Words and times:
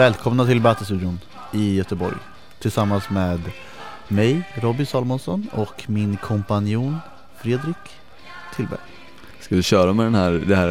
Välkomna 0.00 0.46
till 0.46 0.60
Battestudion 0.60 1.20
i 1.52 1.74
Göteborg 1.74 2.16
tillsammans 2.58 3.10
med 3.10 3.40
mig, 4.08 4.42
Robin 4.54 4.86
Salomonsson 4.86 5.46
och 5.52 5.84
min 5.86 6.16
kompanjon 6.16 6.96
Fredrik 7.42 7.76
Tillberg. 8.56 8.80
Ska 9.40 9.56
vi 9.56 9.62
köra 9.62 9.92
med 9.92 10.06
den 10.06 10.14
här, 10.14 10.32
det 10.32 10.56
här, 10.56 10.68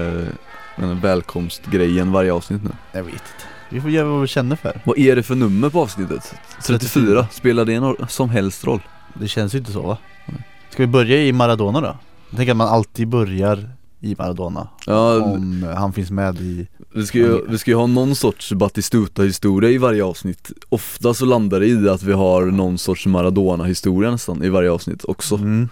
den 0.76 0.88
här 0.90 0.96
välkomstgrejen 0.96 2.12
varje 2.12 2.34
avsnitt 2.34 2.64
nu? 2.64 2.70
Jag 2.92 3.04
vet 3.04 3.14
inte. 3.14 3.24
Vi 3.70 3.82
får 3.82 3.90
göra 3.90 4.08
vad 4.08 4.22
vi 4.22 4.28
känner 4.28 4.56
för. 4.56 4.82
Vad 4.86 4.98
är 4.98 5.16
det 5.16 5.24
för 5.24 5.36
nummer 5.36 5.70
på 5.70 5.82
avsnittet? 5.82 6.36
34, 6.64 7.28
spelar 7.32 7.66
det 7.66 7.80
någon 7.80 8.08
som 8.08 8.30
helst 8.30 8.66
roll? 8.66 8.82
Det 9.14 9.28
känns 9.28 9.56
ju 9.56 9.58
inte 9.58 9.72
så 9.72 9.82
va? 9.82 9.98
Ska 10.70 10.84
vi 10.84 10.88
börja 10.88 11.18
i 11.18 11.34
Maradona 11.34 11.82
då? 11.82 11.98
Jag 12.30 12.38
tänker 12.38 12.52
att 12.52 12.58
man 12.58 12.68
alltid 12.68 13.08
börjar 13.08 13.70
i 14.02 14.16
Maradona. 14.18 14.68
Ja, 14.86 15.22
Om 15.24 15.66
han 15.78 15.94
finns 15.94 16.12
med 16.12 16.42
i 16.42 16.68
vi 16.94 17.06
ska, 17.06 17.18
ju, 17.18 17.46
vi 17.48 17.58
ska 17.58 17.72
ju 17.72 17.78
ha 17.78 17.88
någon 17.88 18.16
sorts 18.16 18.54
Batistuta-historia 18.54 19.70
i 19.70 19.78
varje 19.78 20.04
avsnitt. 20.04 20.52
Ofta 20.70 21.14
så 21.14 21.26
landar 21.26 21.60
det 21.60 21.68
i 21.68 21.90
att 21.90 22.04
vi 22.04 22.14
har 22.14 22.46
någon 22.46 22.78
sorts 22.78 23.06
Maradona-historia 23.06 24.12
nästan 24.12 24.44
i 24.44 24.50
varje 24.50 24.72
avsnitt 24.72 25.04
också. 25.04 25.36
Mm. 25.36 25.70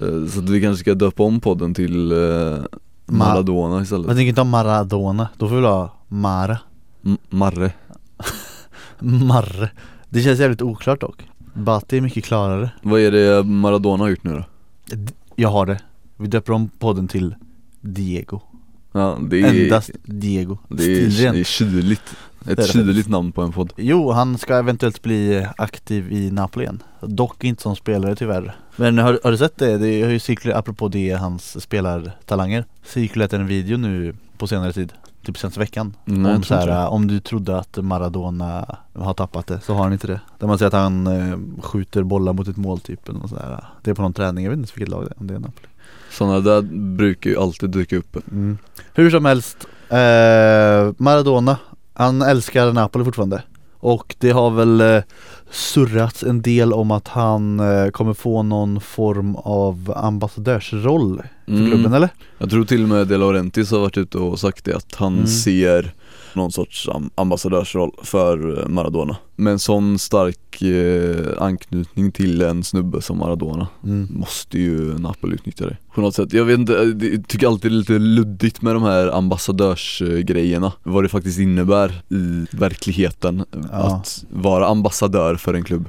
Eh, 0.00 0.26
Så 0.30 0.38
att 0.40 0.48
vi 0.48 0.60
kanske 0.60 0.80
ska 0.80 0.94
döpa 0.94 1.22
om 1.22 1.40
podden 1.40 1.74
till 1.74 2.12
eh, 2.12 2.58
Maradona 3.06 3.74
Jag 3.74 3.82
istället 3.82 4.06
tänker 4.06 4.22
inte 4.22 4.40
ha 4.40 4.44
Maradona, 4.48 5.28
då 5.38 5.48
får 5.48 5.56
vi 5.56 5.62
ha 5.66 5.94
Mara 6.08 6.58
M- 7.04 7.18
Marre. 7.30 7.72
Marre. 8.98 9.70
Det 10.08 10.20
känns 10.22 10.40
jävligt 10.40 10.62
oklart 10.62 11.00
dock. 11.00 11.28
Bati 11.54 11.96
är 11.96 12.00
mycket 12.00 12.24
klarare. 12.24 12.70
Vad 12.82 13.00
är 13.00 13.10
det 13.12 13.42
Maradona 13.44 14.04
har 14.04 14.08
gjort 14.10 14.24
nu 14.24 14.32
då? 14.32 14.44
Jag 15.36 15.48
har 15.48 15.66
det. 15.66 15.78
Vi 16.16 16.26
döper 16.26 16.52
om 16.52 16.68
podden 16.78 17.08
till 17.08 17.34
Diego. 17.80 18.40
Ja, 18.92 19.18
det 19.30 19.40
är, 19.40 19.64
Endast 19.64 19.90
Diego. 20.04 20.58
det 20.68 20.84
är, 20.84 21.32
det 21.32 21.40
är 21.40 21.44
kyligt. 21.44 22.16
Ett 22.46 22.72
kyligt 22.72 23.08
namn 23.08 23.32
på 23.32 23.42
en 23.42 23.52
podd. 23.52 23.72
Jo, 23.76 24.10
han 24.10 24.38
ska 24.38 24.56
eventuellt 24.56 25.02
bli 25.02 25.46
aktiv 25.56 26.12
i 26.12 26.30
Napoli 26.30 26.64
igen. 26.64 26.82
Dock 27.00 27.44
inte 27.44 27.62
som 27.62 27.76
spelare 27.76 28.16
tyvärr. 28.16 28.56
Men 28.76 28.98
har, 28.98 29.20
har 29.24 29.30
du 29.30 29.36
sett 29.38 29.58
det? 29.58 29.78
Det 29.78 30.02
har 30.02 30.10
ju 30.10 30.18
cirkulerat, 30.18 30.58
apropå 30.58 30.88
det, 30.88 31.10
hans 31.10 31.62
spelartalanger. 31.62 32.64
Cirkulerat 32.84 33.32
en 33.32 33.46
video 33.46 33.76
nu 33.76 34.14
på 34.38 34.46
senare 34.46 34.72
tid. 34.72 34.92
Typ 35.22 35.38
senaste 35.38 35.60
veckan. 35.60 35.96
Mm, 36.06 36.24
jag 36.24 36.36
om, 36.36 36.42
så 36.42 36.54
här, 36.54 36.88
om 36.88 37.06
du 37.06 37.20
trodde 37.20 37.58
att 37.58 37.76
Maradona 37.76 38.76
har 38.94 39.14
tappat 39.14 39.46
det, 39.46 39.60
så 39.60 39.74
har 39.74 39.82
han 39.82 39.92
inte 39.92 40.06
det. 40.06 40.20
Där 40.38 40.46
man 40.46 40.58
säger 40.58 40.66
att 40.66 40.82
han 40.82 41.06
eh, 41.06 41.38
skjuter 41.62 42.02
bollar 42.02 42.32
mot 42.32 42.48
ett 42.48 42.56
mål 42.56 42.80
typ 42.80 43.08
eller 43.08 43.18
något 43.18 43.30
sådär. 43.30 43.64
Det 43.82 43.90
är 43.90 43.94
på 43.94 44.02
någon 44.02 44.12
träning, 44.12 44.44
jag 44.44 44.50
vet 44.50 44.58
inte 44.58 44.72
vilket 44.74 44.88
lag 44.88 45.04
det 45.04 45.10
är, 45.10 45.20
om 45.20 45.26
det 45.26 45.34
är 45.34 45.38
Napoli 45.38 45.68
Sådana 46.10 46.40
där 46.40 46.62
brukar 46.96 47.30
ju 47.30 47.36
alltid 47.38 47.70
dyka 47.70 47.96
upp 47.96 48.16
Hur 48.94 49.10
som 49.10 49.24
helst, 49.24 49.56
eh, 49.88 50.94
Maradona, 51.04 51.56
han 51.94 52.22
älskar 52.22 52.72
Napoli 52.72 53.04
fortfarande 53.04 53.42
Och 53.80 54.14
det 54.18 54.30
har 54.30 54.50
väl 54.50 54.80
eh, 54.80 55.02
surrats 55.50 56.22
en 56.22 56.42
del 56.42 56.72
om 56.72 56.90
att 56.90 57.08
han 57.08 57.60
eh, 57.60 57.88
kommer 57.90 58.14
få 58.14 58.42
någon 58.42 58.80
form 58.80 59.36
av 59.36 59.92
ambassadörsroll 59.96 61.22
för 61.46 61.52
Mm. 61.52 61.70
klubben 61.70 61.92
eller? 61.92 62.08
Jag 62.38 62.50
tror 62.50 62.64
till 62.64 62.82
och 62.82 62.88
med 62.88 63.06
De 63.08 63.16
Laurentiis 63.16 63.70
har 63.70 63.78
varit 63.78 63.96
ute 63.98 64.18
och 64.18 64.38
sagt 64.38 64.64
det 64.64 64.74
att 64.76 64.94
han 64.94 65.14
Mm. 65.14 65.26
ser 65.26 65.92
någon 66.38 66.52
sorts 66.52 66.88
am- 66.88 67.10
ambassadörsroll 67.14 67.90
för 68.02 68.62
eh, 68.62 68.68
Maradona. 68.68 69.16
Med 69.36 69.50
en 69.52 69.58
sån 69.58 69.98
stark 69.98 70.62
eh, 70.62 71.42
anknytning 71.42 72.12
till 72.12 72.42
en 72.42 72.64
snubbe 72.64 73.02
som 73.02 73.18
Maradona 73.18 73.68
Mm. 73.84 74.08
måste 74.10 74.58
ju 74.58 74.98
Napoli 74.98 75.34
utnyttja 75.34 75.66
det 75.66 75.76
På 75.94 76.00
något 76.00 76.14
sätt, 76.14 76.32
jag 76.32 76.44
vet 76.44 76.58
inte, 76.58 76.74
eh, 76.78 77.10
jag 77.12 77.28
tycker 77.28 77.46
alltid 77.46 77.70
det 77.70 77.74
är 77.74 77.78
lite 77.78 77.98
luddigt 77.98 78.62
med 78.62 78.74
de 78.74 78.82
här 78.82 79.06
ambassadörsgrejerna. 79.16 80.72
Vad 80.82 81.04
det 81.04 81.08
faktiskt 81.08 81.38
innebär 81.38 82.02
i 82.08 82.46
verkligheten. 82.56 83.44
Ja. 83.72 83.76
att 83.96 84.24
vara 84.30 84.66
ambassadör 84.66 85.36
för 85.36 85.54
en 85.54 85.64
klubb. 85.64 85.88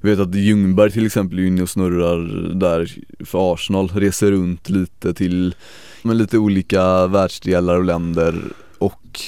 Jag 0.00 0.10
vet 0.10 0.18
att 0.18 0.34
Ljungberg 0.34 0.90
till 0.90 1.06
exempel 1.06 1.38
är 1.38 1.42
inne 1.46 1.62
och 1.62 1.70
snurrar 1.70 2.54
där 2.54 2.94
för 3.24 3.54
Arsenal, 3.54 3.88
reser 3.88 4.30
runt 4.30 4.68
lite 4.68 5.14
till 5.14 5.54
med 6.02 6.16
lite 6.16 6.38
olika 6.38 7.06
världsdelar 7.06 7.76
och 7.76 7.84
länder 7.84 8.42
och 8.78 9.20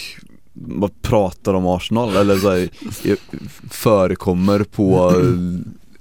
bara 0.52 0.90
pratar 1.02 1.54
om 1.54 1.66
Arsenal? 1.66 2.16
Eller 2.16 2.36
så 2.36 2.50
här, 2.50 2.58
är- 3.04 3.16
förekommer 3.70 4.64
på 4.64 5.12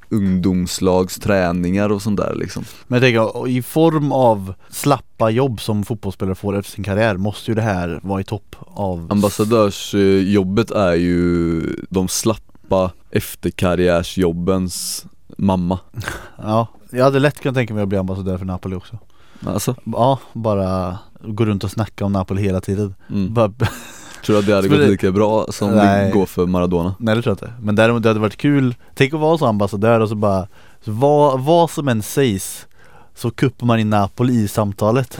ungdomslags 0.09 1.19
träningar 1.19 1.89
och 1.91 2.01
sånt 2.01 2.17
där 2.19 2.35
liksom. 2.35 2.63
Men 2.87 3.01
jag 3.01 3.07
tänker, 3.07 3.47
i 3.47 3.61
form 3.61 4.11
av 4.11 4.53
slappa 4.69 5.29
jobb 5.29 5.61
som 5.61 5.83
fotbollsspelare 5.83 6.35
får 6.35 6.57
efter 6.57 6.71
sin 6.71 6.83
karriär 6.83 7.17
måste 7.17 7.51
ju 7.51 7.55
det 7.55 7.61
här 7.61 7.99
vara 8.03 8.21
i 8.21 8.23
topp 8.23 8.55
av 8.59 9.07
Ambassadörsjobbet 9.11 10.71
är 10.71 10.93
ju 10.93 11.61
de 11.89 12.07
slappa 12.07 12.91
efterkarriärsjobbens 13.11 15.05
mamma. 15.37 15.79
Ja, 16.37 16.67
jag 16.91 17.03
hade 17.03 17.19
lätt 17.19 17.39
kunnat 17.41 17.55
tänka 17.55 17.73
mig 17.73 17.83
att 17.83 17.89
bli 17.89 17.97
ambassadör 17.97 18.37
för 18.37 18.45
Napoli 18.45 18.75
också. 18.75 18.97
Alltså, 19.45 19.75
Ja, 19.85 20.19
bara 20.33 20.97
gå 21.23 21.45
runt 21.45 21.63
och 21.63 21.71
snacka 21.71 22.05
om 22.05 22.11
Napoli 22.13 22.41
hela 22.41 22.61
tiden. 22.61 22.95
Mm. 23.09 23.33
bara, 23.33 23.51
tror 24.25 24.33
du 24.35 24.39
att 24.39 24.45
det 24.45 24.55
hade 24.55 24.67
gått 24.67 24.79
lika 24.79 25.11
bra 25.11 25.45
som 25.49 25.71
Nej. 25.71 26.05
det 26.05 26.11
går 26.11 26.25
för 26.25 26.45
Maradona? 26.45 26.95
Nej 26.99 27.15
det 27.15 27.21
tror 27.21 27.37
jag 27.41 27.47
inte, 27.47 27.53
men 27.63 27.75
däremot 27.75 28.03
det 28.03 28.09
hade 28.09 28.19
varit 28.19 28.37
kul. 28.37 28.75
Tänk 28.95 29.13
att 29.13 29.19
vara 29.19 29.37
så 29.37 29.45
ambassadör 29.45 29.99
och 29.99 30.09
så 30.09 30.15
bara 30.15 30.47
så 30.85 30.91
vad, 30.91 31.39
vad 31.39 31.69
som 31.71 31.87
än 31.87 32.01
sägs 32.01 32.67
så 33.15 33.31
kuppar 33.31 33.65
man 33.67 33.79
in 33.79 33.89
Napoli 33.89 34.33
i 34.33 34.47
samtalet. 34.47 35.19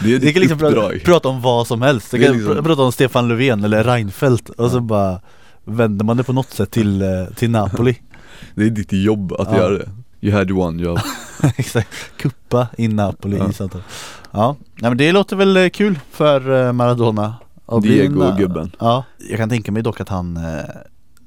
Det 0.00 0.14
är 0.14 0.18
ditt 0.18 0.36
liksom 0.36 0.58
prata, 0.58 0.76
uppdrag. 0.76 1.02
prata 1.04 1.28
om 1.28 1.40
vad 1.42 1.66
som 1.66 1.82
helst, 1.82 2.10
det 2.10 2.18
kan 2.18 2.32
liksom- 2.36 2.54
pr- 2.56 2.62
prata 2.62 2.82
om 2.82 2.92
Stefan 2.92 3.28
Löfven 3.28 3.64
eller 3.64 3.84
Reinfeldt. 3.84 4.48
Och 4.48 4.70
så 4.70 4.80
bara 4.80 5.20
vänder 5.64 6.04
man 6.04 6.16
det 6.16 6.24
på 6.24 6.32
något 6.32 6.50
sätt 6.50 6.70
till, 6.70 7.02
eh, 7.02 7.08
till 7.36 7.50
Napoli. 7.50 7.96
Det 8.54 8.64
är 8.66 8.70
ditt 8.70 8.92
jobb 8.92 9.32
att 9.32 9.48
Ja. 9.50 9.56
göra 9.56 9.78
det. 9.78 9.88
You 10.20 10.36
had 10.36 10.50
one 10.50 10.82
job. 10.82 10.98
Exakt, 11.56 11.88
kuppa 12.16 12.66
in 12.78 12.96
Napoli 12.96 13.36
Ja. 13.38 13.50
i 13.50 13.52
samtalet 13.52 13.86
Ja, 14.32 14.56
nej 14.74 14.90
men 14.90 14.98
det 14.98 15.12
låter 15.12 15.36
väl 15.36 15.56
eh, 15.56 15.68
kul 15.68 15.98
för 16.10 16.66
eh, 16.66 16.72
Maradona 16.72 17.34
att 17.66 17.82
bli 17.82 18.06
en, 18.06 18.12
eh, 18.22 18.26
Diego-gubben 18.26 18.70
Ja, 18.80 19.04
jag 19.28 19.38
kan 19.38 19.48
tänka 19.48 19.72
mig 19.72 19.82
dock 19.82 20.00
att 20.00 20.08
han 20.08 20.36
eh, 20.36 20.42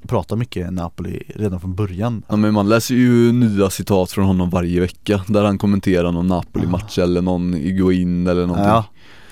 pratar 0.08 0.36
mycket 0.36 0.72
Napoli 0.72 1.22
redan 1.34 1.60
från 1.60 1.74
början. 1.74 2.22
Ja 2.28 2.36
men 2.36 2.54
man 2.54 2.68
läser 2.68 2.94
ju 2.94 3.32
nya 3.32 3.70
citat 3.70 4.10
från 4.10 4.24
honom 4.24 4.50
varje 4.50 4.80
vecka 4.80 5.20
Där 5.28 5.44
han 5.44 5.58
kommenterar 5.58 6.12
någon 6.12 6.26
Napoli-match 6.26 6.98
eller 6.98 7.22
någon 7.22 7.54
Iguain 7.54 8.26
eller 8.26 8.46
någonting. 8.46 8.66
Ja, 8.68 8.84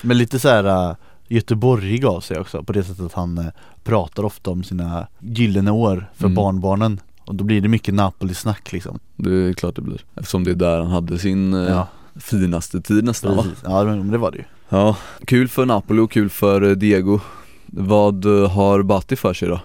men 0.03 0.19
lite 0.19 0.39
så 0.39 0.49
här 0.49 0.89
uh, 0.91 0.95
Göteborgig 1.29 2.05
av 2.05 2.21
sig 2.21 2.39
också 2.39 2.63
på 2.63 2.73
det 2.73 2.83
sättet 2.85 3.05
att 3.05 3.13
han 3.13 3.51
pratar 3.85 4.25
ofta 4.25 4.51
om 4.51 4.63
sina 4.65 5.07
gyllene 5.21 5.71
år 5.71 6.11
för 6.15 6.25
Mm. 6.27 6.35
barnbarnen. 6.35 7.01
Och 7.27 7.35
då 7.35 7.45
blir 7.45 7.61
det 7.61 7.69
mycket 7.69 7.95
Napoli-snack 7.95 8.73
liksom. 8.73 8.99
Det 9.17 9.31
är 9.49 9.53
klart 9.53 9.77
det 9.77 9.83
blir 9.83 10.01
Eftersom 10.15 10.45
det 10.45 10.51
är 10.51 10.55
där 10.55 10.79
han 10.79 10.91
hade 10.91 11.19
sin 11.19 11.53
Ja, 11.53 11.87
finaste 12.21 12.81
tid 12.81 13.05
nästan 13.05 13.37
va? 13.37 13.45
Ja 13.65 13.85
men 13.85 14.11
det 14.11 14.19
var 14.19 14.31
det 14.31 14.39
ju 14.39 14.45
Ja, 14.69 14.97
kul 15.25 15.49
för 15.49 15.67
Napoli 15.67 16.01
och 16.01 16.11
kul 16.11 16.31
för 16.31 16.63
eh, 16.63 16.71
Diego 16.71 17.21
Vad 17.67 18.25
eh, 18.25 18.51
har 18.51 18.83
Batti 18.83 19.17
för 19.17 19.35
sig 19.35 19.49
då? 19.49 19.61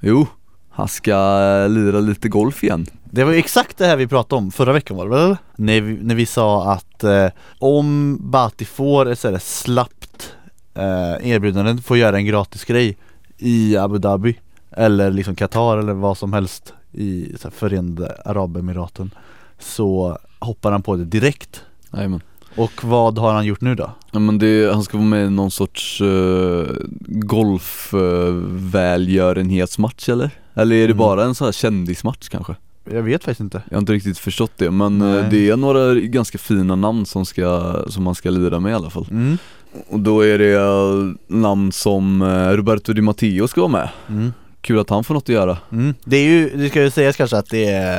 Jo, 0.00 0.26
han 0.70 0.88
ska 0.88 1.42
eh, 1.62 1.68
lira 1.68 2.00
lite 2.00 2.28
golf 2.28 2.64
igen 2.64 2.86
Det 3.04 3.24
var 3.24 3.32
ju 3.32 3.38
exakt 3.38 3.78
det 3.78 3.86
här 3.86 3.96
vi 3.96 4.06
pratade 4.06 4.38
om 4.38 4.50
förra 4.50 4.72
veckan 4.72 4.96
var 4.96 5.04
det 5.04 5.10
väl? 5.10 5.36
När 5.56 5.80
vi, 5.80 5.98
när 6.02 6.14
vi 6.14 6.26
sa 6.26 6.72
att 6.72 7.04
eh, 7.04 7.26
om 7.58 8.18
Bati 8.20 8.64
får 8.64 9.08
ett 9.08 9.18
sådär 9.18 9.38
slappt 9.38 10.34
eh, 10.74 11.30
erbjudande, 11.30 11.82
får 11.82 11.96
göra 11.96 12.16
en 12.16 12.26
gratis 12.26 12.64
grej 12.64 12.96
i 13.38 13.76
Abu 13.76 13.98
Dhabi 13.98 14.38
eller 14.70 15.10
liksom 15.10 15.36
Qatar 15.36 15.78
eller 15.78 15.92
vad 15.92 16.18
som 16.18 16.32
helst 16.32 16.74
i 16.92 17.36
så 17.38 17.48
här, 17.48 17.50
Förenade 17.50 18.16
Arabemiraten 18.24 19.10
så 19.58 20.18
hoppar 20.38 20.72
han 20.72 20.82
på 20.82 20.96
det 20.96 21.04
direkt. 21.04 21.62
Jajamän 21.92 22.20
Och 22.56 22.84
vad 22.84 23.18
har 23.18 23.32
han 23.32 23.46
gjort 23.46 23.60
nu 23.60 23.74
då? 23.74 23.90
Ja 24.12 24.18
men 24.18 24.38
det, 24.38 24.72
han 24.72 24.82
ska 24.82 24.96
vara 24.96 25.06
med 25.08 25.26
i 25.26 25.30
någon 25.30 25.50
sorts 25.50 26.00
uh, 26.00 26.66
golfvälgörenhetsmatch 27.08 30.08
eller? 30.08 30.30
Eller 30.54 30.76
är 30.76 30.80
det 30.80 30.84
Mm. 30.84 30.96
bara 30.96 31.24
en 31.24 31.34
sån 31.34 31.44
här 31.44 31.52
kändismatch 31.52 32.28
kanske? 32.28 32.54
Jag 32.92 33.02
vet 33.02 33.24
faktiskt 33.24 33.40
inte. 33.40 33.62
Jag 33.68 33.76
har 33.76 33.80
inte 33.80 33.92
riktigt 33.92 34.18
förstått 34.18 34.52
det 34.56 34.70
men 34.70 35.00
eh, 35.02 35.08
Nej. 35.08 35.24
det 35.30 35.50
är 35.50 35.56
några 35.56 35.94
ganska 35.94 36.38
fina 36.38 36.76
namn 36.76 37.06
som, 37.06 37.26
ska, 37.26 37.74
som 37.88 38.04
man 38.04 38.14
ska 38.14 38.30
lira 38.30 38.60
med 38.60 38.70
i 38.70 38.74
alla 38.74 38.90
fall 38.90 39.06
Mm. 39.10 39.38
Och 39.88 40.00
då 40.00 40.20
är 40.20 40.38
det 40.38 40.52
eh, 40.54 41.12
namn 41.38 41.72
som 41.72 42.22
eh, 42.22 42.48
Roberto 42.48 42.92
Di 42.92 43.00
Matteo 43.02 43.48
ska 43.48 43.60
vara 43.60 43.72
med 43.72 43.88
Mm. 44.08 44.32
Kul 44.60 44.78
att 44.78 44.90
han 44.90 45.04
får 45.04 45.14
något 45.14 45.22
att 45.22 45.28
göra 45.28 45.58
Mm. 45.72 45.94
Det 46.04 46.16
är 46.16 46.24
ju, 46.24 46.56
det 46.56 46.68
ska 46.68 46.82
ju 46.82 46.90
sägas 46.90 47.16
kanske 47.16 47.36
att 47.36 47.50
det 47.50 47.66
är 47.66 47.98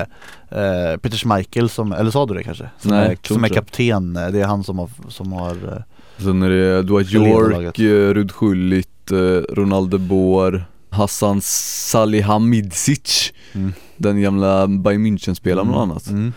eh, 0.50 0.98
Peter 0.98 1.18
Schmeichel 1.18 1.70
som, 1.70 1.92
eller 1.92 2.12
sa 2.12 2.26
du 2.26 2.34
det 2.34 2.44
kanske? 2.44 2.70
Som 2.80 2.92
Nej, 2.92 3.18
är, 3.24 3.28
som 3.34 3.44
är 3.44 3.50
kapten, 3.50 4.14
det 4.14 4.42
är 4.42 4.46
han 4.46 4.64
som 4.64 4.80
har, 4.80 4.90
som 5.10 5.34
har 5.34 5.52
eh, 5.52 5.84
Sen 6.18 6.44
är 6.44 6.50
det 6.50 6.84
Dwight 6.84 7.14
York, 7.14 7.80
eh, 7.80 8.14
Rud 8.14 8.32
Schullit, 8.32 9.12
eh, 9.12 9.18
Ronaldo 9.56 9.98
Boer 9.98 10.66
Hassan 10.90 11.42
Salihamidzic 11.42 13.34
Mm. 13.54 13.74
Den 13.98 14.22
gamla 14.22 14.68
Bayern 14.68 15.06
München-spelaren 15.06 15.68
bland 15.68 15.92
annat 15.92 16.08
mm. 16.10 16.34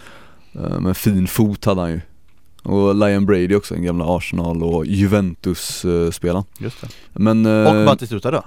Eh, 0.54 0.80
Men 0.80 0.94
fin 0.94 1.26
fot 1.26 1.64
hade 1.64 1.80
han 1.80 1.90
ju 1.90 2.00
Och 2.62 2.94
Lion 2.94 3.26
Brady 3.26 3.54
också, 3.54 3.74
en 3.74 3.82
gamla 3.82 4.16
Arsenal 4.16 4.62
och 4.62 4.86
Juventus-spelaren 4.86 6.44
Just 6.58 6.80
det. 6.80 6.88
Men 7.12 7.46
eh, 7.46 7.80
Och 7.80 7.86
Batistuta 7.86 8.30
då? 8.30 8.44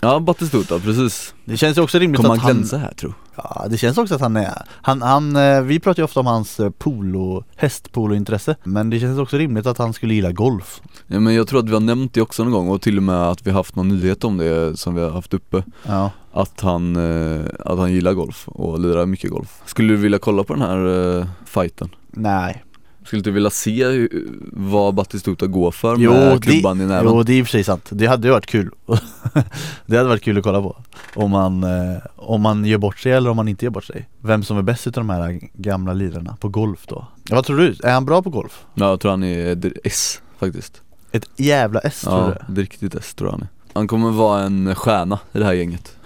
Ja, 0.00 0.20
Batistuta, 0.20 0.78
precis. 0.78 1.34
Det 1.44 1.56
känns 1.56 1.78
ju 1.78 1.82
också 1.82 1.98
rimligt 1.98 2.20
Kommer 2.20 2.34
att 2.34 2.40
han 2.40 2.52
glänsa 2.52 2.78
här 2.78 2.92
tro? 2.92 3.12
Ja 3.36 3.66
det 3.70 3.78
känns 3.78 3.98
också 3.98 4.14
att 4.14 4.20
han 4.20 4.36
är 4.36 4.62
Han, 4.68 5.02
han 5.02 5.36
eh, 5.36 5.62
vi 5.62 5.80
pratar 5.80 6.02
ju 6.02 6.04
ofta 6.04 6.20
om 6.20 6.26
hans 6.26 6.60
eh, 6.60 6.70
polo, 6.70 7.44
hästpolointresse 7.56 8.56
Men 8.64 8.90
det 8.90 9.00
känns 9.00 9.18
också 9.18 9.36
rimligt 9.36 9.66
att 9.66 9.78
han 9.78 9.92
skulle 9.92 10.14
gilla 10.14 10.32
golf 10.32 10.80
Ja 11.06 11.20
men 11.20 11.34
jag 11.34 11.48
tror 11.48 11.60
att 11.60 11.68
vi 11.68 11.72
har 11.72 11.80
nämnt 11.80 12.14
det 12.14 12.22
också 12.22 12.44
någon 12.44 12.52
gång 12.52 12.68
och 12.68 12.82
till 12.82 12.96
och 12.96 13.02
med 13.02 13.22
att 13.22 13.46
vi 13.46 13.50
haft 13.50 13.76
någon 13.76 13.88
nyhet 13.88 14.24
om 14.24 14.36
det 14.36 14.78
som 14.78 14.94
vi 14.94 15.00
har 15.00 15.10
haft 15.10 15.34
uppe 15.34 15.62
Ja 15.86 16.10
Att 16.32 16.60
han, 16.60 16.96
eh, 16.96 17.46
att 17.60 17.78
han 17.78 17.92
gillar 17.92 18.12
golf 18.12 18.48
och 18.48 18.80
lirar 18.80 19.06
mycket 19.06 19.30
golf 19.30 19.60
Skulle 19.64 19.92
du 19.92 19.96
vilja 19.96 20.18
kolla 20.18 20.44
på 20.44 20.54
den 20.54 20.62
här 20.62 21.26
fighten? 21.46 21.88
Nej 22.10 22.64
Skulle 23.08 23.22
du 23.22 23.30
vilja 23.30 23.50
se 23.50 23.84
hur, 23.86 24.26
vad 24.52 24.94
Batistuta 24.94 25.46
går 25.46 25.70
för 25.70 25.96
Jo, 25.98 26.12
med 26.12 26.32
det- 26.36 26.40
klubban 26.40 26.80
i 26.80 26.86
näven? 26.86 27.12
Jo 27.12 27.22
det 27.22 27.32
är 27.32 27.38
i 27.38 27.42
och 27.42 27.46
för 27.46 27.50
sig 27.50 27.64
sant, 27.64 27.88
det 27.90 28.06
hade 28.06 28.28
ju 28.28 28.32
varit 28.32 28.46
kul 28.46 28.70
Det 29.86 29.96
hade 29.96 30.08
varit 30.08 30.22
kul 30.22 30.38
att 30.38 30.44
kolla 30.44 30.62
på 30.62 30.76
Om 31.14 31.30
man, 31.30 31.64
eh, 31.64 31.96
om 32.16 32.40
man 32.40 32.64
gör 32.64 32.78
bort 32.78 32.98
sig 32.98 33.12
eller 33.12 33.30
om 33.30 33.36
man 33.36 33.48
inte 33.48 33.64
gör 33.64 33.70
bort 33.70 33.84
sig 33.84 34.08
Vem 34.20 34.42
som 34.42 34.58
är 34.58 34.62
bäst 34.62 34.86
utav 34.86 35.00
de 35.06 35.10
här 35.10 35.40
gamla 35.54 35.92
lirarna 35.92 36.36
på 36.40 36.48
golf 36.48 36.86
då 36.88 37.06
ja, 37.28 37.36
Vad 37.36 37.44
tror 37.44 37.56
du? 37.58 37.76
Är 37.84 37.92
han 37.92 38.04
bra 38.04 38.22
på 38.22 38.30
golf? 38.30 38.64
Ja, 38.74 38.88
jag 38.88 39.00
tror 39.00 39.10
han 39.10 39.24
är 39.24 39.46
ett 39.66 39.72
S 39.84 40.20
faktiskt 40.38 40.82
Ett 41.12 41.26
jävla 41.36 41.80
S 41.80 42.00
tror 42.00 42.14
Ja, 42.18 42.26
du? 42.48 42.52
ett 42.52 42.58
riktigt 42.58 42.94
S 42.94 43.14
tror 43.14 43.28
jag 43.28 43.32
han 43.32 43.40
är 43.42 43.48
Han 43.74 43.86
kommer 43.88 44.10
vara 44.10 44.42
en 44.42 44.74
stjärna 44.74 45.18
i 45.32 45.38
det 45.38 45.44
här 45.44 45.52
gänget 45.52 45.96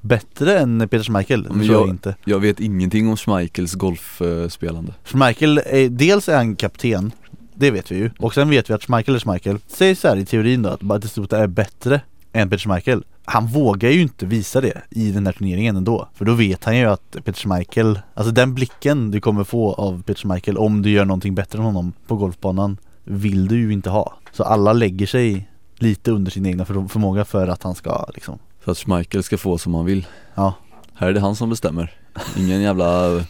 Bättre 0.00 0.58
än 0.58 0.88
Peter 0.88 1.04
Schmeichel? 1.04 1.42
Men 1.42 1.52
tror 1.52 1.64
jag 1.64 1.82
jag- 1.82 1.88
inte. 1.88 2.14
Jag 2.24 2.40
vet 2.40 2.60
ingenting 2.60 3.08
om 3.08 3.16
Schmeichels 3.16 3.74
golfspelande. 3.74 4.92
Schmeichel, 5.04 5.58
är, 5.66 5.88
dels 5.88 6.28
är 6.28 6.36
han 6.36 6.56
kapten 6.56 7.12
Det 7.54 7.70
vet 7.70 7.90
vi 7.92 7.96
ju 7.96 8.10
Och 8.18 8.34
sen 8.34 8.50
vet 8.50 8.70
vi 8.70 8.74
att 8.74 8.82
Schmeichel 8.84 9.14
är 9.14 9.18
Schmeichel. 9.18 9.58
Säg 9.68 9.94
så 9.94 10.08
här 10.08 10.16
i 10.16 10.26
teorin 10.26 10.62
då 10.62 10.68
att 10.68 10.80
Batistuta 10.82 11.38
är 11.38 11.46
bättre 11.46 12.00
än 12.32 12.50
Peter 12.50 12.62
Schmeichel. 12.62 13.04
Han 13.24 13.46
vågar 13.46 13.90
ju 13.90 14.00
inte 14.02 14.26
visa 14.26 14.60
det 14.60 14.82
i 14.90 15.10
den 15.12 15.26
här 15.26 15.32
turneringen 15.32 15.76
ändå 15.76 16.08
För 16.14 16.24
då 16.24 16.34
vet 16.34 16.64
han 16.64 16.76
ju 16.78 16.84
att 16.84 17.10
Peter 17.10 17.32
Schmeichel 17.32 18.00
Alltså 18.14 18.32
den 18.32 18.54
blicken 18.54 19.10
du 19.10 19.20
kommer 19.20 19.44
få 19.44 19.72
av 19.72 20.02
Peter 20.02 20.20
Schmeichel 20.20 20.56
om 20.58 20.82
du 20.82 20.90
gör 20.90 21.04
någonting 21.04 21.34
bättre 21.34 21.58
än 21.58 21.64
honom 21.64 21.92
på 22.06 22.16
golfbanan 22.16 22.76
Vill 23.04 23.48
du 23.48 23.56
ju 23.60 23.72
inte 23.72 23.90
ha. 23.90 24.16
Så 24.32 24.42
alla 24.44 24.72
lägger 24.72 25.06
sig 25.06 25.48
lite 25.78 26.10
under 26.10 26.30
sin 26.30 26.46
egna 26.46 26.64
för- 26.64 26.88
förmåga 26.88 27.24
för 27.24 27.48
att 27.48 27.62
han 27.62 27.74
ska 27.74 28.06
liksom 28.14 28.38
För 28.68 28.72
att 28.72 28.78
Schmeichel 28.78 29.22
ska 29.22 29.38
få 29.38 29.58
som 29.58 29.74
han 29.74 29.84
vill. 29.84 30.06
Ja. 30.34 30.54
Här 30.94 31.08
är 31.08 31.12
det 31.12 31.20
han 31.20 31.36
som 31.36 31.50
bestämmer. 31.50 31.94
Ingen 32.36 32.60
jävla 32.60 33.20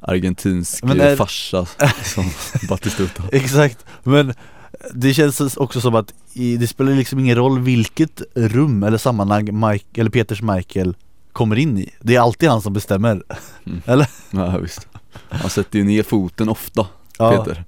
argentinsk 0.00 0.84
Men 0.84 1.00
är- 1.00 1.16
farsa 1.16 1.66
som 2.04 2.30
Batistuta. 2.68 3.22
Exakt, 3.32 3.86
men 4.02 4.34
det 4.94 5.14
känns 5.14 5.56
också 5.56 5.80
som 5.80 5.94
att 5.94 6.14
det 6.58 6.66
spelar 6.66 6.92
liksom 6.92 7.18
ingen 7.18 7.36
roll 7.36 7.60
vilket 7.60 8.22
rum 8.34 8.82
eller 8.82 8.98
sammanhang 8.98 9.68
Mike, 9.68 10.00
eller 10.00 10.10
Peters 10.10 10.42
Michael 10.42 10.96
kommer 11.32 11.56
in 11.56 11.78
i. 11.78 11.90
Det 12.00 12.16
är 12.16 12.20
alltid 12.20 12.48
han 12.48 12.62
som 12.62 12.72
bestämmer. 12.72 13.22
Ja 14.30 14.58
visst. 14.58 14.88
Han 15.28 15.50
sätter 15.50 15.78
ju 15.78 15.84
ner 15.84 16.02
foten 16.02 16.48
ofta, 16.48 16.86
Peter. 17.18 17.64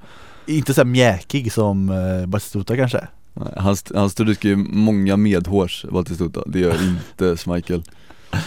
Inte 0.46 0.74
så 0.74 0.84
mjäkig 0.84 1.52
som 1.52 1.90
uh, 1.90 2.26
Batistuta 2.26 2.76
kanske 2.76 3.06
Nej, 3.44 3.52
Han, 3.56 3.72
st- 3.72 3.98
han 3.98 4.10
stryker 4.10 4.48
ju 4.48 4.56
många 4.56 5.16
medhårs, 5.16 5.84
Batistuta, 5.90 6.42
det 6.46 6.58
gör 6.60 6.74
inte 6.88 7.36
Schmeichel 7.36 7.82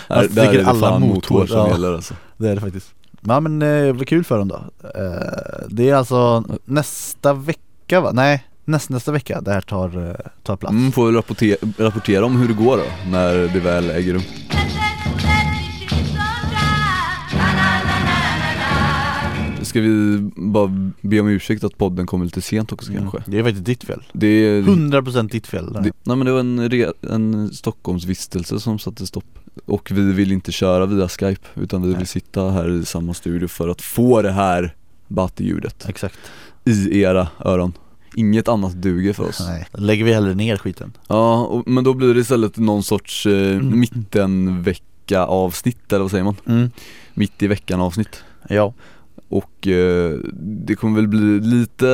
Här, 0.09 0.23
stryker 0.23 0.63
alla 0.63 0.79
fan 0.79 1.01
mothår, 1.01 1.15
mothår 1.15 1.45
som 1.47 1.57
ja. 1.57 1.69
gäller 1.69 1.93
alltså. 1.93 2.13
Det 2.37 2.49
är 2.49 2.55
det 2.55 2.61
faktiskt. 2.61 2.93
Ja 3.21 3.39
men 3.39 3.61
eh, 3.61 3.93
vad 3.93 4.07
kul 4.07 4.23
för 4.23 4.37
dem 4.37 4.47
då. 4.47 4.55
Eh, 4.95 5.67
Det 5.69 5.89
är 5.89 5.95
alltså 5.95 6.43
nästa 6.65 7.33
vecka 7.33 8.01
va? 8.01 8.11
Nej, 8.13 8.43
näst, 8.65 8.89
nästa 8.89 9.11
vecka. 9.11 9.41
Det 9.41 9.51
här 9.53 9.61
tar, 9.61 10.09
eh, 10.09 10.15
tar 10.43 10.55
plats. 10.57 10.71
Mm, 10.71 10.91
Får 10.91 11.05
väl 11.05 11.15
rapportera, 11.15 11.57
rapportera 11.77 12.25
om 12.25 12.35
hur 12.35 12.47
det 12.47 12.53
går 12.53 12.77
då, 12.77 12.83
när 13.11 13.33
det 13.33 13.59
väl 13.59 13.89
äger 13.89 14.13
rum 14.13 14.21
Ska 19.73 19.81
vi 19.81 20.17
bara 20.35 20.91
be 21.01 21.19
om 21.19 21.27
ursäkt 21.27 21.63
att 21.63 21.77
podden 21.77 22.05
kommer 22.05 22.25
lite 22.25 22.41
sent 22.41 22.71
också 22.71 22.91
Mm, 22.91 23.01
kanske? 23.11 23.31
Det 23.31 23.39
är 23.39 23.43
faktiskt 23.43 23.65
ditt 23.65 23.83
fel 23.83 24.03
Det 24.13 24.27
är 24.27 24.61
100% 24.61 25.29
ditt 25.29 25.47
fel 25.47 25.73
Det, 25.73 25.79
nej 25.81 25.91
men 26.17 26.25
det 26.25 26.31
var 26.31 26.39
en, 26.39 26.69
re, 26.69 26.91
en 27.09 27.49
Stockholmsvistelse 27.53 28.59
som 28.59 28.79
satte 28.79 29.07
stopp 29.07 29.25
Och 29.65 29.91
vi 29.91 30.01
vill 30.13 30.31
inte 30.31 30.51
köra 30.51 30.85
via 30.85 31.07
Skype 31.07 31.47
utan 31.55 31.81
vi 31.81 31.87
Nej. 31.87 31.97
vill 31.97 32.07
sitta 32.07 32.51
här 32.51 32.69
i 32.69 32.85
samma 32.85 33.13
studio 33.13 33.47
för 33.47 33.69
att 33.69 33.81
få 33.81 34.21
det 34.21 34.31
här 34.31 34.75
Batti-ljudet 35.07 35.85
Exakt 35.89 36.19
i 36.65 36.99
era 37.01 37.27
öron 37.39 37.73
Inget 38.15 38.47
annat 38.47 38.81
duger 38.81 39.13
för 39.13 39.23
oss 39.29 39.39
Nej, 39.47 39.67
lägger 39.73 40.03
vi 40.05 40.13
hellre 40.13 40.33
ner 40.35 40.57
skiten 40.57 40.91
Ja, 41.07 41.45
och, 41.45 41.67
men 41.67 41.83
då 41.83 41.93
blir 41.93 42.13
det 42.13 42.19
istället 42.19 42.57
någon 42.57 42.83
sorts 42.83 43.25
eh, 43.25 43.33
Mm. 43.57 43.79
mittenvecka 43.79 45.25
avsnitt 45.25 45.93
eller 45.93 46.01
vad 46.01 46.11
säger 46.11 46.23
man? 46.23 46.35
mm. 46.45 46.69
Mitt 47.13 47.43
i 47.43 47.47
veckan 47.47 47.81
avsnitt 47.81 48.23
Ja, 48.49 48.73
Och 49.33 49.67
eh, 49.67 50.19
det 50.65 50.75
kommer 50.75 50.95
väl 50.95 51.07
bli 51.07 51.39
lite 51.39 51.87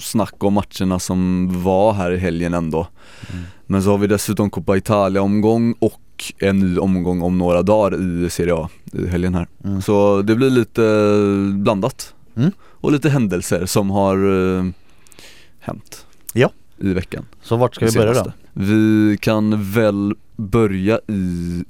snack 0.00 0.44
om 0.44 0.54
matcherna 0.54 0.98
som 0.98 1.48
var 1.62 1.92
här 1.92 2.10
i 2.10 2.16
helgen 2.18 2.54
ändå 2.54 2.86
Mm. 3.32 3.44
Men 3.66 3.82
så 3.82 3.90
har 3.90 3.98
vi 3.98 4.06
dessutom 4.06 4.50
Coppa 4.50 4.76
Italia 4.76 5.22
omgång 5.22 5.74
och 5.78 6.34
en 6.38 6.58
ny 6.58 6.78
omgång 6.78 7.22
om 7.22 7.38
några 7.38 7.62
dagar 7.62 8.00
i 8.24 8.30
Serie 8.30 8.54
A 8.54 8.68
i 8.92 9.06
helgen 9.06 9.34
här 9.34 9.46
mm. 9.64 9.82
Så 9.82 10.22
det 10.22 10.34
blir 10.34 10.50
lite 10.50 10.82
blandat 11.54 12.14
Mm. 12.36 12.50
Och 12.60 12.92
lite 12.92 13.10
händelser 13.10 13.66
som 13.66 13.90
har 13.90 14.16
eh, 14.16 14.64
hänt 15.60 16.06
Ja. 16.32 16.50
i 16.78 16.92
veckan 16.92 17.24
så 17.42 17.56
vart 17.56 17.74
ska 17.74 17.86
vi 17.86 17.92
börja 17.92 18.22
då? 18.22 18.32
Vi 18.52 19.18
kan 19.20 19.72
väl 19.72 20.14
börja 20.36 21.00
i 21.08 21.64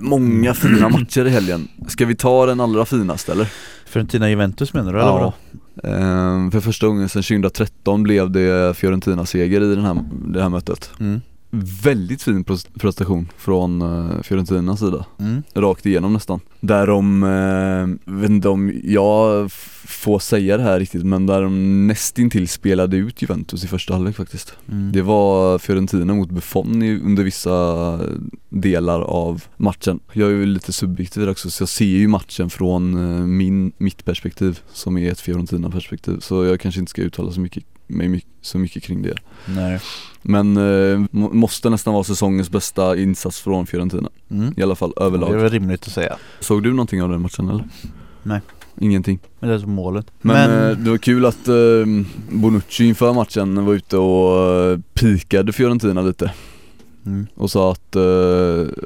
många 0.00 0.54
fina 0.54 0.88
matcher 0.88 1.24
i 1.24 1.30
helgen 1.30 1.68
Ska 1.88 2.06
vi 2.06 2.14
ta 2.14 2.46
den 2.46 2.60
allra 2.60 2.84
finaste 2.84 3.32
eller? 3.32 3.48
Fiorentina 3.86 4.30
Juventus 4.30 4.74
menar 4.74 4.92
du 4.92 5.00
eller 5.00 5.12
vadå? 5.12 5.32
Ehm, 5.84 6.50
för 6.50 6.60
första 6.60 6.86
gången 6.86 7.08
sedan 7.08 7.22
2013 7.22 8.02
blev 8.02 8.30
det 8.30 8.76
Fiorentina-seger 8.76 9.60
i 9.60 9.74
den 9.74 9.84
här, 9.84 10.04
det 10.28 10.42
här 10.42 10.48
mötet 10.48 10.90
Mm. 11.00 11.20
Väldigt 11.82 12.22
fin 12.22 12.44
pres- 12.44 12.78
prestation 12.78 13.28
från 13.36 13.82
uh, 13.82 14.22
Fiorentinas 14.22 14.80
sida, 14.80 15.04
Mm. 15.18 15.42
rakt 15.54 15.86
igenom 15.86 16.12
nästan. 16.12 16.40
Där 16.60 16.86
de, 16.86 17.22
eh, 17.22 18.12
vet 18.14 18.30
inte 18.30 18.48
om 18.48 18.80
jag 18.84 19.52
får 19.86 20.18
säga 20.18 20.56
det 20.56 20.62
här 20.62 20.78
riktigt 20.80 21.04
men 21.04 21.26
där 21.26 21.42
de 21.42 21.86
nästintill 21.86 22.48
spelade 22.48 22.96
ut 22.96 23.22
Juventus 23.22 23.64
i 23.64 23.66
första 23.66 23.94
halvlek 23.94 24.16
faktiskt. 24.16 24.52
Mm. 24.72 24.92
Det 24.92 25.02
var 25.02 25.58
Fiorentina 25.58 26.14
mot 26.14 26.30
Buffon 26.30 26.82
i, 26.82 27.00
under 27.00 27.24
vissa 27.24 28.00
delar 28.48 29.00
av 29.00 29.44
matchen. 29.56 30.00
Jag 30.12 30.28
är 30.28 30.32
ju 30.34 30.46
lite 30.46 30.72
subjektiv 30.72 31.22
där 31.22 31.30
också 31.30 31.50
så 31.50 31.62
jag 31.62 31.68
ser 31.68 31.84
ju 31.84 32.08
matchen 32.08 32.50
från 32.50 32.94
eh, 32.94 33.26
min, 33.26 33.72
mitt 33.78 34.04
perspektiv 34.04 34.60
som 34.72 34.98
är 34.98 35.12
ett 35.12 35.20
Fiorentina-perspektiv. 35.20 36.20
Så 36.20 36.44
jag 36.44 36.60
kanske 36.60 36.80
inte 36.80 36.90
ska 36.90 37.02
uttala 37.02 37.32
så 37.32 37.40
mycket, 37.40 37.64
mig 37.86 38.24
så 38.40 38.58
mycket 38.58 38.82
kring 38.82 39.02
det 39.02 39.14
Nej. 39.46 39.80
Men 40.22 40.56
eh, 40.56 41.06
må- 41.10 41.32
måste 41.32 41.70
nästan 41.70 41.94
vara 41.94 42.04
säsongens 42.04 42.50
bästa 42.50 42.96
insats 42.96 43.40
från 43.40 43.66
Fiorentina 43.66 44.08
Mm. 44.30 44.54
I 44.56 44.62
alla 44.62 44.74
fall 44.74 44.92
Det 44.96 45.02
är 45.02 45.06
överlag 45.06 45.32
väl 45.32 45.50
rimligt 45.50 45.86
att 45.86 45.92
säga 45.92 46.16
Såg 46.40 46.62
du 46.62 46.70
någonting 46.70 47.02
av 47.02 47.08
den 47.08 47.20
matchen 47.20 47.48
eller? 47.48 47.64
Nej. 48.22 48.40
Ingenting 48.80 49.18
Men 49.40 49.48
det 49.48 49.54
är 49.54 49.58
som 49.58 49.72
målet 49.72 50.06
Men, 50.20 50.50
Men, 50.50 50.70
eh, 50.70 50.76
det 50.78 50.90
var 50.90 50.98
kul 50.98 51.26
att 51.26 51.48
eh, 51.48 51.54
Bonucci 52.30 52.84
inför 52.84 53.12
matchen 53.12 53.64
var 53.64 53.74
ute 53.74 53.96
och 53.96 54.54
eh, 54.54 54.78
pikade 54.94 55.52
Fiorentina 55.52 56.02
lite 56.02 56.32
mm. 57.06 57.26
och 57.34 57.50
sa 57.50 57.72
att 57.72 57.96
eh, 57.96 58.02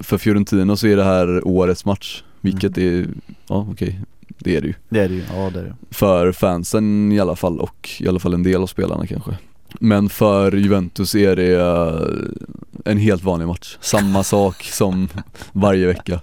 för 0.01 0.19
Fiorentina 0.19 0.77
så 0.77 0.87
är 0.87 0.97
det 0.97 1.05
här 1.05 1.49
årets 1.49 1.85
match 1.85 2.23
Vilket 2.41 2.79
är, 2.79 3.09
ja 3.49 3.69
okej, 3.73 4.01
det 4.41 4.57
är 4.57 4.61
det 4.61 4.67
ju. 4.67 4.75
Det 4.89 5.01
är 5.01 5.09
det 5.09 5.15
ju, 5.15 5.23
ja 5.35 5.51
det 5.51 5.61
är 5.61 5.65
det. 5.65 5.75
För 5.91 6.33
fansen 6.33 7.13
i 7.13 7.21
alla 7.21 7.37
fall 7.37 7.61
och 7.61 7.91
i 7.99 8.09
alla 8.09 8.19
fall 8.19 8.35
en 8.35 8.43
del 8.43 8.63
av 8.63 8.67
spelarna 8.67 9.07
kanske. 9.07 9.39
Men 9.81 10.09
för 10.09 10.53
Juventus 10.53 11.15
är 11.15 11.37
det 11.37 11.61
eh, 11.61 12.93
en 12.93 12.99
helt 12.99 13.23
vanlig 13.23 13.47
match. 13.47 13.77
Samma 13.81 14.25
sak 14.25 14.63
som 14.73 15.09
varje 15.53 15.87
vecka. 15.87 16.21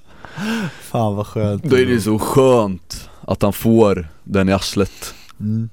Fan 0.81 1.15
vad 1.15 1.27
skönt. 1.27 1.63
Då 1.63 1.77
är 1.77 1.86
det 1.86 2.01
så 2.01 2.19
skönt 2.19 3.09
att 3.21 3.41
han 3.41 3.53
får 3.53 4.07
den 4.24 4.50
i 4.50 4.53
arslet. 4.53 5.13
Mm. 5.39 5.69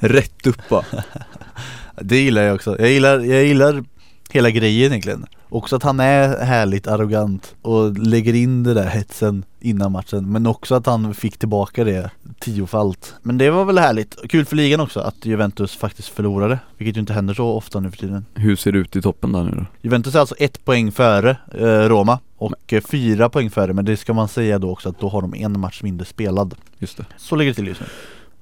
Rätt 0.00 0.46
upp 0.46 0.70
va? 0.70 0.84
Det 2.00 2.16
gillar 2.16 2.42
jag 2.42 2.54
också, 2.54 2.76
jag 2.78 2.90
gillar, 2.90 3.20
jag 3.20 3.44
gillar 3.44 3.84
hela 4.28 4.50
grejen 4.50 4.92
egentligen. 4.92 5.26
Också 5.48 5.76
att 5.76 5.82
han 5.82 6.00
är 6.00 6.44
härligt 6.44 6.86
arrogant 6.86 7.54
och 7.62 7.98
lägger 7.98 8.34
in 8.34 8.62
det 8.62 8.74
där 8.74 8.86
hetsen 8.86 9.44
innan 9.60 9.92
matchen 9.92 10.32
Men 10.32 10.46
också 10.46 10.74
att 10.74 10.86
han 10.86 11.14
fick 11.14 11.38
tillbaka 11.38 11.84
det 11.84 12.10
tiofalt. 12.40 13.14
Men 13.22 13.38
det 13.38 13.50
var 13.50 13.64
väl 13.64 13.78
härligt, 13.78 14.30
kul 14.30 14.44
för 14.44 14.56
ligan 14.56 14.80
också 14.80 15.00
att 15.00 15.26
Juventus 15.26 15.76
faktiskt 15.76 16.08
förlorade 16.08 16.58
Vilket 16.76 16.96
ju 16.96 17.00
inte 17.00 17.12
händer 17.12 17.34
så 17.34 17.46
ofta 17.46 17.80
nu 17.80 17.90
för 17.90 17.98
tiden. 17.98 18.24
Hur 18.34 18.56
ser 18.56 18.72
det 18.72 18.78
ut 18.78 18.96
i 18.96 19.02
toppen 19.02 19.32
där 19.32 19.42
nu 19.42 19.50
då? 19.50 19.66
Juventus 19.82 20.14
är 20.14 20.20
alltså 20.20 20.34
ett 20.38 20.64
poäng 20.64 20.92
före 20.92 21.36
eh, 21.54 21.88
Roma 21.88 22.18
och 22.36 22.72
eh, 22.72 22.80
fyra 22.80 23.28
poäng 23.28 23.50
före 23.50 23.72
men 23.72 23.84
det 23.84 23.96
ska 23.96 24.14
man 24.14 24.28
säga 24.28 24.58
då 24.58 24.70
också 24.70 24.88
att 24.88 25.00
då 25.00 25.08
har 25.08 25.22
de 25.22 25.34
en 25.34 25.60
match 25.60 25.82
mindre 25.82 26.06
spelad. 26.06 26.54
Just 26.78 26.96
det. 26.96 27.04
Så 27.16 27.36
ligger 27.36 27.50
det 27.50 27.54
till 27.54 27.66
just 27.66 27.80
nu 27.80 27.86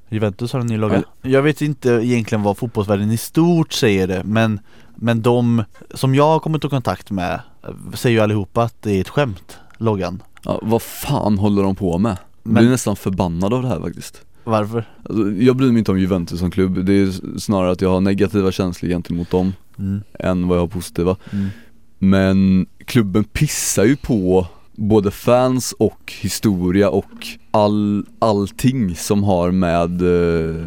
Juventus 0.08 0.52
har 0.52 0.60
en 0.60 0.66
ny 0.66 0.76
logga 0.76 1.02
Jag 1.22 1.42
vet 1.42 1.62
inte 1.62 1.88
egentligen 1.90 2.42
vad 2.42 2.56
fotbollsvärlden 2.58 3.10
i 3.10 3.16
stort 3.16 3.72
säger 3.72 4.06
det 4.08 4.22
men 4.24 4.60
Men 4.94 5.22
de 5.22 5.64
som 5.94 6.14
jag 6.14 6.24
har 6.26 6.40
kommit 6.40 6.64
i 6.64 6.68
kontakt 6.68 7.10
med 7.10 7.40
säger 7.94 8.16
ju 8.16 8.22
allihopa 8.22 8.62
att 8.62 8.82
det 8.82 8.96
är 8.96 9.00
ett 9.00 9.08
skämt, 9.08 9.58
loggan. 9.78 10.22
Ja, 10.42 10.60
vad 10.62 10.82
fan 10.82 11.38
håller 11.38 11.62
de 11.62 11.76
på 11.76 11.98
med? 11.98 12.16
Jag 12.42 12.52
Men- 12.52 12.62
blir 12.62 12.70
nästan 12.70 12.96
förbannad 12.96 13.54
av 13.54 13.62
det 13.62 13.68
här 13.68 13.80
faktiskt 13.80 14.22
Varför? 14.44 14.84
alltså, 15.08 15.30
Jag 15.32 15.56
bryr 15.56 15.68
mig 15.68 15.78
inte 15.78 15.90
om 15.90 15.98
Juventus 16.00 16.38
som 16.40 16.50
klubb, 16.50 16.84
det 16.84 16.92
är 16.92 17.38
snarare 17.38 17.70
att 17.70 17.80
jag 17.80 17.90
har 17.90 18.00
negativa 18.00 18.52
känslor 18.52 18.88
gentemot 18.90 19.30
dem 19.30 19.52
Mm. 19.78 20.02
än 20.18 20.48
vad 20.48 20.56
jag 20.58 20.62
har 20.62 20.68
positiva 20.68 21.16
Mm. 21.32 21.46
Men 21.98 22.66
klubben 22.84 23.24
pissar 23.24 23.84
ju 23.84 23.96
på 23.96 24.46
både 24.76 25.10
fans 25.10 25.74
och 25.78 26.12
historia 26.20 26.90
och 26.90 27.26
all, 27.50 28.04
allting 28.18 28.94
som 28.96 29.24
har 29.24 29.50
med, 29.50 30.02
eh, 30.02 30.66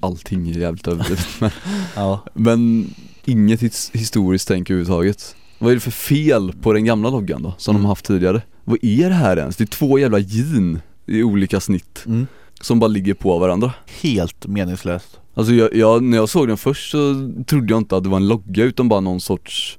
allting 0.00 0.50
är 0.50 0.58
jävligt 0.58 0.88
överdrivet 0.88 1.26
men, 1.40 1.50
Ja. 1.96 2.20
men 2.34 2.90
inget 3.24 3.62
his, 3.62 3.90
historiskt 3.94 4.48
tänk 4.48 4.70
överhuvudtaget 4.70 5.36
Vad 5.58 5.70
är 5.70 5.74
det 5.74 5.80
för 5.80 5.90
fel 5.90 6.52
på 6.62 6.72
den 6.72 6.84
gamla 6.84 7.10
loggan 7.10 7.42
då, 7.42 7.54
som 7.58 7.72
Mm. 7.72 7.82
de 7.82 7.86
har 7.86 7.90
haft 7.90 8.04
tidigare? 8.06 8.42
Vad 8.64 8.78
är 8.84 9.08
det 9.08 9.14
här 9.14 9.36
ens? 9.36 9.56
Det 9.56 9.64
är 9.64 9.66
två 9.66 9.98
jävla 9.98 10.18
gin 10.20 10.80
i 11.06 11.22
olika 11.22 11.60
snitt 11.60 12.02
Mm. 12.06 12.26
som 12.60 12.78
bara 12.80 12.88
ligger 12.88 13.14
på 13.14 13.38
varandra 13.38 13.72
Helt 14.02 14.46
meningslöst. 14.46 15.20
Alltså 15.34 15.52
jag, 15.54 15.74
jag, 15.74 16.02
när 16.02 16.16
jag 16.16 16.28
såg 16.28 16.48
den 16.48 16.56
först 16.56 16.90
så 16.90 17.30
trodde 17.46 17.72
jag 17.72 17.80
inte 17.80 17.96
att 17.96 18.02
det 18.02 18.08
var 18.08 18.16
en 18.16 18.28
logga 18.28 18.64
utan 18.64 18.88
bara 18.88 19.00
någon 19.00 19.20
sorts 19.20 19.77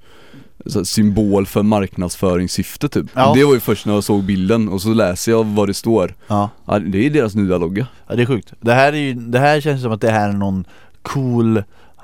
symbol 0.84 1.46
för 1.46 1.64
marknadsföringssyfte 1.64 2.90
typ 2.90 3.06
Ja. 3.16 3.34
Det 3.36 3.44
var 3.44 3.54
ju 3.54 3.60
först 3.60 3.86
när 3.86 3.94
jag 3.94 4.04
såg 4.04 4.24
bilden 4.24 4.70
och 4.70 4.82
så 4.82 4.94
läser 4.94 5.32
jag 5.32 5.44
vad 5.44 5.68
det 5.70 5.74
står 5.74 6.16
Ja. 6.28 6.50
ja, 6.66 6.80
Det 6.80 7.06
är 7.06 7.10
deras 7.10 7.36
nya 7.36 7.58
logga 7.58 7.88
ja, 8.08 8.16
det 8.16 8.22
är 8.22 8.26
sjukt. 8.26 8.54
Det 8.62 8.74
här, 8.74 8.94
är 8.94 8.98
ju, 8.98 9.14
det 9.14 9.40
här 9.40 9.62
känns 9.62 9.82
som 9.82 9.92
att 9.92 10.02
det 10.02 10.12
här 10.12 10.30
är 10.30 10.34
någon 10.34 10.66
cool 11.02 11.64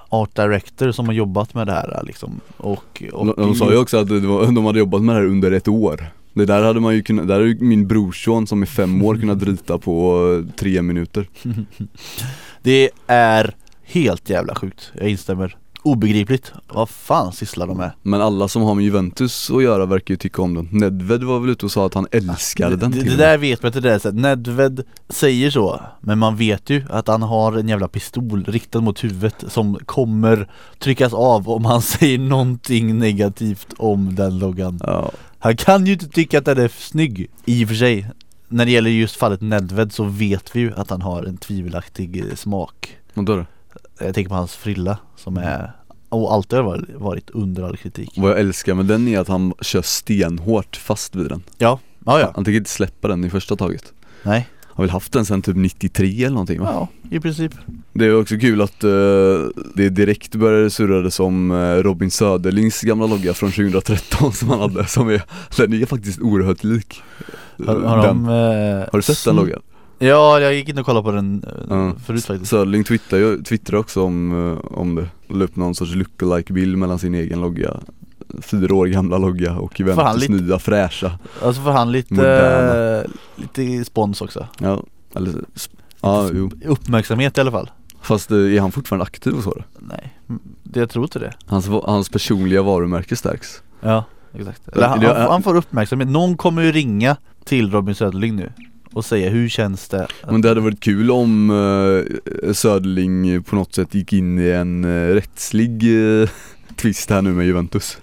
art 0.10 0.36
director 0.36 0.92
som 0.92 1.06
har 1.06 1.14
jobbat 1.14 1.54
med 1.54 1.68
det 1.68 1.74
här 1.74 2.04
liksom. 2.08 2.40
Och, 2.58 3.04
och 3.14 3.26
de, 3.26 3.34
de 3.38 3.56
sa 3.56 3.72
ju 3.72 3.78
också 3.78 3.98
att 3.98 4.10
var, 4.10 4.52
de 4.52 4.66
hade 4.66 4.80
jobbat 4.80 5.02
med 5.02 5.16
det 5.16 5.22
här 5.22 5.28
under 5.28 5.52
ett 5.52 5.68
år 5.68 6.06
Det 6.34 6.46
där 6.46 6.64
hade 6.64 6.80
man 6.80 6.96
ju 6.96 7.04
kunnat, 7.04 7.28
där 7.28 7.34
hade 7.36 7.48
ju 7.48 7.58
min 7.60 7.88
brorson 7.88 8.48
som 8.48 8.62
är 8.62 8.66
fem 8.66 9.02
år 9.02 9.16
kunnat 9.16 9.44
rita 9.44 9.78
på 9.78 10.44
tre 10.60 10.82
minuter 10.82 11.30
Det 12.64 12.90
är 13.08 13.56
helt 13.84 14.30
jävla 14.30 14.56
sjukt, 14.56 14.92
jag 15.00 15.10
instämmer. 15.10 15.58
Obegripligt. 15.86 16.54
Vad 16.68 16.89
fan 16.89 17.32
sysslar 17.34 17.68
de 17.68 17.77
med? 17.77 17.92
Men 18.01 18.22
alla 18.22 18.48
som 18.48 18.62
har 18.62 18.75
med 18.75 18.86
Juventus 18.86 19.50
att 19.51 19.63
göra 19.63 19.86
verkar 19.86 20.13
ju 20.13 20.18
tycka 20.18 20.42
om 20.42 20.54
den 20.54 20.68
Nedved 20.72 21.24
var 21.24 21.39
väl 21.39 21.50
ute 21.50 21.65
och 21.65 21.72
sa 21.72 21.86
att 21.86 21.94
han 21.94 22.08
älskade 22.12 22.75
den 22.75 22.92
det, 22.92 22.98
till 22.98 23.06
det 23.06 23.13
och 23.13 23.18
med. 23.20 23.27
där 23.30 23.38
vet 23.38 23.63
man 23.63 23.70
inte, 23.70 23.80
det 23.80 23.89
där 23.89 24.00
sättet. 24.00 24.20
Nedved 24.20 24.84
säger 25.10 25.50
så, 25.51 25.82
men 26.01 26.20
man 26.20 26.36
vet 26.36 26.70
ju 26.70 26.84
att 26.89 27.08
han 27.08 27.22
har 27.22 27.54
en 27.54 27.68
jävla 27.70 27.88
pistol 27.88 28.46
riktad 28.48 28.82
mot 28.82 29.04
huvudet 29.04 29.44
som 29.48 29.80
kommer 29.86 30.50
tryckas 30.80 31.13
av 31.13 31.50
om 31.50 31.65
han 31.65 31.82
säger 31.96 32.18
någonting 32.20 33.00
negativt 33.00 33.74
om 33.77 34.15
den 34.15 34.39
loggan. 34.39 34.80
Ja, 34.84 35.12
Han 35.39 35.58
kan 35.58 35.86
ju 35.86 35.94
inte 35.94 36.10
tycka 36.10 36.38
att 36.38 36.46
den 36.46 36.58
är 36.60 36.68
snygg, 36.80 37.27
i 37.46 37.65
och 37.65 37.68
för 37.70 37.75
sig. 37.75 38.10
När 38.48 38.65
det 38.65 38.72
gäller 38.72 38.89
just 38.89 39.15
fallet 39.15 39.42
Nedved 39.42 39.94
så 39.94 40.04
vet 40.04 40.56
vi 40.56 40.60
ju 40.60 40.74
att 40.75 40.89
han 40.89 41.01
har 41.01 41.24
en 41.24 41.38
tvivelaktig 41.38 42.20
eh, 42.20 42.36
smak. 42.36 42.98
vad 43.13 43.25
då? 43.25 43.46
Jag 44.00 44.16
tänker 44.16 44.30
på 44.30 44.36
hans 44.36 44.56
frilla 44.56 44.98
som 45.16 45.38
är, 45.38 45.72
och 46.10 46.34
alltid 46.34 46.60
har 46.60 46.86
varit, 46.98 47.30
under 47.30 47.64
all 47.64 47.78
kritik. 47.78 48.14
Vad 48.18 48.32
jag 48.32 48.40
älskar 48.40 48.74
med 48.74 48.86
den 48.86 49.08
är 49.08 49.20
att 49.20 49.28
han 49.28 49.54
kör 49.62 49.82
stenhårt 49.82 50.75
fast 50.75 51.16
vid 51.16 51.30
den 51.30 51.44
Ja, 51.58 51.80
ja 52.06 52.20
ja, 52.20 52.32
Han 52.36 52.46
tänker 52.46 52.58
inte 52.58 52.70
släppa 52.70 53.08
den 53.08 53.25
i 53.25 53.30
första 53.30 53.56
taget 53.56 53.94
nej, 54.24 54.48
Han 54.62 54.75
har 54.75 54.84
väl 54.84 54.92
haft 54.92 55.14
den 55.14 55.25
sen 55.25 55.42
typ 55.42 55.56
93 55.56 56.24
eller 56.24 56.30
någonting 56.30 56.62
va? 56.62 56.70
ja 56.74 56.88
i 57.10 57.20
princip. 57.20 57.54
Det 57.94 58.06
är 58.06 58.20
också 58.20 58.38
kul 58.38 58.62
att 58.62 58.84
eh, 58.84 58.90
det 59.75 59.90
direkt 59.90 60.36
började 60.36 60.70
surra 60.70 61.12
som 61.12 61.52
eh, 61.52 61.84
Robin 61.84 62.12
Söderlings 62.12 62.82
gamla 62.82 63.06
logga 63.06 63.34
från 63.34 63.52
2013 63.52 64.34
som 64.34 64.50
han 64.50 64.60
hade 64.60 64.86
som 64.88 65.10
är, 65.10 65.22
den 65.58 65.74
är 65.74 65.86
faktiskt 65.86 66.22
oerhört 66.22 66.64
lik 66.64 67.02
Har, 67.66 67.75
har, 67.75 67.98
den, 67.98 68.24
de, 68.24 68.30
eh, 68.30 68.90
har 68.92 68.98
du 68.98 69.02
sett 69.02 69.25
den 69.25 69.36
loggan? 69.36 69.62
Ja, 70.00 70.40
jag 70.40 70.54
gick 70.54 70.70
in 70.70 70.78
och 70.80 70.86
kollade 70.86 71.04
på 71.04 71.12
den 71.12 71.46
Ja. 71.70 71.94
förut 72.06 72.25
faktiskt. 72.25 72.50
Söderling 72.52 72.84
twittrar 72.84 73.20
ju 73.20 73.42
twittrar 73.44 73.80
också 73.80 74.04
om, 74.04 74.50
eh, 74.52 74.78
om 74.78 74.96
det, 74.96 75.08
la 75.28 75.44
upp 75.44 75.56
någon 75.56 75.75
sorts 75.75 75.96
lookalike 75.96 76.54
bild 76.54 76.78
mellan 76.78 77.00
sin 77.00 77.16
egen 77.16 77.42
logga 77.42 77.80
Fyra 78.42 78.75
år 78.75 78.86
gamla 78.88 79.18
logga 79.18 79.56
och 79.58 79.80
Juventus 79.80 80.30
nya 80.30 80.60
fräscha 80.60 81.12
Alltså 81.44 81.62
får 81.62 81.72
han 81.72 81.92
lite, 81.92 82.14
Moderna. 82.14 82.98
eh, 83.00 83.04
lite 83.36 83.86
spons 83.86 84.22
också. 84.22 84.48
Ja, 84.60 84.84
eller, 85.16 85.34
ja 86.02 86.30
jo 86.34 86.52
Uppmärksamhet 86.66 87.38
i 87.38 87.42
alla 87.42 87.52
fall. 87.52 87.70
Fast 88.02 88.32
är 88.32 88.60
han 88.60 88.72
fortfarande 88.72 89.04
aktiv 89.06 89.34
och 89.34 89.44
så 89.44 89.50
då? 89.54 89.64
Nej, 89.80 90.14
mm, 90.30 90.42
det 90.64 90.80
jag 90.80 90.90
tror 90.90 91.04
inte 91.06 91.20
det. 91.20 91.34
Hans, 91.46 91.68
hans 91.68 92.10
personliga 92.10 92.62
varumärke 92.62 93.16
stärks 93.16 93.62
Ja, 93.82 94.04
exakt. 94.34 94.68
Eller 94.68 94.88
han, 94.88 95.06
han, 95.06 95.16
han 95.16 95.44
får 95.44 95.56
uppmärksamhet. 95.56 96.08
Någon 96.10 96.38
kommer 96.38 96.62
ju 96.62 96.72
ringa 96.72 97.18
till 97.46 97.72
Robin 97.72 97.96
Söderling 97.96 98.36
nu 98.36 98.52
och 98.96 99.06
säga 99.06 99.30
hur 99.30 99.50
känns 99.50 99.88
det? 99.88 100.08
Men 100.30 100.42
det 100.42 100.48
hade 100.48 100.62
varit 100.62 100.80
kul 100.80 101.12
om 101.12 101.50
uh, 101.50 102.54
Söderling 102.54 103.44
på 103.44 103.56
något 103.56 103.75
sätt 103.75 103.94
gick 103.94 104.14
in 104.14 104.40
i 104.40 104.50
en 104.50 104.86
eh, 104.86 105.14
rättslig 105.14 105.72
eh, 106.22 106.30
twist 106.75 107.10
här 107.10 107.22
nu 107.22 107.34
med 107.34 107.46
Juventus 107.46 107.98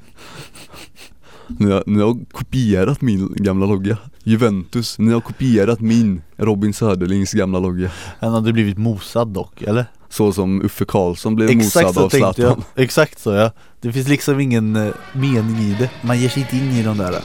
ni 1.59 1.71
har, 1.71 1.83
ni 1.87 2.01
har 2.01 2.17
kopierat 2.33 3.01
min 3.01 3.35
gamla 3.37 3.67
logga 3.67 3.99
Juventus, 4.25 4.99
ni 4.99 5.13
har 5.13 5.21
kopierat 5.21 5.81
min 5.81 6.23
Robin 6.37 6.75
Söderlings 6.75 7.33
gamla 7.33 7.59
logga 7.59 7.91
Han 8.21 8.33
hade 8.33 8.53
blivit 8.53 8.79
mosad 8.79 9.29
dock, 9.29 9.63
eller? 9.63 9.87
Så 10.09 10.33
som 10.33 10.63
Uffe 10.63 10.85
Karlsson 10.85 11.35
blev 11.35 11.51
Exakt 11.51 11.87
mosad 11.87 12.05
av 12.05 12.09
tänkte 12.09 12.25
jag. 12.25 12.35
Zlatan 12.35 12.65
Exakt 12.77 13.19
så 13.19 13.31
ja. 13.33 13.51
Det 13.81 13.93
finns 13.93 14.09
liksom 14.09 14.41
ingen 14.41 14.77
eh, 14.77 14.93
mening 15.13 15.59
i 15.59 15.77
det. 15.79 15.91
Man 16.03 16.21
ger 16.21 16.29
sig 16.29 16.43
inte 16.43 16.57
in 16.57 16.73
i 16.73 16.83
de 16.83 16.99
där. 16.99 17.23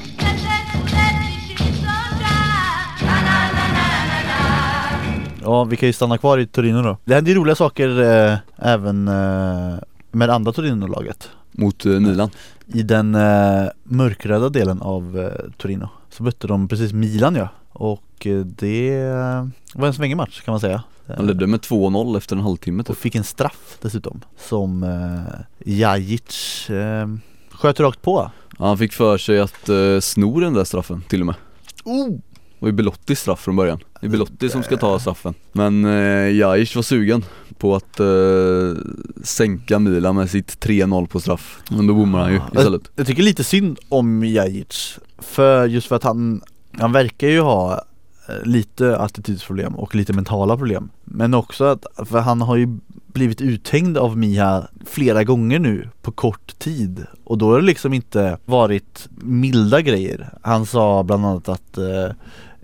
Ja, 5.48 5.64
vi 5.64 5.76
kan 5.76 5.88
ju 5.88 5.94
stanna 5.94 6.18
kvar 6.18 6.38
i 6.38 6.48
Torino 6.48 6.82
då. 6.82 6.98
Det 7.06 7.16
händer 7.16 7.32
ju 7.32 7.38
roliga 7.38 7.56
saker 7.56 8.02
eh, 8.02 8.38
även 8.58 9.08
eh, 9.08 9.76
med 10.12 10.30
andra 10.30 10.52
Torino-laget. 10.52 11.30
Mot 11.52 11.86
eh, 11.86 11.92
Milan 11.92 12.30
I 12.66 12.84
den 12.84 13.16
eh, 13.16 13.68
mörkröda 13.84 14.50
delen 14.50 14.82
av 14.82 15.20
eh, 15.20 15.52
Torino 15.58 15.90
så 16.10 16.24
mötte 16.24 16.48
de 16.48 16.68
precis 16.68 16.94
Milan 16.94 17.36
ja. 17.36 17.50
Och 17.70 18.28
eh, 18.28 18.40
det 18.40 19.00
eh, 19.00 19.48
var 19.74 19.88
en 19.88 19.94
svängig 19.94 20.18
match 20.18 20.42
kan 20.42 20.52
man 20.52 20.60
säga. 20.60 20.84
Han 21.18 21.28
ledde 21.28 21.48
med 21.48 21.60
2-0 21.60 22.18
efter 22.18 22.36
en 22.36 22.42
halvtimme 22.42 22.82
Och 22.82 22.88
typ 22.88 22.98
fick 22.98 23.16
en 23.16 23.24
straff 23.24 23.78
dessutom 23.82 24.22
som 24.38 24.84
eh, 24.84 25.74
Jajic 25.74 26.70
eh, 26.70 27.08
sköt 27.52 27.80
rakt 27.80 28.02
på. 28.02 28.32
Han 28.58 28.78
fick 28.78 28.94
för 28.94 29.18
sig 29.18 29.40
att 29.40 29.70
eh, 29.70 30.00
sno 30.00 30.40
den 30.40 30.54
där 30.54 30.64
straffen 30.64 31.02
till 31.02 31.20
och 31.20 31.26
med 31.26 31.36
Oh! 31.84 32.20
Det 32.60 32.66
var 32.66 32.70
ju 32.70 32.76
Belottis 32.76 33.20
straff 33.20 33.40
från 33.40 33.56
början. 33.56 33.80
Det 34.02 34.08
är 34.08 34.12
Belotti 34.12 34.50
som 34.50 34.64
ska 34.64 34.78
ta 34.78 35.00
straffen. 35.00 35.34
Men 35.52 35.86
eh, 35.86 36.36
Jajic 36.36 36.76
var 36.76 36.84
sugen 36.84 37.26
på 37.58 37.76
att 37.76 38.00
eh, 38.00 38.08
sänka 39.24 39.80
Milan 39.80 40.16
med 40.16 40.30
sitt 40.30 40.66
3-0 40.66 41.08
på 41.08 41.20
straff. 41.20 41.60
Men 41.70 41.88
då 41.88 41.94
bommar 41.94 42.20
han 42.20 42.32
ju 42.32 42.40
istället. 42.56 42.82
Jag 42.96 43.08
tycker 43.08 43.24
lite 43.24 43.44
synd 43.44 43.80
om 43.90 44.24
Jajic 44.24 45.00
För 45.18 45.66
just 45.66 45.88
för 45.88 45.96
att 45.96 46.04
han, 46.04 46.42
han 46.72 46.92
verkar 46.92 47.28
ju 47.28 47.40
ha 47.40 47.74
eh, 48.30 48.44
lite 48.44 48.98
attitydsproblem 48.98 49.76
och 49.76 49.96
lite 49.96 50.14
mentala 50.14 50.58
problem. 50.58 50.90
Men 51.04 51.34
också 51.34 51.64
att, 51.64 51.86
för 52.06 52.20
han 52.20 52.42
har 52.42 52.56
ju 52.56 52.78
blivit 53.18 53.42
uthängd 53.42 53.98
av 53.98 54.18
Miha 54.18 54.68
flera 54.86 55.24
gånger 55.24 55.60
nu 55.60 55.90
på 56.02 56.12
kort 56.12 56.60
tid. 56.60 57.06
Och 57.24 57.38
då 57.38 57.52
har 57.52 57.60
det 57.60 57.66
liksom 57.66 57.94
inte 57.94 58.38
varit 58.46 59.08
milda 59.16 59.82
grejer. 59.82 60.30
Han 60.42 60.66
sa 60.66 61.04
bland 61.04 61.26
annat 61.26 61.50
att 61.50 61.78
eh, 61.78 62.10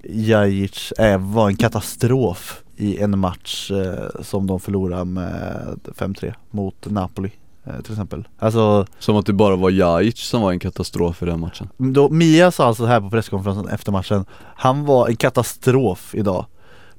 Jajic 0.03 0.93
är, 0.97 1.17
var 1.17 1.47
en 1.47 1.55
katastrof 1.55 2.63
i 2.75 2.97
en 2.97 3.19
match 3.19 3.71
eh, 3.71 4.21
som 4.21 4.47
de 4.47 4.59
förlorade 4.59 5.05
med 5.05 5.79
5-3 5.97 6.33
mot 6.51 6.85
Napoli 6.85 7.31
eh, 7.63 7.81
till 7.81 7.93
exempel. 7.93 8.27
Alltså 8.39 8.85
Som 8.99 9.17
att 9.17 9.25
det 9.25 9.33
bara 9.33 9.55
var 9.55 9.69
Jajic 9.69 10.17
som 10.19 10.41
var 10.41 10.51
en 10.51 10.59
katastrof 10.59 11.23
i 11.23 11.25
den 11.25 11.39
matchen. 11.39 11.69
då, 11.77 12.09
Mia 12.09 12.51
sa 12.51 12.65
alltså 12.65 12.85
här 12.85 13.01
på 13.01 13.09
presskonferensen 13.09 13.67
efter 13.67 13.91
matchen 13.91 14.25
Han 14.55 14.85
var 14.85 15.07
en 15.07 15.15
katastrof 15.15 16.15
idag. 16.15 16.45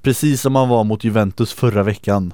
Precis 0.02 0.40
som 0.40 0.54
han 0.54 0.68
var 0.68 0.84
mot 0.84 1.04
Juventus 1.04 1.52
förra 1.52 1.82
veckan 1.82 2.32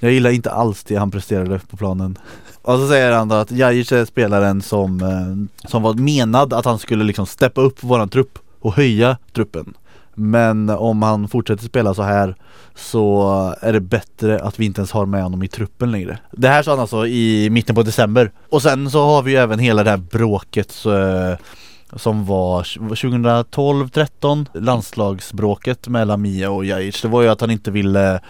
jag 0.00 0.12
gillar 0.12 0.30
inte 0.30 0.50
alls 0.50 0.84
det 0.84 0.96
han 0.96 1.10
presterade 1.10 1.60
på 1.70 1.76
planen. 1.76 2.18
Och 2.62 2.78
så 2.78 2.88
säger 2.88 3.12
han 3.12 3.28
då 3.28 3.34
att 3.34 3.50
Jajic 3.50 3.92
är 3.92 4.04
spelaren 4.04 4.62
som, 4.62 5.00
eh, 5.00 5.68
som 5.68 5.82
var 5.82 5.94
menad 5.94 6.52
att 6.52 6.64
han 6.64 6.78
skulle 6.78 7.04
liksom 7.04 7.26
steppa 7.26 7.60
upp 7.60 7.82
våran 7.82 8.08
trupp 8.08 8.38
och 8.60 8.74
höja 8.74 9.16
truppen. 9.32 9.74
Men 10.14 10.70
om 10.70 11.02
han 11.02 11.28
fortsätter 11.28 11.64
spela 11.64 11.94
så 11.94 12.02
här 12.02 12.36
så 12.74 13.54
är 13.60 13.72
det 13.72 13.80
bättre 13.80 14.40
att 14.40 14.60
vi 14.60 14.64
inte 14.64 14.80
ens 14.80 14.92
har 14.92 15.06
med 15.06 15.22
honom 15.22 15.42
i 15.42 15.48
truppen 15.48 15.92
längre. 15.92 16.18
Det 16.32 16.48
här 16.48 16.62
sa 16.62 16.70
han 16.70 16.80
alltså 16.80 17.06
i 17.06 17.50
mitten 17.50 17.74
på 17.74 17.82
december. 17.82 18.32
Och 18.48 18.62
sen 18.62 18.90
så 18.90 19.04
har 19.04 19.22
vi 19.22 19.30
ju 19.30 19.36
även 19.36 19.58
hela 19.58 19.84
det 19.84 19.90
här 19.90 19.96
bråket 19.96 20.70
så, 20.70 20.96
eh, 20.96 21.36
som 21.96 22.26
var 22.26 22.62
2012-13 22.62 24.46
landslagsbråket 24.54 25.88
mellan 25.88 26.22
Mia 26.22 26.50
och 26.50 26.64
Jajic. 26.64 27.02
Det 27.02 27.08
var 27.08 27.22
ju 27.22 27.28
att 27.28 27.40
han 27.40 27.50
inte 27.50 27.70
ville 27.70 28.20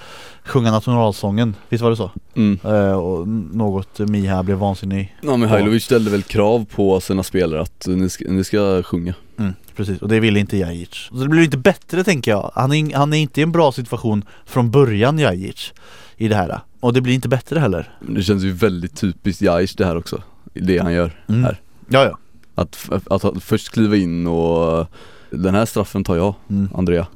sjunga 0.44 0.70
nationalsången, 0.70 1.54
visst 1.68 1.82
var 1.82 1.90
det 1.90 1.96
så? 1.96 2.10
Mm. 2.36 2.58
Eh, 2.64 2.92
och 2.92 3.28
något 3.28 3.98
Mia 3.98 4.42
blev 4.42 4.56
vansinnig 4.58 5.16
Ja 5.22 5.36
men 5.36 5.48
Hajlovic 5.48 5.84
ställde 5.84 6.10
väl 6.10 6.22
krav 6.22 6.66
på 6.74 7.00
sina 7.00 7.22
spelare 7.22 7.60
att 7.62 7.86
ni 7.86 8.08
ska, 8.10 8.24
ni 8.28 8.44
ska 8.44 8.82
sjunga. 8.82 9.14
Mm, 9.38 9.52
Precis, 9.76 10.02
och 10.02 10.08
det 10.08 10.20
ville 10.20 10.40
inte 10.40 10.56
Jajic. 10.56 10.90
Så 11.08 11.14
det 11.14 11.28
blir 11.28 11.42
inte 11.44 11.58
bättre 11.58 12.04
tänker 12.04 12.30
jag. 12.30 12.50
Han 12.54 12.72
är, 12.72 12.96
han 12.96 13.12
är 13.12 13.16
inte 13.18 13.40
i 13.40 13.42
en 13.42 13.52
bra 13.52 13.72
situation 13.72 14.24
från 14.46 14.70
början 14.70 15.18
Jajic 15.18 15.72
I 16.16 16.28
det 16.28 16.34
här. 16.36 16.60
Och 16.80 16.92
det 16.92 17.00
blir 17.00 17.14
inte 17.14 17.28
bättre 17.28 17.58
heller. 17.60 17.94
Det 18.08 18.22
känns 18.22 18.42
ju 18.42 18.52
väldigt 18.52 18.96
typiskt 19.00 19.42
Jajic 19.42 19.76
det 19.76 19.86
här 19.86 19.96
också. 19.96 20.22
Det 20.54 20.78
han 20.78 20.92
gör 20.92 21.22
Mm. 21.28 21.44
här. 21.44 21.60
Ja 21.88 22.04
ja 22.04 22.18
att, 22.54 22.88
att, 23.10 23.24
att 23.24 23.42
först 23.42 23.70
kliva 23.70 23.96
in 23.96 24.26
och 24.26 24.86
Den 25.30 25.54
här 25.54 25.66
straffen 25.66 26.04
tar 26.04 26.16
jag, 26.16 26.34
mm. 26.50 26.68
Andrea. 26.74 27.06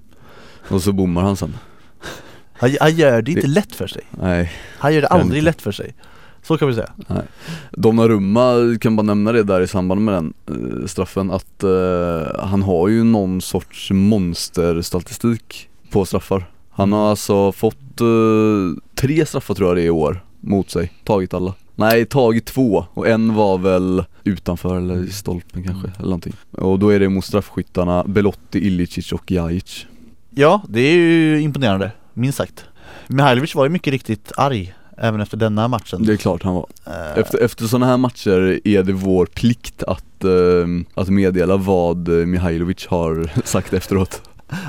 Och 0.69 0.83
så 0.83 0.93
bommar 0.93 1.23
han 1.23 1.37
sen. 1.37 1.57
Han, 2.53 2.77
han 2.81 2.95
gör 2.97 3.23
det 3.23 3.31
inte 3.31 3.47
Det- 3.47 3.53
lätt 3.53 3.75
för 3.75 3.87
sig. 3.87 4.03
Nej. 4.11 4.53
Han 4.79 4.95
gör 4.95 5.01
det 5.01 5.07
aldrig 5.09 5.39
inte. 5.39 5.45
lätt 5.51 5.63
för 5.63 5.73
sig. 5.73 5.95
Så 6.43 6.59
kan 6.59 6.69
vi 6.69 6.75
säga. 6.75 6.93
Donnarumma 7.73 8.55
kan 8.81 8.97
bara 8.97 9.03
nämna 9.03 9.33
det 9.33 9.43
där 9.43 9.61
i 9.61 9.67
samband 9.67 10.01
med 10.05 10.15
den 10.15 10.35
eh, 10.49 10.87
straffen 10.87 11.31
att 11.31 11.63
eh, 11.63 12.41
han 12.47 12.63
har 12.63 12.89
ju 12.89 13.05
någon 13.05 13.41
sorts 13.41 13.91
monsterstatistik 13.91 15.69
på 15.91 16.05
straffar. 16.05 16.45
Han 16.71 16.93
har 16.93 17.11
alltså 17.11 17.53
fått 17.53 18.01
eh, 18.01 18.83
tre 18.95 19.27
straffar 19.27 19.55
tror 19.55 19.69
jag 19.69 19.77
det 19.77 19.83
är 19.83 19.87
i 19.87 19.91
år 19.91 20.25
mot 20.41 20.71
sig, 20.71 20.93
tagit 21.05 21.35
alla 21.35 21.55
Nej, 21.75 22.07
tagit 22.07 22.45
två. 22.47 22.87
Och 22.95 23.09
en 23.09 23.35
var 23.35 23.59
väl 23.59 24.05
utanför 24.25 24.77
eller 24.77 25.05
i 25.05 25.11
stolpen 25.11 25.63
kanske 25.63 25.89
eller 25.89 26.05
någonting. 26.05 26.33
Och 26.51 26.79
då 26.79 26.89
är 26.89 27.01
det 27.01 27.09
mot 27.09 27.25
straffskyttarna 27.25 28.05
Belotti, 28.05 28.67
Ilicic 28.67 29.13
och 29.13 29.31
Jajic. 29.31 29.87
Ja, 30.31 30.63
det 30.69 30.81
är 30.81 30.95
ju 30.95 31.41
imponerande, 31.41 31.91
minst 32.15 32.39
sagt. 32.39 32.65
Mihailovic 33.07 33.55
var 33.55 33.65
ju 33.65 33.71
mycket 33.71 33.93
riktigt 33.93 34.33
arg 34.37 34.75
Även 34.99 35.21
efter 35.21 35.37
denna 35.37 35.69
matchen. 35.69 36.03
Det 36.03 36.13
är 36.13 36.17
klart 36.17 36.43
han 36.43 36.55
var. 36.55 36.67
Eh, 36.87 37.19
Efter, 37.19 37.39
efter 37.39 37.67
sådana 37.67 37.87
här 37.87 37.97
matcher 37.97 38.61
är 38.65 38.83
det 38.83 38.93
vår 38.93 39.27
plikt 39.27 39.83
att, 39.83 40.25
eh, 40.25 40.67
att 40.95 41.09
meddela 41.09 41.57
vad 41.57 42.09
Mihailovic 42.09 42.87
har 42.87 43.31
sagt 43.45 43.73
efteråt. 43.73 44.23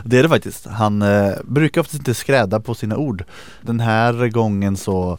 Det 0.06 0.18
är 0.20 0.24
det 0.24 0.30
faktiskt. 0.30 0.66
Han 0.66 1.02
eh, 1.02 1.32
brukar 1.44 1.82
oftast 1.82 2.00
inte 2.00 2.14
skräda 2.14 2.60
på 2.60 2.76
sina 2.76 2.98
ord. 2.98 3.24
Den 3.62 3.80
här 3.80 4.28
gången 4.28 4.78
så 4.78 5.18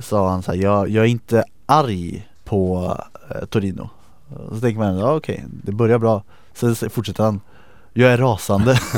sa 0.00 0.30
han 0.30 0.42
så 0.42 0.52
här, 0.52 0.58
jag, 0.58 0.88
jag 0.88 1.04
är 1.04 1.08
inte 1.08 1.44
arg 1.66 2.28
på 2.44 2.96
eh, 3.30 3.44
Torino. 3.46 3.90
Så 4.52 4.60
tänker 4.60 4.78
man, 4.78 4.98
ja 4.98 5.14
okej, 5.14 5.44
det 5.64 5.72
börjar 5.72 5.98
bra. 5.98 6.22
Sen 6.54 6.74
fortsätter 6.74 7.24
han, 7.24 7.40
jag 7.92 8.12
är 8.12 8.18
rasande. 8.18 8.78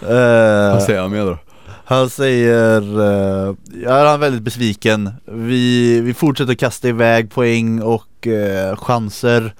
Eh, 0.00 0.72
Vad 0.72 0.82
säger 0.82 1.00
han 1.00 1.10
mer 1.10 1.24
då? 1.24 1.38
han 1.84 2.10
säger, 2.10 3.00
uh, 3.00 3.54
ja, 3.82 3.98
han 3.98 4.06
är 4.06 4.18
väldigt 4.18 4.42
besviken. 4.42 5.10
Vi, 5.24 6.00
vi 6.00 6.14
fortsätter 6.14 6.54
kasta 6.54 6.88
iväg 6.88 7.30
poäng 7.30 7.82
och 7.82 8.26
eh, 8.26 8.76
chanser. 8.76 9.54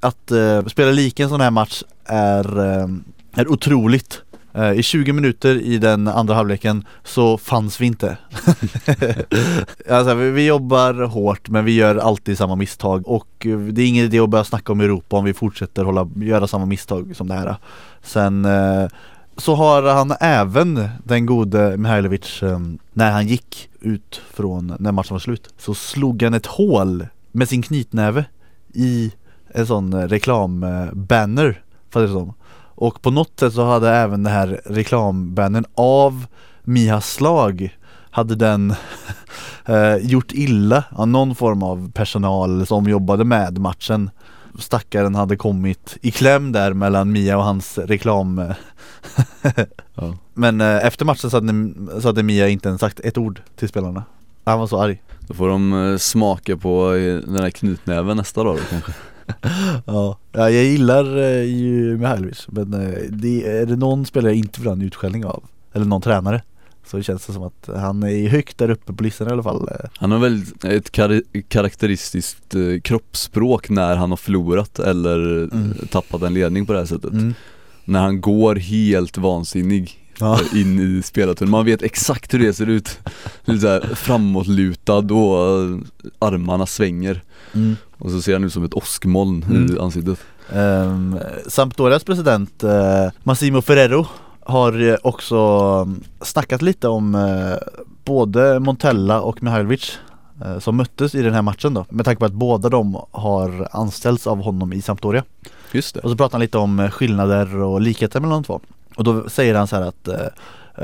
Att 0.00 0.30
eh, 0.30 0.64
spela 0.66 0.90
lika 0.90 1.22
en 1.22 1.28
sån 1.28 1.40
här 1.40 1.50
match 1.50 1.82
är, 2.04 2.58
eh, 2.58 2.86
är 3.34 3.48
otroligt. 3.48 4.22
Eh, 4.54 4.72
I 4.72 4.82
20 4.82 5.12
minuter 5.12 5.56
i 5.56 5.78
den 5.78 6.08
andra 6.08 6.34
halvleken 6.34 6.84
så 7.04 7.38
fanns 7.38 7.80
vi 7.80 7.86
inte. 7.86 8.18
alltså, 9.90 10.14
vi, 10.14 10.46
jobbar 10.46 10.94
hårt 10.94 11.48
men 11.48 11.64
vi 11.64 11.72
gör 11.72 11.96
alltid 11.96 12.38
samma 12.38 12.56
misstag 12.56 13.08
och 13.08 13.46
eh, 13.46 13.58
det 13.58 13.82
är 13.82 13.86
ingen 13.86 14.04
idé 14.04 14.18
att 14.18 14.30
börja 14.30 14.44
snacka 14.44 14.72
om 14.72 14.80
Europa 14.80 15.16
om 15.16 15.24
vi 15.24 15.34
fortsätter 15.34 15.84
hålla, 15.84 16.10
göra 16.16 16.46
samma 16.46 16.66
misstag 16.66 17.16
som 17.16 17.28
det 17.28 17.34
här. 17.34 17.56
Sen 18.02 18.44
eh, 18.44 18.88
så 19.36 19.54
har 19.54 19.82
han 19.82 20.14
även 20.20 20.88
den 21.04 21.26
gode 21.26 21.76
Mihailovic 21.76 22.40
när 22.92 23.10
han 23.10 23.26
gick 23.26 23.68
ut 23.80 24.20
från 24.30 24.76
när 24.78 24.92
matchen 24.92 25.14
var 25.14 25.18
slut 25.18 25.54
så 25.58 25.74
slog 25.74 26.22
han 26.22 26.34
ett 26.34 26.46
hål 26.46 27.06
med 27.32 27.48
sin 27.48 27.62
knytnäve 27.62 28.24
i 28.74 29.12
en 29.48 29.66
sån 29.66 30.08
reklambanner 30.08 31.62
fattar 31.90 32.06
du 32.06 32.12
som. 32.12 32.32
Och 32.80 33.02
på 33.02 33.10
något 33.10 33.40
sätt 33.40 33.52
så 33.52 33.64
hade 33.64 33.90
även 33.90 34.22
den 34.22 34.32
här 34.32 34.60
reklambannern 34.64 35.64
av 35.74 36.26
Mihas 36.62 37.12
slag 37.12 37.78
hade 38.10 38.34
den 38.34 38.74
eh, 39.66 39.96
gjort 39.96 40.32
illa 40.32 40.84
av 40.90 41.08
någon 41.08 41.34
form 41.34 41.62
av 41.62 41.92
personal 41.92 42.66
som 42.66 42.88
jobbade 42.88 43.24
med 43.24 43.58
matchen. 43.58 44.10
Stackaren 44.58 45.14
hade 45.14 45.36
kommit 45.36 45.96
i 46.02 46.10
kläm 46.10 46.52
där 46.52 46.72
mellan 46.72 47.12
Mia 47.12 47.36
och 47.36 47.44
hans 47.44 47.78
reklam 47.78 48.42
Ja. 49.94 50.16
Men 50.34 50.60
eh, 50.60 50.86
efter 50.86 51.04
matchen 51.04 51.30
så 51.30 51.36
hade, 51.36 51.72
så 52.00 52.08
hade 52.08 52.22
Mia 52.22 52.48
inte 52.48 52.68
ens 52.68 52.80
sagt 52.80 53.00
ett 53.00 53.18
ord 53.18 53.42
till 53.56 53.68
spelarna. 53.68 54.04
Han 54.44 54.58
var 54.58 54.66
så 54.66 54.82
arg. 54.82 55.02
Då 55.20 55.34
får 55.34 55.48
de 55.48 55.72
eh, 55.72 55.96
smaka 55.96 56.56
på 56.56 56.94
eh, 56.94 57.16
den 57.16 57.42
här 57.42 57.50
knytnäven 57.50 58.16
nästa 58.16 58.44
dag 58.44 58.56
då 58.56 58.62
kanske 58.70 58.92
Ja, 59.86 60.18
ja 60.32 60.50
jag 60.50 60.64
gillar 60.64 61.16
eh, 61.18 61.42
ju 61.44 61.96
Mihailovic 61.98 62.46
men 62.48 62.74
eh, 62.74 62.98
det, 63.10 63.46
är 63.58 63.66
det 63.66 63.76
någon 63.76 64.06
spelare 64.06 64.32
jag 64.32 64.38
inte 64.38 64.60
vill 64.60 64.66
ha 64.68 64.72
en 64.74 64.82
utskällning 64.82 65.24
av 65.24 65.42
Eller 65.72 65.84
någon 65.86 66.02
tränare 66.02 66.42
Så 66.86 67.02
känns 67.02 67.26
det 67.26 67.32
som 67.32 67.42
att 67.42 67.68
han 67.76 68.02
är 68.02 68.28
högt 68.28 68.58
där 68.58 68.70
uppe 68.70 68.92
på 68.92 69.02
listan 69.02 69.28
i 69.28 69.30
alla 69.30 69.42
fall 69.42 69.68
eh. 69.68 69.90
Han 69.96 70.10
har 70.12 70.18
väldigt 70.18 70.64
ett 70.64 70.92
kar- 70.92 71.42
karaktäristiskt 71.48 72.54
kroppsspråk 72.82 73.68
när 73.70 73.96
han 73.96 74.10
har 74.10 74.16
förlorat 74.16 74.78
eller 74.78 75.16
Mm. 75.52 75.74
tappat 75.90 76.22
en 76.22 76.34
ledning 76.34 76.66
på 76.66 76.72
det 76.72 76.78
här 76.78 76.86
sättet 76.86 77.12
mm. 77.12 77.34
När 77.84 78.00
han 78.00 78.20
går 78.20 78.56
helt 78.56 79.18
vansinnig 79.18 79.96
Ja. 80.20 80.40
in 80.54 80.98
i 80.98 81.02
spelartunneln, 81.02 81.50
man 81.50 81.64
vet 81.64 81.82
exakt 81.82 82.34
hur 82.34 82.38
det 82.38 82.52
ser 82.52 82.66
ut. 82.66 82.98
Lite 83.44 83.60
såhär 83.60 83.80
framåtlutad 83.94 84.96
och 85.14 85.38
eh, 85.62 85.78
armarna 86.18 86.66
svänger. 86.66 87.22
Mm. 87.54 87.76
Och 87.98 88.10
så 88.10 88.22
ser 88.22 88.32
han 88.32 88.44
ut 88.44 88.52
som 88.52 88.64
ett 88.64 88.74
åskmoln 88.74 89.44
Mm. 89.50 89.76
i 89.76 89.78
ansiktet. 89.78 90.18
Um, 90.52 91.18
Sampdorias 91.46 92.04
president 92.04 92.62
eh, 92.64 93.08
Massimo 93.22 93.62
Ferrero 93.62 94.06
har 94.40 94.88
eh, 94.88 94.96
också 95.02 95.88
snackat 96.22 96.62
lite 96.62 96.88
om 96.88 97.14
eh, 97.14 97.56
både 98.04 98.60
Montella 98.60 99.20
och 99.20 99.42
Mihailovic 99.42 99.98
eh, 100.44 100.58
som 100.58 100.76
möttes 100.76 101.14
i 101.14 101.22
den 101.22 101.34
här 101.34 101.42
matchen 101.42 101.74
då 101.74 101.86
med 101.90 102.04
tanke 102.04 102.18
på 102.20 102.24
att 102.26 102.32
båda 102.32 102.68
de 102.68 103.00
har 103.10 103.68
anställts 103.72 104.26
av 104.26 104.42
honom 104.42 104.72
i 104.72 104.82
Sampdoria. 104.82 105.24
Just 105.72 105.94
det. 105.94 106.00
Och 106.00 106.10
så 106.10 106.16
pratar 106.16 106.32
han 106.32 106.40
lite 106.40 106.58
om 106.58 106.88
skillnader 106.92 107.56
och 107.56 107.80
likheter 107.80 108.20
mellan 108.20 108.42
de 108.42 108.46
två 108.46 108.60
och 109.00 109.04
då 109.04 109.28
säger 109.28 109.54
han 109.54 109.66
så 109.66 109.76
här 109.76 109.82
att 109.82 110.08
eh, 110.08 110.26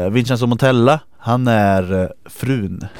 eh, 0.02 0.10
Vincenzo 0.10 0.46
Montella 0.46 1.00
han 1.18 1.48
är 1.48 2.02
eh, 2.02 2.08
frun. 2.26 2.84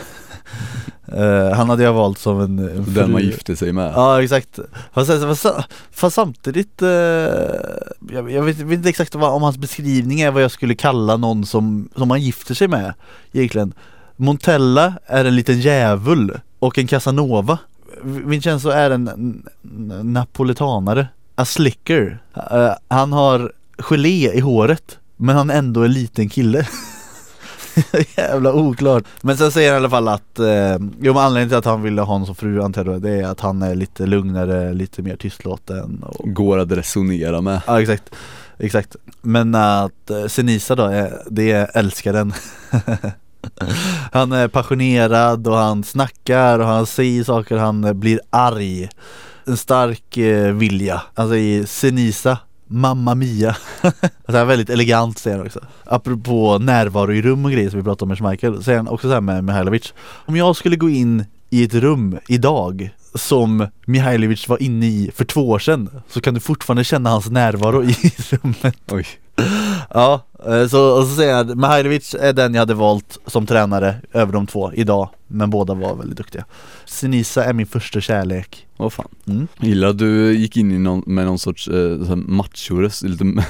Eh, 1.13 1.53
Han 1.57 1.69
hade 1.71 1.83
jag 1.83 1.93
valt 1.93 2.19
som 2.19 2.41
en, 2.41 2.59
en 2.59 2.85
Den 2.95 3.11
man 3.13 3.21
fru. 3.21 3.27
gifte 3.27 3.57
sig 3.57 3.73
med. 3.73 3.93
Ja 3.97 4.23
exakt. 4.23 4.59
Fast, 4.93 5.11
fast, 5.23 5.47
fast 5.91 6.15
samtidigt 6.17 6.83
eh, 6.83 6.89
jag, 6.89 8.31
jag 8.31 8.43
vet, 8.43 8.59
inte 8.61 8.89
exakt 8.89 9.15
vad, 9.15 9.33
om 9.33 9.43
hans 9.43 9.57
beskrivning 9.59 10.21
är 10.21 10.31
vad 10.31 10.43
jag 10.43 10.51
skulle 10.51 10.75
kalla 10.75 11.17
någon 11.17 11.47
som, 11.47 11.89
som 11.97 12.09
man 12.09 12.21
gifter 12.23 12.55
sig 12.55 12.69
med 12.69 12.95
Egentligen. 13.33 13.73
Montella 14.17 14.93
är 15.07 15.25
en 15.25 15.37
liten 15.37 15.61
djävul 15.61 16.41
och 16.59 16.79
en 16.79 16.87
casanova. 16.87 17.59
Vincenzo 18.03 18.69
är 18.69 18.91
en 18.91 19.09
n- 19.09 19.47
n- 19.65 20.13
napolitanare 20.13 21.09
A 21.35 21.45
slicker. 21.45 22.19
Eh, 22.51 22.71
Han 22.89 23.13
har 23.13 23.53
gelé 23.79 24.33
i 24.35 24.41
håret 24.41 24.99
men 25.17 25.37
han 25.37 25.51
är 25.51 25.59
ändå 25.59 25.85
en 25.85 25.93
liten 25.93 26.29
kille. 26.29 26.69
Jävla 28.17 28.53
oklart. 28.53 29.05
Men 29.21 29.37
sen 29.37 29.53
säger 29.53 29.73
han 29.73 29.77
i 29.77 29.81
alla 29.81 29.91
fall 29.91 30.09
att 30.09 30.39
eh, 30.39 30.79
Jo 31.01 31.15
men 31.15 31.17
anledningen 31.17 31.49
till 31.49 31.59
att 31.59 31.65
han 31.65 31.83
ville 31.83 32.03
ha 32.03 32.07
honom 32.07 32.27
som 32.27 32.35
fru 32.35 32.63
antar 32.63 32.85
jag 32.85 32.95
då, 32.95 32.99
det 32.99 33.11
är 33.11 33.27
att 33.27 33.41
han 33.41 33.63
är 33.63 33.75
lite 33.75 34.07
lugnare, 34.07 34.75
lite 34.75 35.03
mer 35.03 35.17
tystlåten 35.17 36.03
och, 36.03 36.35
Går 36.35 36.59
att 36.59 36.73
resonera 36.73 37.41
med. 37.41 37.61
Ja 37.67 37.81
exakt. 37.81 38.15
Exakt. 38.59 38.97
Men 39.23 39.55
att 39.55 40.11
eh, 40.11 40.27
Senisa 40.27 40.75
då, 40.75 40.85
är, 40.85 41.23
det 41.31 41.53
är 41.53 41.71
älskaren. 41.75 42.33
Han 44.13 44.33
är 44.33 44.49
passionerad 44.49 45.49
och 45.49 45.57
han 45.57 45.85
snackar 45.85 46.59
och 46.59 46.67
han 46.67 46.87
säger 46.87 47.25
saker, 47.25 47.57
han 47.57 47.85
eh, 47.85 47.93
blir 47.93 48.21
arg. 48.31 48.89
En 49.45 49.57
stark 49.57 50.17
eh, 50.17 50.53
vilja. 50.53 51.03
Alltså 51.15 51.37
i 51.37 51.67
Senisa 51.67 52.39
Mamma 52.67 53.15
Mia. 53.15 53.57
Alltså, 54.29 54.39
är 54.39 54.45
väldigt 54.45 54.71
elegant 54.71 55.19
säger 55.19 55.37
han 55.37 55.47
också. 55.47 55.61
Apropå 55.85 56.59
närvaro 56.59 57.13
i 57.13 57.23
rum 57.23 57.45
och 57.45 57.51
grejer 57.53 57.71
som 57.71 57.79
vi 57.79 57.85
pratade 57.85 58.03
om 58.03 58.09
med 58.09 58.19
Schmeichel 58.19 58.65
Säger 58.65 58.79
han 58.79 58.89
också 58.89 59.09
så 59.09 59.15
här 59.15 59.21
med 59.21 59.45
Mihailovic. 59.45 59.95
Om 59.99 60.37
jag 60.37 60.57
skulle 60.57 60.77
gå 60.77 60.89
in 60.89 61.25
i 61.51 61.65
ett 61.65 61.75
rum 61.75 62.19
idag 62.29 62.91
som 63.15 63.67
Mihailovic 63.87 64.49
var 64.49 64.63
inne 64.63 64.87
i 64.87 65.11
för 65.15 65.25
två 65.25 65.51
år 65.51 65.59
sedan 65.59 65.91
så 66.09 66.21
kan 66.21 66.35
du 66.35 66.41
fortfarande 66.41 66.85
känna 66.85 67.11
hans 67.11 67.31
närvaro 67.31 67.85
i 67.85 67.95
rummet. 68.31 68.77
Oj. 68.91 69.07
Ja, 69.95 70.23
eh, 70.47 70.67
så, 70.67 70.99
och 71.01 71.07
så 71.07 71.15
säger 71.15 71.37
jag 71.37 71.57
Mihailovic 71.57 72.15
är 72.21 72.33
den 72.33 72.55
jag 72.55 72.61
hade 72.61 72.75
valt 72.75 73.19
som 73.27 73.47
tränare 73.47 73.95
över 74.13 74.33
de 74.33 74.47
två 74.47 74.73
idag 74.73 75.09
Men 75.27 75.51
båda 75.51 75.75
var 75.75 75.97
väldigt 75.97 76.17
duktiga 76.17 76.45
Sinisa 76.85 77.45
är 77.45 77.53
min 77.53 77.67
första 77.67 78.01
kärlek 78.01 78.67
Vad 78.77 78.93
fan 78.93 79.09
mm. 79.27 79.49
Gillar 79.61 79.89
att 79.89 79.99
du 79.99 80.35
gick 80.39 80.57
in 80.57 80.73
i 80.73 80.79
någon, 80.79 81.03
med 81.07 81.25
någon 81.27 81.39
sorts 81.39 81.69
eh, 81.69 82.17
machoröst, 82.17 83.03
lite, 83.03 83.25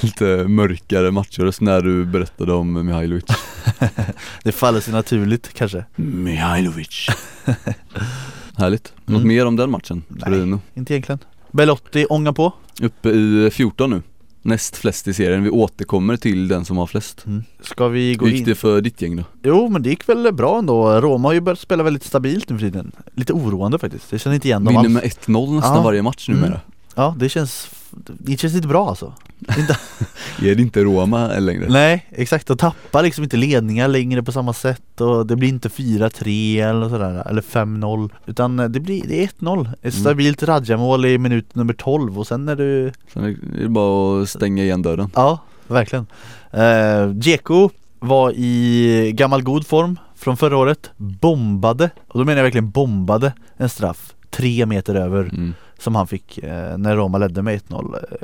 lite 0.00 0.24
mörkare 0.48 1.10
machoröst 1.10 1.60
när 1.60 1.80
du 1.80 2.04
berättade 2.04 2.52
om 2.52 2.86
Mihailovic 2.86 3.24
Det 4.42 4.52
faller 4.52 4.80
sig 4.80 4.92
naturligt 4.94 5.54
kanske 5.54 5.84
Mihailovic 5.96 7.06
Härligt, 8.56 8.92
något 9.04 9.16
Mm. 9.16 9.28
mer 9.28 9.46
om 9.46 9.56
den 9.56 9.70
matchen? 9.70 10.02
Nej. 10.08 10.20
Torino? 10.24 10.60
Inte 10.74 10.92
egentligen 10.94 11.18
Belotti 11.50 12.06
ångar 12.06 12.32
på 12.32 12.52
Uppe 12.82 13.08
i 13.10 13.50
14 13.52 13.90
nu 13.90 14.02
Näst 14.46 14.76
flest 14.76 15.08
i 15.08 15.14
serien, 15.14 15.42
vi 15.42 15.50
återkommer 15.50 16.16
till 16.16 16.48
den 16.48 16.64
som 16.64 16.76
har 16.76 16.86
flest 16.86 17.26
mm. 17.26 17.44
Ska 17.60 17.88
vi 17.88 18.14
gå 18.14 18.24
Hur 18.26 18.32
gick 18.32 18.40
in? 18.40 18.46
det 18.48 18.54
för 18.54 18.80
ditt 18.80 19.02
gäng 19.02 19.16
då? 19.16 19.22
Jo 19.42 19.68
men 19.68 19.82
det 19.82 19.88
gick 19.90 20.08
väl 20.08 20.32
bra 20.32 20.58
ändå 20.58 21.00
Roma 21.00 21.28
har 21.28 21.32
ju 21.32 21.40
börjat 21.40 21.58
spela 21.58 21.82
väldigt 21.82 22.04
stabilt 22.04 22.48
nu 22.48 22.58
för 22.58 22.66
tiden 22.66 22.92
Lite 23.14 23.32
oroande 23.32 23.78
faktiskt, 23.78 24.12
jag 24.12 24.20
känner 24.20 24.34
inte 24.34 24.48
igen 24.48 24.64
dem 24.64 24.74
Vinner 24.82 25.00
alls 25.00 25.26
med 25.26 25.36
1-0 25.36 25.54
nästan 25.54 25.76
Ja. 25.76 25.82
varje 25.82 26.02
match 26.02 26.28
Mm. 26.28 26.40
numera 26.40 26.60
Ja 26.94 27.14
det 27.18 27.28
känns, 27.28 27.68
det 28.06 28.36
känns 28.40 28.54
inte 28.54 28.68
bra 28.68 28.88
alltså 28.88 29.12
Är 30.42 30.54
det 30.54 30.62
inte 30.62 30.84
Roma 30.84 31.38
längre? 31.38 31.66
Nej 31.68 32.06
exakt, 32.10 32.46
de 32.46 32.56
tappar 32.56 33.02
liksom 33.02 33.24
inte 33.24 33.36
ledningar 33.36 33.88
längre 33.88 34.22
på 34.22 34.32
samma 34.32 34.52
sätt 34.52 35.00
och 35.00 35.26
det 35.26 35.36
blir 35.36 35.48
inte 35.48 35.68
4-3 35.68 36.70
eller 36.70 36.88
sådär, 36.88 37.28
eller 37.28 37.42
5-0 37.42 38.10
Utan 38.26 38.56
det 38.56 38.80
blir, 38.80 39.02
det 39.08 39.24
är 39.24 39.26
1-0 39.26 39.68
Ett 39.82 39.94
stabilt 39.94 40.42
Radja-mål 40.42 41.06
i 41.06 41.18
minut 41.18 41.54
nummer 41.54 41.72
12 41.72 42.18
och 42.18 42.26
sen 42.26 42.48
är 42.48 42.56
du 42.56 42.92
Sen 43.12 43.24
är 43.24 43.36
det 43.62 43.68
bara 43.68 44.22
att 44.22 44.28
stänga 44.28 44.62
igen 44.62 44.82
dörren. 44.82 45.10
Ja, 45.14 45.38
verkligen. 45.66 46.06
Uh, 46.54 47.14
Dzeko 47.14 47.70
var 47.98 48.32
i 48.36 49.12
gammal 49.14 49.42
god 49.42 49.66
form 49.66 49.98
från 50.16 50.36
förra 50.36 50.56
året 50.56 50.90
Bombade, 50.96 51.90
och 52.08 52.18
då 52.18 52.24
menar 52.24 52.36
jag 52.36 52.44
verkligen 52.44 52.70
bombade 52.70 53.32
en 53.56 53.68
straff 53.68 54.12
Tre 54.30 54.66
meter 54.66 54.94
över. 54.94 55.20
Mm. 55.20 55.54
Som 55.78 55.94
han 55.94 56.06
fick 56.06 56.38
eh, 56.38 56.78
när 56.78 56.96
Roma 56.96 57.18
ledde 57.18 57.42
med 57.42 57.60
1-0 57.68 57.94
eh, 57.94 58.16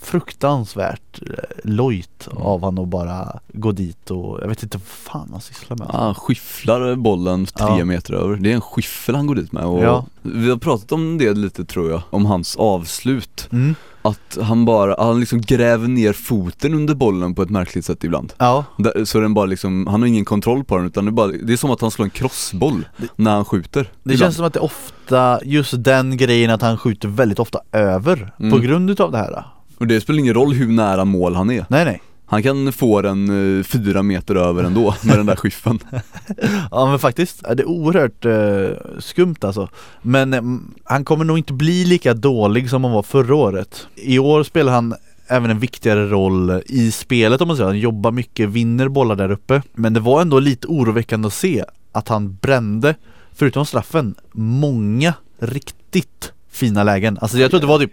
Fruktansvärt 0.00 1.22
eh, 1.22 1.44
lojt 1.64 2.28
Mm. 2.32 2.42
av 2.42 2.62
han 2.64 2.78
att 2.78 2.88
bara 2.88 3.40
gå 3.52 3.72
dit 3.72 4.10
och 4.10 4.38
jag 4.42 4.48
vet 4.48 4.62
inte 4.62 4.76
vad 4.78 4.86
fan 4.86 5.28
han 5.32 5.40
sysslar 5.40 5.76
med 5.76 5.86
Han 5.88 6.14
skifflar 6.14 6.94
bollen 6.96 7.46
tre 7.46 7.66
Ja. 7.78 7.84
meter 7.84 8.14
över, 8.14 8.36
det 8.36 8.50
är 8.50 8.54
en 8.54 8.60
skiffel 8.60 9.14
han 9.14 9.26
går 9.26 9.34
dit 9.34 9.52
med 9.52 9.64
och 9.64 9.84
Ja. 9.84 10.06
Vi 10.22 10.50
har 10.50 10.56
pratat 10.56 10.92
om 10.92 11.18
det 11.18 11.34
lite 11.34 11.64
tror 11.64 11.90
jag, 11.90 12.02
om 12.10 12.26
hans 12.26 12.56
avslut 12.56 13.48
mm. 13.52 13.74
Att 14.02 14.38
han 14.42 14.64
bara, 14.64 15.04
han 15.04 15.20
liksom 15.20 15.40
gräver 15.40 15.88
ner 15.88 16.12
foten 16.12 16.74
under 16.74 16.94
bollen 16.94 17.34
på 17.34 17.42
ett 17.42 17.50
märkligt 17.50 17.84
sätt 17.84 18.04
ibland. 18.04 18.32
Ja, 18.38 18.64
Där- 18.78 19.04
Så 19.04 19.20
den 19.20 19.34
bara 19.34 19.46
liksom, 19.46 19.86
han 19.86 20.00
har 20.02 20.06
ingen 20.08 20.24
kontroll 20.24 20.64
på 20.64 20.76
den 20.76 20.86
utan 20.86 21.04
det 21.04 21.08
är, 21.08 21.12
bara, 21.12 21.26
det 21.26 21.52
är 21.52 21.56
som 21.56 21.70
att 21.70 21.80
han 21.80 21.90
slår 21.90 22.04
en 22.04 22.10
crossboll 22.10 22.88
när 23.16 23.30
han 23.30 23.44
skjuter 23.44 23.80
det 23.82 23.88
ibland. 24.02 24.18
känns 24.18 24.36
som 24.36 24.44
att 24.44 24.52
det 24.52 24.60
ofta, 24.60 25.40
just 25.44 25.84
den 25.84 26.16
grejen 26.16 26.50
att 26.50 26.62
han 26.62 26.78
skjuter 26.78 27.08
väldigt 27.08 27.38
ofta 27.38 27.60
över 27.72 28.32
Mm. 28.40 28.52
på 28.52 28.58
grund 28.58 28.90
utav 28.90 29.12
det 29.12 29.18
här. 29.18 29.44
Och 29.78 29.86
det 29.86 30.00
spelar 30.00 30.18
ingen 30.20 30.34
roll 30.34 30.52
hur 30.52 30.68
nära 30.72 31.04
mål 31.04 31.34
han 31.34 31.50
är. 31.50 31.66
Nej 31.68 31.84
nej 31.84 32.02
Han 32.30 32.42
kan 32.42 32.72
få 32.72 33.02
den 33.02 33.58
eh, 33.58 33.64
fyra 33.64 34.02
meter 34.02 34.34
över 34.34 34.64
ändå 34.64 34.94
med 35.02 35.18
den 35.18 35.26
där 35.26 35.36
skiffen. 35.36 35.78
Ja 36.70 36.86
men 36.86 36.98
faktiskt, 36.98 37.42
det 37.42 37.62
är 37.62 37.68
oerhört 37.68 38.24
eh, 38.24 39.00
skumt 39.00 39.36
alltså. 39.40 39.68
Men 40.02 40.34
eh, 40.34 40.42
han 40.84 41.04
kommer 41.04 41.24
nog 41.24 41.38
inte 41.38 41.52
bli 41.52 41.84
lika 41.84 42.14
dålig 42.14 42.70
som 42.70 42.84
han 42.84 42.92
var 42.92 43.02
förra 43.02 43.34
året. 43.34 43.86
I 43.94 44.18
år 44.18 44.42
spelar 44.42 44.72
han 44.72 44.94
även 45.28 45.50
en 45.50 45.58
viktigare 45.58 46.08
roll 46.08 46.62
i 46.66 46.90
spelet 46.90 47.40
om 47.40 47.48
man 47.48 47.56
säger. 47.56 47.68
Han 47.68 47.78
jobbar 47.78 48.10
mycket, 48.10 48.48
vinner 48.48 48.88
bollar 48.88 49.16
där 49.16 49.30
uppe. 49.30 49.62
Men 49.74 49.92
det 49.92 50.00
var 50.00 50.20
ändå 50.20 50.38
lite 50.38 50.66
oroväckande 50.66 51.26
att 51.26 51.34
se 51.34 51.64
att 51.92 52.08
han 52.08 52.34
brände, 52.34 52.94
förutom 53.32 53.66
straffen, 53.66 54.14
många 54.32 55.14
riktigt 55.38 56.32
fina 56.50 56.84
lägen. 56.84 57.18
Alltså 57.20 57.38
jag 57.38 57.50
tror 57.50 57.60
det 57.60 57.66
var 57.66 57.78
typ 57.78 57.92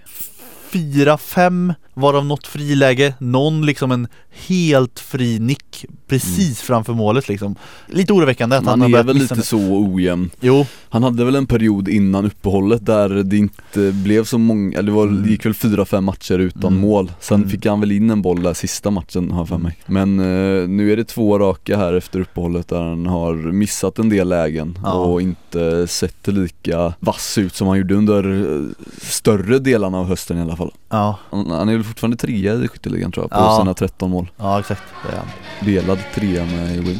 fyra, 0.71 1.17
fem 1.17 1.73
varav 1.95 2.25
något 2.25 2.47
friläge, 2.47 3.13
någon 3.19 3.65
liksom 3.65 3.91
en 3.91 4.07
helt 4.47 4.99
fri 4.99 5.39
nick 5.39 5.85
precis 6.07 6.61
framför 6.61 6.93
målet 6.93 7.27
liksom. 7.29 7.55
Lite 7.87 8.13
oroväckande 8.13 8.55
att 8.55 8.65
han 8.65 8.81
Han 8.81 8.93
har 8.93 8.99
är 8.99 9.03
väl 9.03 9.15
lite 9.17 9.41
så 9.41 9.57
ojämn. 9.93 10.29
Jo, 10.41 10.65
Han 10.89 11.03
hade 11.03 11.25
väl 11.25 11.35
en 11.35 11.47
period 11.47 11.87
innan 11.87 12.25
uppehållet 12.25 12.85
där 12.85 13.09
det 13.09 13.37
inte 13.37 13.91
blev 13.91 14.23
så 14.23 14.37
många, 14.37 14.77
eller 14.79 14.91
det, 14.91 14.95
var, 14.95 15.07
det 15.07 15.29
gick 15.29 15.45
väl 15.45 15.53
fyra, 15.53 15.85
fem 15.85 16.03
matcher 16.03 16.39
utan 16.39 16.65
Mm. 16.73 16.79
mål. 16.81 17.11
Sen 17.19 17.35
Mm. 17.39 17.49
fick 17.49 17.65
han 17.65 17.79
väl 17.79 17.91
in 17.91 18.09
en 18.09 18.21
boll 18.21 18.43
där 18.43 18.53
sista 18.53 18.91
matchen 18.91 19.31
har 19.31 19.45
för 19.45 19.57
mig. 19.57 19.77
Men 19.85 20.19
eh, 20.19 20.67
nu 20.67 20.91
är 20.91 20.97
det 20.97 21.03
två 21.03 21.39
raka 21.39 21.77
här 21.77 21.93
efter 21.93 22.19
uppehållet 22.19 22.67
där 22.67 22.81
han 22.81 23.05
har 23.05 23.33
missat 23.35 23.99
en 23.99 24.09
del 24.09 24.29
lägen 24.29 24.79
Ja. 24.83 24.91
och 24.93 25.21
inte 25.21 25.87
sett 25.87 26.27
lika 26.27 26.93
vass 26.99 27.37
ut 27.37 27.55
som 27.55 27.67
han 27.67 27.77
gjorde 27.77 27.95
under 27.95 28.53
eh, 28.55 28.69
större 29.01 29.59
delarna 29.59 29.97
av 29.99 30.07
hösten 30.07 30.37
i 30.37 30.41
alla 30.41 30.55
fall. 30.55 30.71
Ja, 30.89 31.19
Han, 31.29 31.49
han 31.49 31.69
är 31.69 31.73
väl 31.75 31.83
fortfarande 31.85 32.17
trea 32.17 32.53
i 32.53 32.67
skytteligan 32.67 33.11
tror 33.11 33.23
jag 33.23 33.29
på 33.31 33.37
Ja. 33.37 33.57
sina 33.61 33.73
13 33.73 34.09
mål 34.09 34.31
ja 34.37 34.59
exakt 34.59 34.83
det 35.07 35.13
är 35.15 35.17
han. 35.17 35.27
Delad 35.65 35.99
trea 36.15 36.45
med 36.45 36.77
Will 36.83 36.99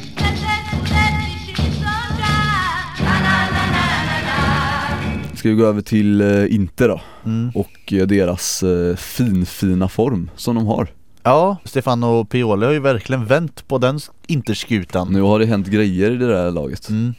Ska 5.36 5.50
vi 5.50 5.56
gå 5.56 5.66
över 5.66 5.82
till 5.82 6.22
eh, 6.22 6.56
Inter 6.56 6.88
då 6.88 7.02
Mm. 7.26 7.52
och 7.56 7.94
eh, 7.94 8.08
deras 8.08 8.64
eh, 8.64 8.96
finfina 8.96 9.88
form 9.88 10.30
som 10.36 10.56
de 10.56 10.66
har 10.68 10.88
Ja, 11.24 11.58
Stefano 11.66 12.26
Pioli 12.26 12.66
har 12.66 12.74
ju 12.74 12.80
verkligen 12.80 13.26
vänt 13.26 13.68
på 13.68 13.78
den 13.78 14.00
Interskutan 14.28 15.08
Nu 15.14 15.22
har 15.22 15.40
det 15.40 15.46
hänt 15.46 15.68
grejer 15.68 16.12
i 16.12 16.16
det 16.18 16.28
där 16.28 16.52
laget 16.52 16.90
mm. 16.90 17.14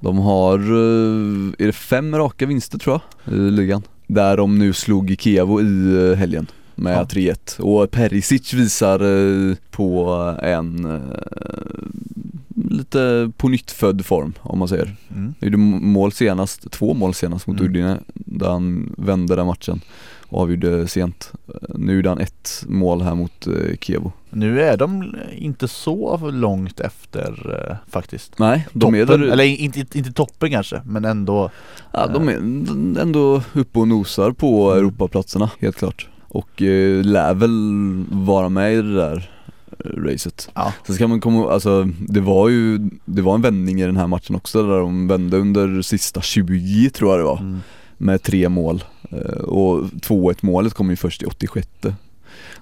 De 0.00 0.18
har, 0.18 0.58
är 1.58 1.66
det 1.66 1.72
fem 1.72 2.16
raka 2.16 2.46
vinster 2.46 2.78
tror 2.78 3.00
jag 3.24 3.34
i 3.34 3.50
ligan 3.50 3.82
Där 4.06 4.36
de 4.36 4.58
nu 4.58 4.72
slog 4.72 5.16
Kievo 5.18 5.60
i 5.60 6.14
helgen 6.14 6.46
med 6.78 6.96
Ja. 6.96 7.04
3-1 7.04 7.60
och 7.60 7.90
Perisic 7.90 8.52
visar 8.54 9.00
eh, 9.00 9.56
på 9.70 10.10
en 10.42 10.84
eh, 10.94 11.00
lite 12.70 13.32
på 13.36 13.48
nytt 13.48 13.70
född 13.70 14.06
form 14.06 14.32
om 14.40 14.58
man 14.58 14.68
säger 14.68 14.96
Mm. 15.10 15.34
Han 15.40 15.46
gjorde 15.48 15.56
mål 15.86 16.12
senast, 16.12 16.70
två 16.70 16.94
mål 16.94 17.14
senast 17.14 17.46
mot 17.46 17.60
Mm. 17.60 17.70
Udine 17.70 17.96
där 18.14 18.48
han 18.50 18.94
vände 18.98 19.36
den 19.36 19.46
matchen 19.46 19.80
och 20.30 20.40
avgjorde 20.42 20.88
sent. 20.88 21.32
Nu 21.74 21.96
gjorde 21.96 22.08
han 22.08 22.18
ett 22.20 22.64
mål 22.68 23.02
här 23.02 23.14
mot 23.14 23.46
eh. 23.46 24.12
Nu 24.30 24.60
är 24.62 24.76
de 24.76 25.14
inte 25.36 25.68
så 25.68 26.30
långt 26.30 26.80
efter 26.80 27.60
eh, 27.70 27.76
faktiskt 27.90 28.38
Nej, 28.38 28.66
de 28.72 28.80
toppen, 28.80 28.94
är 29.00 29.06
där, 29.06 29.32
eller 29.32 29.44
inte, 29.44 29.80
inte 29.80 30.12
toppen 30.12 30.50
kanske, 30.50 30.82
men 30.84 31.04
ändå 31.04 31.50
ja, 31.92 32.06
de 32.06 32.28
är 32.28 32.34
ändå 33.00 33.42
uppe 33.52 33.78
och 33.78 33.88
nosar 33.88 34.30
på 34.32 34.70
Mm. 34.70 34.78
Europaplatserna 34.78 35.50
helt 35.60 35.76
klart. 35.76 36.08
Och 36.28 36.62
eh, 36.62 37.04
lär 37.04 37.34
väl 37.34 38.04
vara 38.10 38.48
med 38.48 38.72
i 38.72 38.76
det 38.76 38.94
där 38.94 39.30
eh, 39.84 39.90
racet. 40.02 40.50
Ja, 40.54 40.72
Sen 40.86 40.94
ska 40.94 41.08
man 41.08 41.20
komma 41.20 41.52
alltså 41.52 41.88
det 42.08 42.20
var 42.20 42.48
ju, 42.48 42.78
det 43.04 43.22
var 43.22 43.34
en 43.34 43.42
vändning 43.42 43.80
i 43.80 43.84
den 43.86 43.96
här 43.96 44.06
matchen 44.06 44.36
också 44.36 44.62
där 44.62 44.78
de 44.78 45.08
vände 45.08 45.36
under 45.36 45.82
sista 45.82 46.20
20 46.20 46.90
tror 46.90 47.10
jag 47.10 47.20
det 47.20 47.24
var. 47.24 47.38
mm. 47.38 47.58
med 47.98 48.22
tre 48.22 48.48
mål 48.48 48.84
Eh, 49.10 49.38
och 49.40 49.84
2-1 49.84 50.36
målet 50.40 50.74
kom 50.74 50.90
ju 50.90 50.96
först 50.96 51.22
i 51.22 51.26
86 51.26 51.68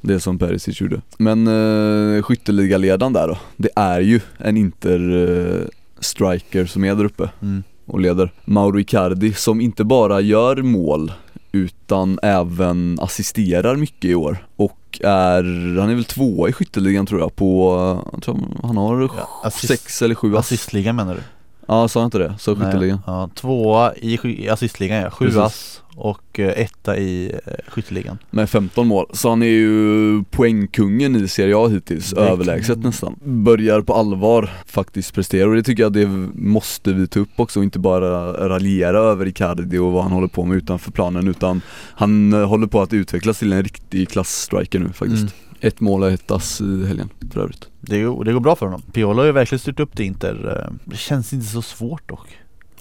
Det 0.00 0.20
som 0.20 0.38
Perisic 0.38 0.80
gjorde 0.80 1.00
Men 1.18 1.48
uh, 1.48 2.22
skytteligaledaren 2.22 3.12
där 3.12 3.28
då, 3.28 3.38
det 3.56 3.68
är 3.76 4.00
ju 4.00 4.20
en 4.38 4.56
Inter-striker 4.56 6.66
som 6.66 6.84
är 6.84 6.94
där 6.94 7.04
uppe 7.04 7.28
Mm. 7.42 7.62
och 7.86 8.00
leder 8.00 8.32
Mauro 8.44 8.80
Icardi 8.80 9.32
som 9.32 9.60
inte 9.60 9.84
bara 9.84 10.20
gör 10.20 10.62
mål 10.62 11.12
utan 11.56 12.18
även 12.22 12.98
assisterar 13.00 13.76
mycket 13.76 14.04
i 14.04 14.14
år 14.14 14.46
och 14.56 15.00
är, 15.04 15.78
han 15.80 15.90
är 15.90 15.94
väl 15.94 16.04
tvåa 16.04 16.48
i 16.48 16.52
skytteligan 16.52 17.06
tror 17.06 17.20
jag 17.20 17.36
på, 17.36 17.74
jag 18.12 18.22
tror 18.22 18.38
han 18.62 18.76
har 18.76 19.00
Ja, 19.02 19.28
assist- 19.44 19.68
sex 19.68 20.02
eller 20.02 20.14
sju 20.14 20.36
ass 20.36 20.38
Assistligan 20.46 20.96
menar 20.96 21.14
du? 21.14 21.20
Ja, 21.66 21.88
sa 21.88 22.00
jag 22.00 22.06
inte 22.06 22.18
det? 22.18 22.34
Så 22.38 22.56
skytteligan? 22.56 22.98
Ja, 23.06 23.30
tvåa 23.34 23.94
i 23.96 24.48
assistligan 24.48 25.02
ja, 25.02 25.10
sju 25.10 25.38
ass 25.38 25.82
och 25.98 26.40
eh, 26.40 26.48
etta 26.48 26.96
i 26.96 27.32
eh, 27.46 27.52
skytteligan 27.68 28.18
Med 28.30 28.50
15 28.50 28.86
mål, 28.86 29.06
så 29.12 29.28
han 29.28 29.42
är 29.42 29.46
ju 29.46 30.24
poängkungen 30.30 31.16
i 31.16 31.28
Serie 31.28 31.56
A 31.56 31.68
hittills, 31.68 32.12
Verkligen. 32.12 32.32
överlägset 32.32 32.78
nästan 32.78 33.16
Börjar 33.24 33.80
på 33.80 33.94
allvar 33.94 34.50
faktiskt 34.66 35.14
prestera 35.14 35.48
och 35.48 35.54
det 35.54 35.62
tycker 35.62 35.82
jag 35.82 35.92
det 35.92 36.06
måste 36.34 36.92
vi 36.92 37.08
ta 37.08 37.20
upp 37.20 37.28
också 37.40 37.60
och 37.60 37.64
inte 37.64 37.78
bara 37.78 38.32
raljera 38.48 38.98
över 38.98 39.26
Icardi 39.26 39.78
och 39.78 39.92
vad 39.92 40.02
han 40.02 40.12
håller 40.12 40.28
på 40.28 40.44
med 40.44 40.56
utanför 40.56 40.90
planen 40.92 41.28
utan 41.28 41.60
Han 41.94 42.32
eh, 42.32 42.48
håller 42.48 42.66
på 42.66 42.82
att 42.82 42.92
utvecklas 42.92 43.38
till 43.38 43.52
en 43.52 43.62
riktig 43.62 44.08
klassstriker 44.08 44.78
nu 44.78 44.88
faktiskt 44.92 45.22
Mm. 45.22 45.32
Ett 45.60 45.80
mål 45.80 46.02
och 46.02 46.10
ett 46.10 46.30
ass 46.30 46.60
i 46.60 46.86
helgen 46.86 47.08
för 47.32 47.40
övrigt. 47.40 47.68
Det, 47.80 48.02
går- 48.02 48.24
det 48.24 48.32
går 48.32 48.40
bra 48.40 48.56
för 48.56 48.66
honom. 48.66 48.82
Piolo 48.92 49.18
har 49.20 49.26
ju 49.26 49.32
verkligen 49.32 49.60
styrt 49.60 49.80
upp 49.80 49.90
det 49.96 50.04
Inter 50.04 50.62
eh, 50.66 50.74
Det 50.84 50.96
känns 50.96 51.32
inte 51.32 51.46
så 51.46 51.62
svårt 51.62 52.08
dock. 52.08 52.28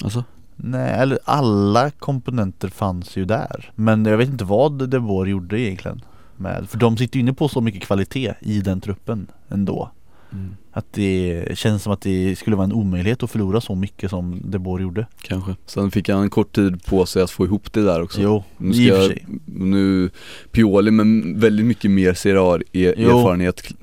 Alltså? 0.02 0.24
Nej, 0.56 0.94
eller 0.94 1.20
alla 1.24 1.92
komponenter 1.92 2.68
fanns 2.68 3.18
ju 3.18 3.26
där. 3.26 3.72
Men 3.76 4.06
jag 4.06 4.18
vet 4.18 4.30
inte 4.30 4.44
vad 4.46 4.90
De 4.90 5.00
Boer 5.00 5.26
gjorde 5.26 5.60
egentligen 5.62 6.02
med, 6.38 6.70
för 6.70 6.78
de 6.78 6.98
sitter 6.98 7.16
ju 7.18 7.22
inne 7.22 7.34
på 7.34 7.48
så 7.48 7.62
mycket 7.62 7.84
kvalitet 7.84 8.34
i 8.40 8.62
den 8.62 8.82
truppen 8.82 9.28
ändå 9.50 9.92
Mm. 10.36 10.56
Att 10.72 10.86
det 10.94 11.46
känns 11.58 11.84
som 11.84 11.94
att 11.94 12.02
det 12.02 12.36
skulle 12.36 12.56
vara 12.56 12.64
en 12.66 12.74
omöjlighet 12.74 13.24
att 13.24 13.32
förlora 13.32 13.62
så 13.62 13.76
mycket 13.76 14.10
som 14.10 14.42
De 14.44 14.60
Boer 14.60 14.82
gjorde 14.82 15.08
Kanske. 15.22 15.56
Sen 15.66 15.92
fick 15.92 16.10
han 16.10 16.22
en 16.24 16.30
kort 16.30 16.56
tid 16.56 16.86
på 16.86 17.06
sig 17.06 17.24
att 17.24 17.32
få 17.32 17.46
ihop 17.46 17.74
det 17.74 17.82
där 17.84 18.02
också. 18.02 18.22
Jo, 18.22 18.44
Nu 18.58 18.74
ska 18.74 18.82
i 18.84 18.92
och 18.92 18.96
för 18.96 19.02
jag- 19.02 19.08
sig 19.12 19.26
Nu, 19.46 20.10
Pioli 20.52 20.92
med 20.92 21.40
väldigt 21.42 21.66
mycket 21.66 21.92
mer 21.92 22.14
Serie 22.14 22.42
A 22.42 22.60
er- 22.72 22.94
Jo. 22.98 23.20
erfarenhet 23.20 23.74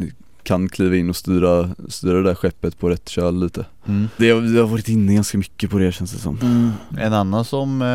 kan 0.43 0.69
kliva 0.69 0.97
in 0.97 1.09
och 1.11 1.17
styra, 1.17 1.69
styra 1.89 2.13
det 2.17 2.23
där 2.23 2.35
skeppet 2.35 2.79
på 2.79 2.89
rätt 2.91 3.09
köl 3.09 3.41
lite. 3.41 3.65
mm. 3.87 4.09
Det 4.17 4.31
har, 4.31 4.41
det 4.41 4.61
har 4.61 4.69
varit 4.69 4.89
inne 4.89 5.15
ganska 5.15 5.39
mycket 5.39 5.71
på 5.71 5.79
det 5.79 5.93
känns 5.93 6.13
det 6.13 6.19
som. 6.19 6.39
En 6.99 7.13
annan 7.13 7.45
som 7.45 7.83
eh, 7.83 7.87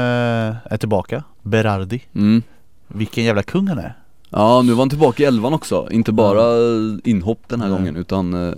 är 0.73 0.77
tillbaka, 0.77 1.23
Berardi 1.43 2.01
Mm. 2.13 2.41
Vilken 2.87 3.23
jävla 3.23 3.43
kung 3.43 3.67
han 3.67 3.77
är 3.77 3.93
Ja 4.29 4.61
nu 4.61 4.71
var 4.73 4.79
han 4.81 4.89
tillbaka 4.89 5.23
i 5.23 5.25
elvan 5.25 5.53
också, 5.53 5.87
inte 5.91 6.11
bara 6.11 6.43
inhopp 7.03 7.39
den 7.47 7.61
här 7.61 7.69
Nej. 7.69 7.77
gången 7.77 7.95
utan 7.95 8.47
eh, 8.47 8.53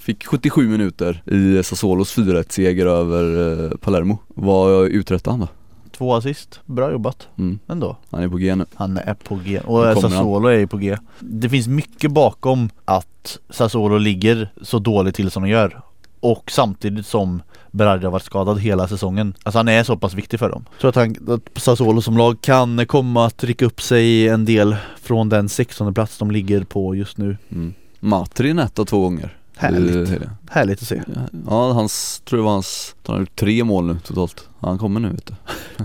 fick 0.00 0.26
77 0.26 0.68
minuter 0.68 1.22
i 1.26 1.62
Sassuolos 1.62 2.16
4-1 2.18 2.44
seger 2.52 2.86
över 2.86 3.64
eh, 3.64 3.70
Palermo. 3.76 4.18
Vad 4.28 4.86
uträttade 4.86 5.32
han 5.32 5.40
då? 5.40 5.48
Två 5.92 6.14
assist, 6.14 6.60
bra 6.66 6.90
jobbat 6.92 7.28
Mm. 7.38 7.58
ändå 7.68 7.96
Han 8.10 8.22
är 8.22 8.28
på 8.28 8.36
G 8.36 8.54
nu. 8.54 8.64
Han 8.74 8.96
är 8.96 9.14
på 9.14 9.34
G 9.44 9.60
och 9.60 9.66
kommer 9.66 9.94
Sassuolo 9.94 10.48
är 10.48 10.58
ju 10.58 10.66
på 10.66 10.76
G 10.76 10.96
Det 11.20 11.48
finns 11.48 11.68
mycket 11.68 12.10
bakom 12.10 12.68
att 12.84 13.38
Sassuolo 13.50 13.98
ligger 13.98 14.52
så 14.62 14.78
dåligt 14.78 15.14
till 15.14 15.30
som 15.30 15.42
de 15.42 15.48
gör 15.48 15.80
Och 16.20 16.50
samtidigt 16.50 17.06
som 17.06 17.42
Berardi 17.70 18.04
har 18.04 18.12
varit 18.12 18.22
skadad 18.24 18.60
hela 18.60 18.88
säsongen 18.88 19.34
Alltså 19.42 19.58
han 19.58 19.68
är 19.68 19.82
så 19.84 19.96
pass 19.96 20.14
viktig 20.14 20.38
för 20.38 20.48
dem 20.50 20.64
Jag 20.72 20.80
tror 20.80 20.88
att, 20.88 20.96
han, 20.96 21.34
att 21.34 21.62
Sassuolo 21.62 22.02
som 22.02 22.16
lag 22.18 22.40
kan 22.40 22.86
komma 22.86 23.26
att 23.26 23.44
rycka 23.44 23.64
upp 23.66 23.82
sig 23.82 24.28
en 24.28 24.44
del 24.44 24.76
från 25.02 25.28
den 25.28 25.48
16 25.48 25.94
plats 25.94 26.18
de 26.18 26.30
ligger 26.30 26.64
på 26.64 26.94
just 26.94 27.16
nu 27.18 27.36
Mm. 27.48 27.74
Matri 28.00 28.54
nätta 28.54 28.84
två 28.84 29.00
gånger. 29.00 29.36
Härligt. 29.56 30.08
Helgen. 30.08 30.30
Härligt 30.50 30.82
att 30.82 30.88
se 30.88 31.02
Ja, 31.48 31.72
hans, 31.72 32.22
tror 32.24 32.36
det 32.38 32.42
var 32.44 32.52
hans, 32.52 32.94
han 33.06 33.14
har 33.14 33.20
gjort 33.20 33.36
tre 33.36 33.64
mål 33.64 33.86
nu 33.86 33.98
totalt. 34.04 34.48
Han 34.60 34.78
kommer 34.78 35.00
nu 35.00 35.08
vet 35.08 35.26
du. 35.26 35.34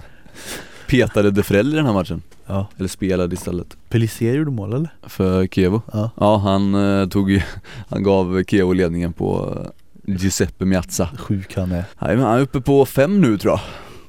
Petade 0.88 1.32
De 1.32 1.44
Frel 1.44 1.74
i 1.74 1.76
den 1.76 1.86
här 1.86 1.94
matchen. 1.94 2.22
Ja 2.46 2.68
Eller 2.78 2.90
spelade 2.90 3.34
istället. 3.36 3.78
Pellissier 3.90 4.34
gjorde 4.34 4.52
mål 4.52 4.74
eller? 4.74 4.90
För 5.04 5.48
Kevo. 5.48 5.82
Ja 5.94 6.10
Ja, 6.18 6.38
han 6.38 6.76
eh, 7.02 7.08
tog 7.08 7.32
ju, 7.32 7.42
han 7.90 8.04
gav 8.04 8.44
Kevo 8.44 8.74
ledningen 8.74 9.14
på 9.14 9.56
eh, 9.66 9.72
Giuseppe 10.08 10.66
Miazza. 10.66 11.10
Sjuk 11.20 11.56
han 11.56 11.72
är 11.72 11.84
Nej, 12.00 12.16
men 12.16 12.26
han 12.26 12.38
är 12.38 12.42
uppe 12.42 12.62
på 12.62 12.86
fem 12.86 13.22
nu 13.22 13.38
tror 13.38 13.54
jag. 13.54 13.60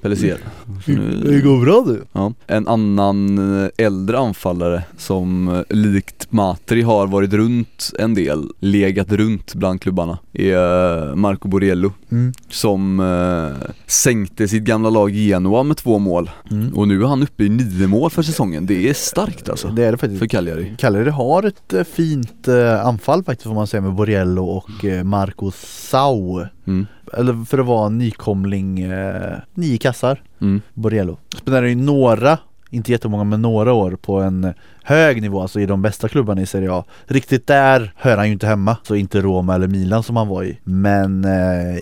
Pellissier. 0.06 0.38
Så 0.84 0.90
nu- 0.90 1.40
går 1.44 1.60
bra 1.64 1.84
du 1.86 2.02
Ja. 2.12 2.32
En 2.46 2.68
annan 2.68 3.38
eh, 3.64 3.70
äldre 3.78 4.18
anfallare 4.18 4.82
som 4.98 5.48
eh, 5.48 5.76
likt 5.76 6.32
Matri 6.32 6.82
har 6.82 7.06
varit 7.06 7.32
runt 7.32 7.90
en 7.98 8.14
del, 8.14 8.48
legat 8.60 9.12
runt 9.12 9.54
bland 9.54 9.80
klubbarna, 9.80 10.18
är 10.32 11.08
eh, 11.08 11.14
Marco 11.14 11.48
Borello 11.48 11.92
mm. 12.10 12.32
som 12.48 13.00
eh, 13.00 13.68
sänkte 13.86 14.48
sitt 14.48 14.62
gamla 14.62 14.90
lag 14.90 15.10
Genoa 15.10 15.62
med 15.62 15.76
två 15.76 15.98
mål 15.98 16.30
Mm. 16.50 16.74
och 16.74 16.88
nu 16.88 17.02
är 17.02 17.06
han 17.06 17.22
uppe 17.22 17.44
i 17.44 17.48
nio 17.48 17.86
mål 17.86 18.10
för 18.10 18.22
säsongen. 18.22 18.66
Det 18.66 18.88
är 18.88 18.94
starkt 18.94 19.48
alltså, 19.48 19.68
Det 19.68 19.84
är 19.84 19.92
det 19.92 19.98
faktiskt 19.98 20.18
för 20.18 20.26
Cagliari. 20.26 20.74
Cagliari 20.78 21.10
har 21.10 21.42
ett 21.42 21.88
fint 21.88 22.48
anfall 22.84 23.24
faktiskt 23.24 23.46
får 23.46 23.54
man 23.54 23.66
säga 23.66 23.80
med 23.80 23.94
Borriello 23.94 24.44
och 24.44 24.70
Marco 25.04 25.50
Sau 25.90 26.46
Mm. 26.66 26.86
Eller 27.12 27.44
för 27.44 27.58
att 27.58 27.66
vara 27.66 27.88
nykomling, 27.88 28.80
eh, 28.80 29.38
nio 29.54 29.78
kassar. 29.78 30.22
Mm. 30.40 30.60
Borriello 30.74 31.18
Spenderar 31.36 31.66
ju 31.66 31.74
några, 31.74 32.38
inte 32.70 32.92
jättemånga 32.92 33.24
men 33.24 33.42
några 33.42 33.72
år 33.72 33.96
på 34.02 34.20
en 34.20 34.52
hög 34.82 35.22
nivå, 35.22 35.42
alltså 35.42 35.60
i 35.60 35.66
de 35.66 35.82
bästa 35.82 36.08
klubbarna 36.08 36.40
i 36.42 36.46
Serie 36.46 36.72
A. 36.72 36.84
Riktigt 37.06 37.46
där 37.46 37.92
hör 37.96 38.16
han 38.16 38.26
ju 38.26 38.32
inte 38.32 38.46
hemma, 38.46 38.76
så 38.82 38.94
inte 38.94 39.20
Roma 39.20 39.54
eller 39.54 39.66
Milan 39.68 40.02
som 40.02 40.16
han 40.16 40.28
var 40.28 40.44
i. 40.44 40.58
Men 40.64 41.24
eh, 41.24 41.78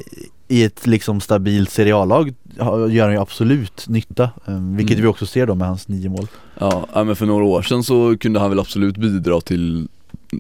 i 0.49 0.65
ett 0.65 0.87
liksom 0.87 1.21
stabilt 1.21 1.71
har- 2.59 2.89
gör 2.89 3.05
han 3.05 3.13
ju 3.13 3.21
absolut 3.21 3.89
nytta 3.89 4.23
eh, 4.25 4.55
Vilket 4.77 4.95
Mm. 4.97 5.03
vi 5.03 5.07
också 5.09 5.27
ser 5.27 5.47
då 5.47 5.55
med 5.55 5.69
hans 5.69 5.89
nio 5.89 6.09
mål. 6.09 6.27
Ja, 6.59 6.87
men 6.95 7.17
för 7.17 7.27
några 7.27 7.45
år 7.45 7.63
sedan 7.63 7.83
så 7.85 8.17
kunde 8.19 8.41
han 8.41 8.51
väl 8.51 8.59
absolut 8.61 8.97
bidra 8.97 9.41
till 9.41 9.89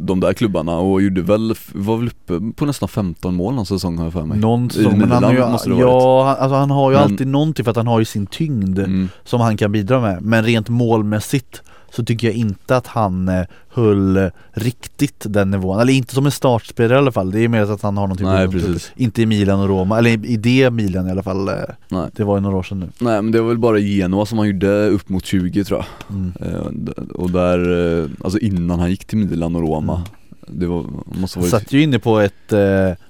de 0.00 0.20
där 0.20 0.32
klubbarna 0.32 0.76
och 0.78 1.02
gjorde 1.02 1.22
väl, 1.22 1.54
var 1.72 1.96
väl 1.96 2.06
uppe 2.08 2.40
på 2.56 2.66
nästan 2.66 2.88
15 2.88 3.34
mål 3.34 3.54
någon 3.54 3.66
säsong 3.66 3.98
har 3.98 4.04
jag 4.04 4.12
för 4.12 4.24
mig. 4.24 4.38
Någon 4.38 4.70
säsong, 4.70 4.98
men 4.98 5.10
han 5.10 5.32
ju, 5.32 5.38
ja, 5.80 6.24
han, 6.24 6.36
alltså 6.36 6.54
han 6.56 6.70
har 6.70 6.90
ju 6.90 6.96
Men- 6.96 7.04
alltid 7.04 7.26
någonting 7.26 7.64
för 7.64 7.70
att 7.70 7.76
han 7.76 7.86
har 7.86 7.98
ju 7.98 8.04
sin 8.04 8.26
tyngd 8.26 8.78
Mm. 8.78 9.08
som 9.24 9.40
han 9.40 9.56
kan 9.56 9.72
bidra 9.72 10.00
med 10.00 10.22
Men 10.22 10.44
rent 10.44 10.68
målmässigt 10.68 11.62
så 11.96 12.04
tycker 12.04 12.26
jag 12.26 12.36
inte 12.36 12.76
att 12.76 12.86
han 12.86 13.28
eh, 13.28 13.44
höll 13.68 14.30
riktigt 14.52 15.24
den 15.28 15.50
nivån 15.50 15.80
Eller 15.80 15.92
inte 15.92 16.14
som 16.14 16.26
en 16.26 16.32
startspelare 16.32 16.94
i 16.94 16.98
alla 16.98 17.12
fall 17.12 17.30
Det 17.30 17.40
är 17.40 17.48
mer 17.48 17.60
att 17.72 17.82
han 17.82 17.96
har 17.96 18.04
någonting 18.06 18.26
Nej 18.26 18.46
på 18.46 18.52
gång. 18.52 18.60
precis. 18.60 18.92
Inte 18.96 19.22
i 19.22 19.26
Milan 19.26 19.60
och 19.60 19.68
Roma, 19.68 19.98
eller 19.98 20.10
i- 20.10 20.26
i 20.32 20.36
det 20.36 20.70
Milan 20.70 21.08
i 21.08 21.10
alla 21.10 21.22
fall 21.22 21.48
eh, 21.48 21.54
Nej. 21.88 22.08
Det 22.12 22.24
var 22.24 22.36
ju 22.36 22.40
några 22.40 22.56
år 22.56 22.62
sedan 22.62 22.80
nu 22.80 22.88
Nej 22.98 23.22
men 23.22 23.32
det 23.32 23.40
var 23.40 23.48
väl 23.48 23.58
bara 23.58 23.78
Genoa 23.78 24.26
som 24.26 24.38
han 24.38 24.46
gjorde 24.46 24.86
upp 24.88 25.08
mot 25.08 25.24
20 25.26 25.64
tror 25.64 25.78
jag. 25.78 26.16
mm. 26.16 26.32
Eh, 26.40 27.04
Och 27.14 27.30
där, 27.30 27.58
eh, 28.02 28.08
alltså 28.24 28.38
innan 28.38 28.80
han 28.80 28.90
gick 28.90 29.04
till 29.04 29.18
Milan 29.18 29.56
och 29.56 29.62
Roma. 29.62 30.02
Det 30.46 30.66
var, 30.66 30.82
måste 31.06 31.38
ha 31.38 31.44
Han 31.44 31.50
varit 31.50 31.62
satt 31.62 31.72
ju 31.72 31.82
inne 31.82 31.98
på 31.98 32.18
ett 32.20 32.52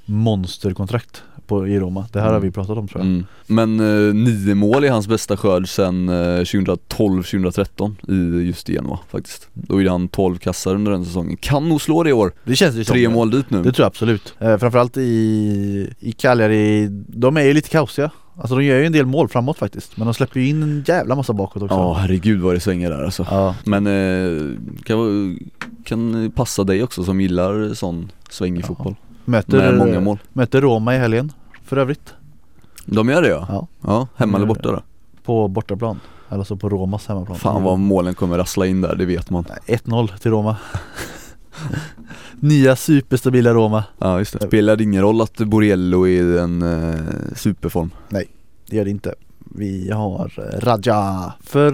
monsterkontrakt 0.04 1.22
på, 1.46 1.68
i 1.68 1.78
Roma 1.80 2.06
Det 2.12 2.18
här 2.20 2.26
har 2.26 2.34
Mm. 2.34 2.42
vi 2.48 2.50
pratat 2.50 2.78
om 2.78 2.88
tror 2.88 3.00
jag 3.00 3.10
Mm. 3.10 3.26
Men 3.46 3.80
eh, 3.80 4.14
nio 4.14 4.54
mål 4.54 4.84
är 4.84 4.90
hans 4.90 5.08
bästa 5.08 5.36
skörd 5.36 5.68
sen 5.68 6.08
eh, 6.08 6.12
2012-2013 6.40 7.94
i 8.42 8.46
just 8.46 8.68
Genoa 8.68 8.98
faktiskt. 9.10 9.48
Då 9.52 9.80
gjorde 9.80 9.90
han 9.90 10.08
12 10.08 10.38
kassar 10.38 10.74
under 10.74 10.92
den 10.92 11.04
säsongen. 11.04 11.36
Kan 11.36 11.68
nog 11.68 11.80
slå 11.82 12.02
det 12.02 12.10
i 12.10 12.12
år. 12.12 12.32
Det 12.44 12.56
känns 12.56 12.74
som 12.74 12.84
Tre 12.84 13.00
det. 13.06 13.08
mål 13.14 13.30
dit 13.30 13.50
nu. 13.50 13.62
Det 13.62 13.72
tror 13.72 13.84
jag 13.84 13.86
absolut. 13.86 14.34
Eh, 14.38 14.56
framförallt 14.58 14.96
i, 14.96 15.90
i 16.00 16.12
Cagliari, 16.12 16.86
de 17.08 17.36
är 17.36 17.42
ju 17.42 17.54
lite 17.54 17.68
kaosiga. 17.68 18.10
Alltså 18.36 18.56
de 18.56 18.64
gör 18.64 18.78
ju 18.78 18.86
en 18.86 18.92
del 18.92 19.06
mål 19.06 19.28
framåt 19.28 19.58
faktiskt. 19.58 19.96
Men 19.96 20.06
de 20.06 20.14
släpper 20.14 20.40
ju 20.40 20.48
in 20.48 20.62
en 20.62 20.84
jävla 20.86 21.14
massa 21.14 21.32
bakåt 21.32 21.62
också. 21.62 21.74
Ja 21.74 21.92
herregud 21.94 22.40
vad 22.40 22.54
det 22.54 22.60
svänger 22.60 22.90
där 22.90 23.04
alltså. 23.04 23.26
Ja, 23.30 23.54
Men 23.64 23.86
eh, 23.86 24.58
kan, 24.84 25.38
kan 25.84 26.30
passa 26.34 26.64
dig 26.64 26.82
också 26.82 27.04
som 27.04 27.20
gillar 27.20 27.74
sån 27.74 28.10
svängig 28.30 28.62
Ja. 28.62 28.66
fotboll. 28.66 28.94
Möter, 29.24 29.56
Med 29.58 29.74
många 29.78 30.00
mål. 30.00 30.18
möter 30.32 30.60
Roma 30.60 30.94
i 30.94 30.98
helgen 30.98 31.32
för 31.64 31.76
övrigt. 31.76 32.14
De 32.86 33.08
gör 33.08 33.22
det 33.22 33.28
ja? 33.28 33.46
Ja. 33.48 33.66
Ja, 33.86 34.08
hemma 34.16 34.36
eller 34.36 34.46
borta 34.46 34.72
då? 34.72 34.82
På 35.24 35.48
bortaplan. 35.48 36.00
Eller 36.30 36.44
så 36.44 36.56
på 36.56 36.68
Romas 36.68 37.06
hemmaplan. 37.06 37.38
Fan 37.38 37.62
vad 37.62 37.78
målen 37.78 38.14
kommer 38.14 38.38
rassla 38.38 38.66
in 38.66 38.80
där, 38.80 38.94
det 38.96 39.04
vet 39.06 39.30
man. 39.30 39.44
Nej, 39.66 39.78
1-0 39.84 40.18
till 40.18 40.30
Roma. 40.30 40.56
Nya 42.40 42.76
superstabila 42.76 43.54
Roma. 43.54 43.84
Ja 43.98 44.18
just 44.18 44.40
det. 44.40 44.46
Spelar 44.46 44.76
det 44.76 44.84
ingen 44.84 45.02
roll 45.02 45.20
att 45.20 45.36
Borello 45.38 46.06
är 46.06 46.22
i 46.34 46.38
en 46.38 46.62
eh, 46.62 47.00
superform? 47.36 47.90
Det 48.08 48.24
gör 48.76 48.84
det 48.84 48.90
inte. 48.90 49.14
Vi 49.38 49.90
har 49.90 50.32
eh, 50.38 50.60
Raja. 50.60 51.32
För 51.42 51.72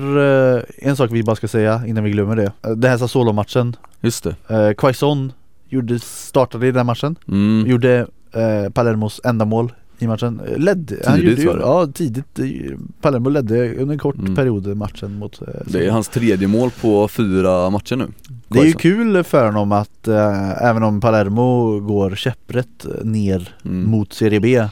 eh, 0.56 0.62
en 0.78 0.96
sak 0.96 1.10
vi 1.12 1.22
bara 1.22 1.36
ska 1.36 1.48
säga 1.48 1.82
innan 1.86 2.04
vi 2.04 2.10
glömmer 2.10 2.36
det. 2.36 2.52
Eh, 2.62 2.70
Den 2.70 2.90
här 2.90 2.98
Sassuolo-matchen. 2.98 3.76
Just 4.00 4.24
det. 4.24 4.34
Eh, 4.68 4.72
Quaison 4.74 5.32
gjorde, 5.70 5.98
startade 5.98 6.66
i 6.66 6.72
den 6.72 6.86
matchen. 6.86 7.16
Mm. 7.28 7.66
Gjorde 7.66 8.06
eh, 8.32 8.70
Palermos 8.72 9.20
enda 9.24 9.44
mål 9.44 9.72
i 9.98 10.06
matchen. 10.06 10.40
Eh, 10.48 10.58
Ledde, 10.58 10.96
han 11.06 11.16
Tidigt 11.18 11.38
gjorde 11.38 11.56
ju. 11.58 11.62
Ja 11.64 11.86
tidigt. 11.94 12.38
eh, 12.38 12.46
Palermo 13.00 13.28
ledde 13.30 13.74
under 13.74 13.92
en 13.92 13.98
kort 13.98 14.16
Mm. 14.18 14.34
period 14.36 14.76
matchen 14.76 15.18
mot 15.18 15.42
eh, 15.42 15.48
Det 15.66 15.86
är 15.86 15.90
hans 15.90 16.08
tredje 16.08 16.48
mål 16.48 16.70
på 16.80 17.08
fyra 17.08 17.70
matcher 17.70 17.96
nu. 17.96 18.06
Det 18.48 18.58
är 18.58 18.64
ju 18.64 18.72
kul 18.72 19.24
för 19.24 19.46
honom 19.46 19.72
att 19.72 20.08
eh, 20.08 20.62
även 20.64 20.82
om 20.82 21.00
Palermo 21.00 21.80
går 21.80 22.14
käpprätt 22.14 22.86
ner 23.02 23.54
Mm. 23.64 23.90
mot 23.90 24.12
Serie 24.12 24.40
B 24.40 24.64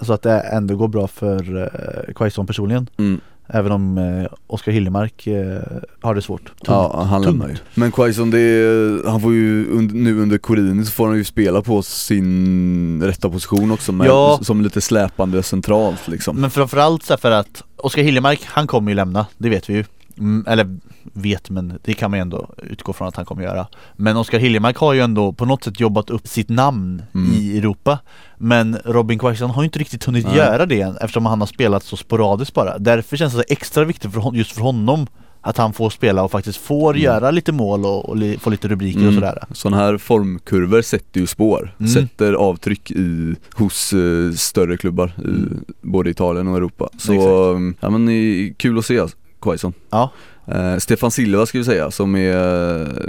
Så 0.00 0.12
att 0.12 0.22
det 0.22 0.40
ändå 0.40 0.76
går 0.76 0.88
bra 0.88 1.06
för 1.06 1.62
eh, 1.62 2.14
Quaison 2.14 2.46
personligen 2.46 2.90
Mm. 2.96 3.20
Även 3.50 3.72
om 3.72 3.98
eh, 3.98 4.26
Oskar 4.46 4.72
Hillemark 4.72 5.26
eh, 5.26 5.58
har 6.00 6.14
det 6.14 6.22
svårt 6.22 6.44
Tungt. 6.44 6.58
Ja, 6.66 7.02
han 7.10 7.22
tungt. 7.22 7.38
lämnar 7.38 7.48
ju. 7.48 7.56
Men 7.74 7.92
Quaison, 7.92 8.30
det 8.30 8.38
är, 8.40 9.08
han 9.10 9.20
får 9.20 9.32
ju 9.34 9.72
und, 9.72 9.94
nu 9.94 10.20
under 10.22 10.38
Corini 10.38 10.84
så 10.84 10.92
får 10.92 11.06
han 11.08 11.16
ju 11.16 11.24
spela 11.24 11.62
på 11.62 11.82
sin 11.82 13.02
rätta 13.02 13.30
position 13.30 13.70
också 13.70 13.92
med, 13.92 14.06
Ja. 14.06 14.38
som 14.42 14.60
lite 14.62 14.80
släpande 14.80 15.42
centralt 15.42 16.08
liksom. 16.08 16.36
Men 16.40 16.50
framförallt 16.50 17.02
så 17.02 17.16
för 17.16 17.30
att 17.30 17.62
Oskar 17.76 18.02
Hillemark, 18.02 18.40
han 18.44 18.66
kommer 18.66 18.90
ju 18.90 18.94
lämna, 18.94 19.26
det 19.38 19.48
vet 19.48 19.70
vi 19.70 19.74
ju 19.74 19.84
mm, 20.18 20.44
Eller 20.48 20.78
vet 21.14 21.50
men 21.50 21.78
det 21.84 21.94
kan 21.94 22.10
man 22.10 22.18
ju 22.18 22.22
ändå 22.22 22.50
utgå 22.62 22.92
från 22.92 23.08
att 23.08 23.16
han 23.16 23.24
kommer 23.24 23.42
göra 23.42 23.66
Men 23.96 24.16
Oskar 24.16 24.38
Hillemark 24.38 24.76
har 24.76 24.92
ju 24.92 25.00
ändå 25.00 25.32
på 25.32 25.44
något 25.44 25.64
sätt 25.64 25.80
jobbat 25.80 26.10
upp 26.10 26.26
sitt 26.28 26.48
namn 26.48 27.02
Mm. 27.14 27.32
i 27.32 27.58
Europa 27.58 27.98
Men 28.36 28.78
Robin 28.84 29.18
Quaison 29.18 29.50
har 29.50 29.62
ju 29.62 29.64
inte 29.66 29.78
riktigt 29.78 30.04
hunnit 30.04 30.26
Nej. 30.26 30.36
göra 30.36 30.66
det 30.66 30.80
än 30.80 30.96
eftersom 30.96 31.26
han 31.26 31.40
har 31.40 31.46
spelat 31.46 31.82
så 31.84 31.96
sporadiskt 31.96 32.54
bara 32.54 32.78
Därför 32.78 33.16
känns 33.16 33.34
det 33.34 33.42
extra 33.48 33.84
viktigt 33.84 34.12
för 34.12 34.34
just 34.34 34.52
för 34.52 34.60
honom 34.60 35.06
Att 35.40 35.56
han 35.56 35.72
får 35.72 35.90
spela 35.90 36.22
och 36.22 36.30
faktiskt 36.30 36.58
får 36.58 36.90
Mm. 36.94 37.02
göra 37.04 37.30
lite 37.30 37.52
mål 37.52 37.84
och, 37.84 38.08
och 38.08 38.16
li, 38.16 38.38
få 38.38 38.50
lite 38.50 38.68
rubriker 38.68 38.98
och 39.00 39.04
Mm. 39.04 39.14
sådär 39.14 39.44
Sådana 39.52 39.76
här 39.76 39.98
formkurvor 39.98 40.82
sätter 40.82 41.20
ju 41.20 41.26
spår, 41.26 41.74
Mm. 41.80 41.90
sätter 41.92 42.32
avtryck 42.32 42.90
i, 42.90 43.34
hos 43.54 43.92
eh, 43.92 44.32
större 44.36 44.76
klubbar 44.76 45.12
i 45.18 45.20
Mm. 45.20 45.64
både 45.82 46.10
Italien 46.10 46.48
och 46.48 46.56
Europa. 46.56 46.88
Så 46.98 47.12
Exakt. 47.12 47.78
ja 47.82 47.90
men 47.90 48.54
kul 48.54 48.78
att 48.78 48.84
se. 48.84 49.02
Quaison. 49.40 49.72
Ja. 49.90 50.10
Eh, 50.46 50.76
Stefan 50.76 51.10
Silva 51.10 51.46
ska 51.46 51.58
vi 51.58 51.64
säga 51.64 51.90
som 51.90 52.16
är, 52.16 53.02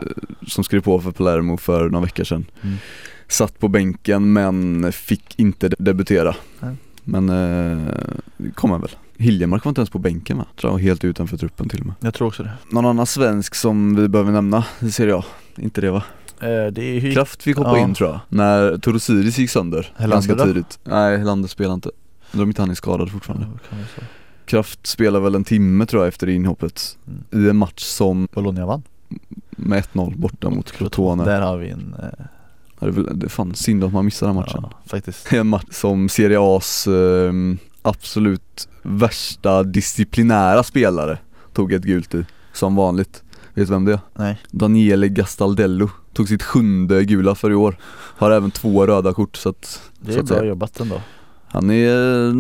som 0.48 0.64
skrev 0.64 0.82
på 0.82 1.00
för 1.02 1.12
Palermo 1.12 1.58
för 1.58 1.90
några 1.90 2.06
veckor 2.06 2.24
sedan. 2.24 2.46
Mm. 2.62 2.76
Satt 3.28 3.60
på 3.60 3.68
bänken 3.68 4.34
men 4.34 4.92
fick 4.92 5.40
inte 5.40 5.70
de- 5.70 5.76
debutera. 5.80 6.36
Nej. 6.60 6.76
Men 7.04 7.30
eh, 7.30 7.94
det 8.38 8.52
kommer 8.52 8.78
väl. 8.80 8.90
Hiljemark 9.18 9.66
var 9.66 9.70
inte 9.70 9.82
ens 9.82 9.90
på 9.90 10.00
bänken 10.00 10.38
va? 10.38 10.46
Tror 10.62 10.74
jag 10.74 10.80
helt 10.80 11.04
utanför 11.04 11.38
truppen 11.38 11.70
till 11.70 11.80
och 11.80 11.86
med. 11.86 11.96
Jag 12.00 12.14
tror 12.14 12.28
också 12.28 12.44
det. 12.44 12.52
Någon 12.72 12.86
annan 12.86 13.06
svensk 13.06 13.56
som 13.56 13.96
vi 13.96 14.08
behöver 14.08 14.32
nämna, 14.32 14.66
det 14.80 14.92
ser 14.92 15.08
jag. 15.08 15.24
Inte 15.58 15.82
det 15.82 15.92
va? 15.92 16.04
Det 16.72 17.12
Kraft 17.14 17.44
fick 17.44 17.58
hoppa 17.58 17.70
Ja. 17.70 17.78
in 17.78 17.94
tror 17.94 18.10
jag. 18.10 18.20
När 18.30 18.78
Torosiris 18.78 19.38
gick 19.38 19.50
sönder. 19.50 19.92
Helander 19.96 20.16
ganska 20.16 20.36
då? 20.36 20.44
tidigt. 20.46 20.80
Nej, 20.84 21.18
Helander 21.18 21.50
spelar 21.50 21.74
inte. 21.74 21.90
Undrar 22.32 22.44
om 22.44 22.50
inte 22.50 22.62
han 22.62 22.72
är 22.72 22.76
skadad 22.76 23.12
fortfarande. 23.12 23.48
Ja. 23.70 23.78
Kraft 24.50 24.88
spelar 24.88 25.20
väl 25.20 25.36
en 25.36 25.44
timme 25.44 25.86
tror 25.86 26.02
jag 26.04 26.08
efter 26.08 26.30
inhoppet. 26.30 26.98
Mm. 27.32 27.46
I 27.46 27.50
en 27.50 27.58
match 27.58 27.84
som 27.84 28.28
Bologna 28.34 28.66
vann. 28.66 28.84
med 29.52 29.84
1-0 29.94 30.18
borta 30.18 30.50
mot 30.50 30.72
Crotone. 30.72 31.26
Där 31.26 31.42
har 31.42 31.58
vi 31.58 31.70
en, 31.70 31.96
eh, 32.00 32.26
Ja, 32.82 32.88
Det 32.88 32.92
är 32.92 32.92
väl- 33.04 33.20
det 33.20 33.26
är 33.26 33.30
fan 33.30 33.56
synd 33.56 33.84
att 33.84 33.94
man 33.94 34.06
missar 34.06 34.28
den 34.28 34.36
matchen. 34.36 34.60
ja, 34.64 34.72
faktiskt. 34.86 35.34
En 35.34 35.48
match 35.48 35.66
som 35.72 36.10
Serie 36.10 36.38
A's 36.40 36.88
eh, 36.88 37.58
absolut 37.82 38.70
värsta 38.82 39.64
disciplinära 39.64 40.64
spelare 40.64 41.18
tog 41.54 41.74
ett 41.74 41.84
gult 41.84 42.16
i, 42.16 42.26
som 42.54 42.76
vanligt. 42.76 43.24
Vet 43.54 43.68
du 43.68 43.74
vem 43.74 43.86
det 43.86 43.94
är? 43.94 44.00
Nej. 44.16 44.38
Daniele 44.52 45.08
Gastaldello 45.10 45.90
tog 46.14 46.28
sitt 46.28 46.44
sjunde 46.44 47.04
gula 47.06 47.36
för 47.36 47.52
i 47.52 47.56
år. 47.56 47.78
Har 48.18 48.32
även 48.32 48.52
två 48.52 48.86
röda 48.88 49.14
kort 49.14 49.38
så 49.38 49.50
att, 49.50 49.82
Det 50.00 50.12
så 50.12 50.18
är 50.18 50.22
att 50.22 50.28
bra 50.28 50.38
säga. 50.38 50.50
jobbat 50.50 50.80
ändå. 50.80 51.02
Han 51.52 51.70
är, 51.70 52.34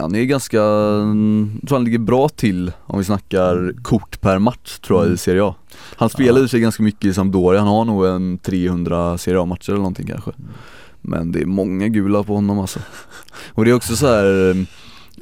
han 0.00 0.14
är 0.14 0.24
ganska, 0.24 0.56
jag 0.56 1.68
tror 1.68 1.72
han 1.78 1.84
ligger 1.84 1.98
bra 1.98 2.28
till 2.28 2.72
om 2.86 2.98
vi 2.98 3.04
snackar 3.04 3.82
kort 3.82 4.20
per 4.20 4.38
match 4.38 4.78
tror 4.78 4.98
jag 4.98 5.04
Mm. 5.04 5.14
i 5.14 5.18
Serie 5.18 5.44
A. 5.44 5.54
Han 5.96 6.08
spelar 6.08 6.38
Ja. 6.40 6.44
i 6.44 6.48
sig 6.48 6.60
ganska 6.60 6.82
mycket 6.82 7.04
i 7.04 7.14
Sampdoria, 7.14 7.60
han 7.60 7.68
har 7.68 7.84
nog 7.84 8.06
en 8.06 8.38
300 8.38 9.18
Serie 9.18 9.40
A-matcher 9.40 9.70
eller 9.70 9.78
någonting 9.78 10.06
kanske. 10.06 10.30
Mm. 10.30 10.50
Men 11.00 11.32
det 11.32 11.40
är 11.40 11.46
många 11.46 11.88
gula 11.88 12.22
på 12.22 12.34
honom 12.34 12.58
alltså. 12.58 12.80
Och 13.48 13.64
det 13.64 13.70
är 13.70 13.74
också 13.74 13.96
så 13.96 14.06
här. 14.06 14.56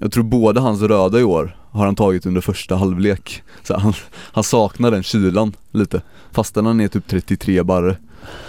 jag 0.00 0.12
tror 0.12 0.24
både 0.24 0.60
hans 0.60 0.82
röda 0.82 1.20
i 1.20 1.24
år 1.24 1.56
har 1.72 1.86
han 1.86 1.96
tagit 1.96 2.26
under 2.26 2.40
första 2.40 2.76
halvlek. 2.76 3.42
Så 3.62 3.78
han, 3.78 3.92
han 4.32 4.44
saknar 4.44 4.90
den 4.90 5.02
kylan 5.02 5.52
lite. 5.70 6.02
Fastän 6.32 6.66
han 6.66 6.80
är 6.80 6.88
typ 6.88 7.08
33 7.08 7.62
barre. 7.62 7.96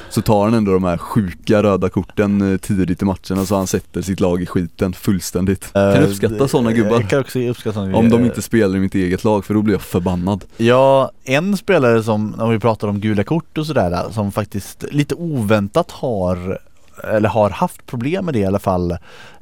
Så 0.09 0.21
tar 0.21 0.43
han 0.43 0.53
ändå 0.53 0.71
de 0.73 0.83
här 0.83 0.97
sjuka 0.97 1.63
röda 1.63 1.89
korten 1.89 2.51
eh, 2.53 2.57
tidigt 2.57 3.01
i 3.01 3.05
matcherna 3.05 3.45
så 3.45 3.55
han 3.55 3.67
sätter 3.67 4.01
sitt 4.01 4.19
lag 4.19 4.41
i 4.41 4.45
skiten 4.45 4.93
fullständigt. 4.93 5.73
Kan 5.73 5.93
Eh, 5.93 6.03
uppskatta 6.03 6.47
sådana 6.47 6.71
gubbar. 6.71 6.91
Jag 6.91 7.09
kan 7.09 7.19
också 7.19 7.39
uppskatta 7.39 7.73
sådana 7.73 7.97
Om 7.97 8.09
de 8.09 8.25
inte 8.25 8.41
spelar 8.41 8.75
i 8.75 8.79
mitt 8.79 8.95
eget 8.95 9.23
lag 9.23 9.45
för 9.45 9.53
då 9.53 9.61
blir 9.61 9.73
jag 9.73 9.81
förbannad. 9.81 10.43
Ja, 10.57 11.11
en 11.23 11.57
spelare 11.57 12.03
som, 12.03 12.35
om 12.39 12.49
vi 12.49 12.59
pratar 12.59 12.87
om 12.87 12.99
gula 12.99 13.23
kort 13.23 13.57
och 13.57 13.65
sådär, 13.65 14.11
som 14.11 14.31
faktiskt 14.31 14.85
lite 14.91 15.15
oväntat 15.15 15.91
har, 15.91 16.59
eller 17.03 17.29
har 17.29 17.49
haft 17.49 17.85
problem 17.85 18.25
med 18.25 18.33
det 18.33 18.39
i 18.39 18.45
alla 18.45 18.59
fall, 18.59 18.97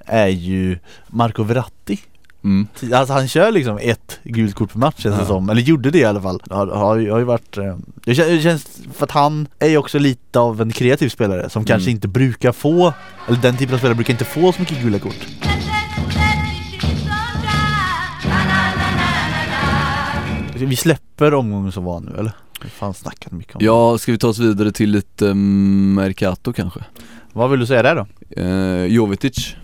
är 0.06 0.28
ju 0.28 0.78
Marco 1.08 1.44
Verratti. 1.44 2.00
Mm. 2.44 2.68
Alltså 2.94 3.14
han 3.14 3.28
kör 3.28 3.52
liksom 3.52 3.78
ett 3.82 4.20
gult 4.24 4.56
kort 4.56 4.72
per 4.72 4.80
match 4.80 4.96
känns 4.98 5.16
det 5.16 5.22
Ja. 5.22 5.28
som, 5.28 5.50
eller 5.50 5.62
gjorde 5.62 5.92
det 5.92 5.98
i 6.00 6.06
alla 6.06 6.22
fall. 6.22 6.42
Har, 6.50 6.68
har, 6.68 7.10
har 7.10 7.18
ju 7.20 7.24
varit, 7.24 7.58
eh, 7.58 7.78
det 8.06 8.14
kän- 8.14 8.28
det 8.30 8.42
känns, 8.42 8.68
för 8.94 9.04
att 9.06 9.12
han 9.12 9.48
är 9.60 9.68
ju 9.70 9.78
också 9.78 10.00
lite 10.00 10.40
av 10.40 10.62
en 10.62 10.72
kreativ 10.72 11.10
spelare 11.10 11.50
som 11.50 11.66
kanske 11.66 11.90
Mm. 11.90 11.96
inte 11.96 12.08
brukar 12.08 12.52
få, 12.52 12.94
eller 13.28 13.38
den 13.42 13.58
typen 13.58 13.74
av 13.76 13.78
spelare 13.80 13.96
brukar 13.96 14.14
inte 14.14 14.26
få 14.26 14.52
så 14.52 14.60
mycket 14.62 14.82
gula 14.82 15.00
kort. 15.00 15.28
Vi 20.56 20.76
släpper 20.76 21.34
omgången 21.34 21.72
som 21.72 21.84
var 21.84 22.00
nu 22.00 22.12
eller? 22.20 22.32
Vi 22.64 22.70
fan 22.70 22.94
snackat 22.94 23.32
mycket 23.32 23.56
om 23.56 23.66
Ja, 23.66 23.98
ska 23.98 24.12
vi 24.12 24.18
ta 24.18 24.28
oss 24.28 24.40
vidare 24.40 24.72
till 24.72 24.90
lite 24.92 25.26
um, 25.26 25.94
Mercato 25.94 26.54
kanske? 26.54 26.80
Vad 27.34 27.50
vill 27.52 27.60
du 27.60 27.66
säga 27.66 27.84
där 27.84 27.96
då? 27.96 28.06
Eh, 28.42 28.86
Jovetic 28.86 29.56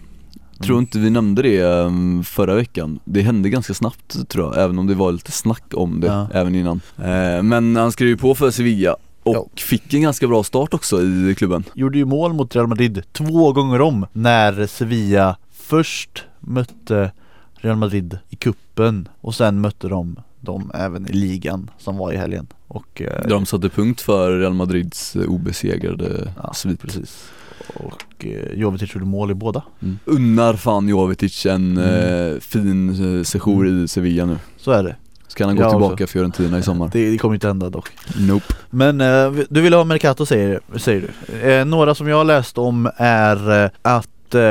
Tror 0.60 0.76
Mm. 0.76 0.80
inte 0.84 1.00
vi 1.00 1.10
nämnde 1.10 1.41
det 1.41 1.63
um, 1.63 2.24
förra 2.24 2.56
veckan 2.56 3.00
Det 3.06 3.22
hände 3.22 3.50
ganska 3.50 3.74
snabbt 3.74 4.30
tror 4.30 4.46
jag, 4.56 4.63
även 4.63 4.80
om 4.80 4.88
det 4.88 4.93
var 4.96 5.12
lite 5.12 5.32
snack 5.32 5.63
om 5.74 6.00
det 6.00 6.08
Ja. 6.08 6.28
även 6.34 6.56
innan 6.56 6.82
eh, 6.98 7.43
Men 7.43 7.76
han 7.76 7.91
skrev 7.91 8.08
ju 8.10 8.17
på 8.17 8.36
för 8.36 8.52
Sevilla 8.52 8.96
och 9.24 9.36
Ja. 9.36 9.46
fick 9.56 9.93
en 9.93 10.02
ganska 10.02 10.28
bra 10.28 10.43
start 10.43 10.74
också 10.74 11.02
i 11.02 11.36
klubben 11.38 11.63
Gjorde 11.74 11.98
ju 11.98 12.06
mål 12.06 12.34
mot 12.34 12.56
Real 12.56 12.67
Madrid 12.67 13.04
två 13.12 13.54
gånger 13.54 13.82
om 13.82 14.06
när 14.13 14.67
Sevilla 14.67 15.38
först 15.52 16.24
mötte 16.39 17.12
Real 17.56 17.78
Madrid 17.78 18.17
i 18.30 18.36
kuppen 18.36 19.08
och 19.22 19.36
sen 19.36 19.62
mötte 19.62 19.88
de 19.88 20.15
dem 20.39 20.72
även 20.74 21.08
i 21.10 21.12
ligan 21.13 21.70
som 21.78 21.98
var 21.98 22.12
i 22.13 22.17
helgen. 22.17 22.48
Och, 22.67 23.01
eh, 23.01 23.27
de 23.27 23.45
satte 23.45 23.69
punkt 23.69 24.01
för 24.01 24.39
Real 24.39 24.53
Madrids 24.53 25.15
eh, 25.15 25.23
obesegrade 25.23 26.34
Ja, 26.43 26.53
svit 26.53 26.82
precis. 26.82 27.30
Och 27.73 28.25
eh, 28.25 28.53
Jovetic 28.60 28.95
gjorde 28.95 29.06
mål 29.06 29.32
i 29.32 29.34
båda. 29.34 29.63
mm. 29.82 29.99
Unnar 30.06 30.53
fan 30.53 30.88
Jovetic 30.89 31.45
en 31.45 31.77
Mm. 31.77 32.34
eh, 32.34 32.39
fin 32.39 32.89
eh, 33.17 33.23
sejour 33.23 33.67
i 33.67 33.88
Sevilla 33.88 34.25
nu 34.25 34.38
Så 34.58 34.71
är 34.71 34.84
det. 34.84 34.95
Ska 35.27 35.45
han 35.45 35.56
gå 35.56 35.62
Ja, 35.63 35.69
tillbaka 35.69 35.93
också. 36.03 36.08
Fiorentina 36.08 36.60
i 36.60 36.63
sommar? 36.63 36.89
Det, 36.93 37.10
det 37.12 37.17
kommer 37.17 37.36
inte 37.36 37.47
hända 37.47 37.69
dock. 37.69 37.89
Nope 38.19 38.53
Men 38.69 39.01
eh, 39.01 39.32
du 39.49 39.62
vill 39.62 39.73
ha 39.73 39.84
Mercato 39.84 40.25
säger, 40.25 40.60
säger 40.77 41.01
du. 41.27 41.49
Eh, 41.49 41.65
några 41.65 41.95
som 41.95 42.08
jag 42.08 42.17
har 42.17 42.23
läst 42.25 42.58
om 42.58 42.89
är 42.95 43.63
eh, 43.63 43.69
att 43.82 44.08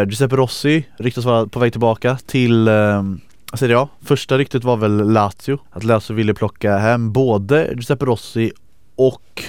Giuseppe 0.06 0.36
Rossi 0.36 0.84
ryktas 0.98 1.24
vara 1.24 1.46
på 1.46 1.58
väg 1.58 1.72
tillbaka 1.72 2.18
till 2.26 2.68
Serie 3.54 3.78
A. 3.78 3.88
Första 4.02 4.38
ryktet 4.38 4.64
var 4.64 4.76
väl 4.76 5.12
Lazio. 5.12 5.58
Att 5.70 5.84
Lazio 5.84 6.14
ville 6.14 6.34
plocka 6.34 6.76
hem 6.76 7.12
både 7.12 7.70
Giuseppe 7.74 8.04
Rossi 8.04 8.52
och 8.96 9.42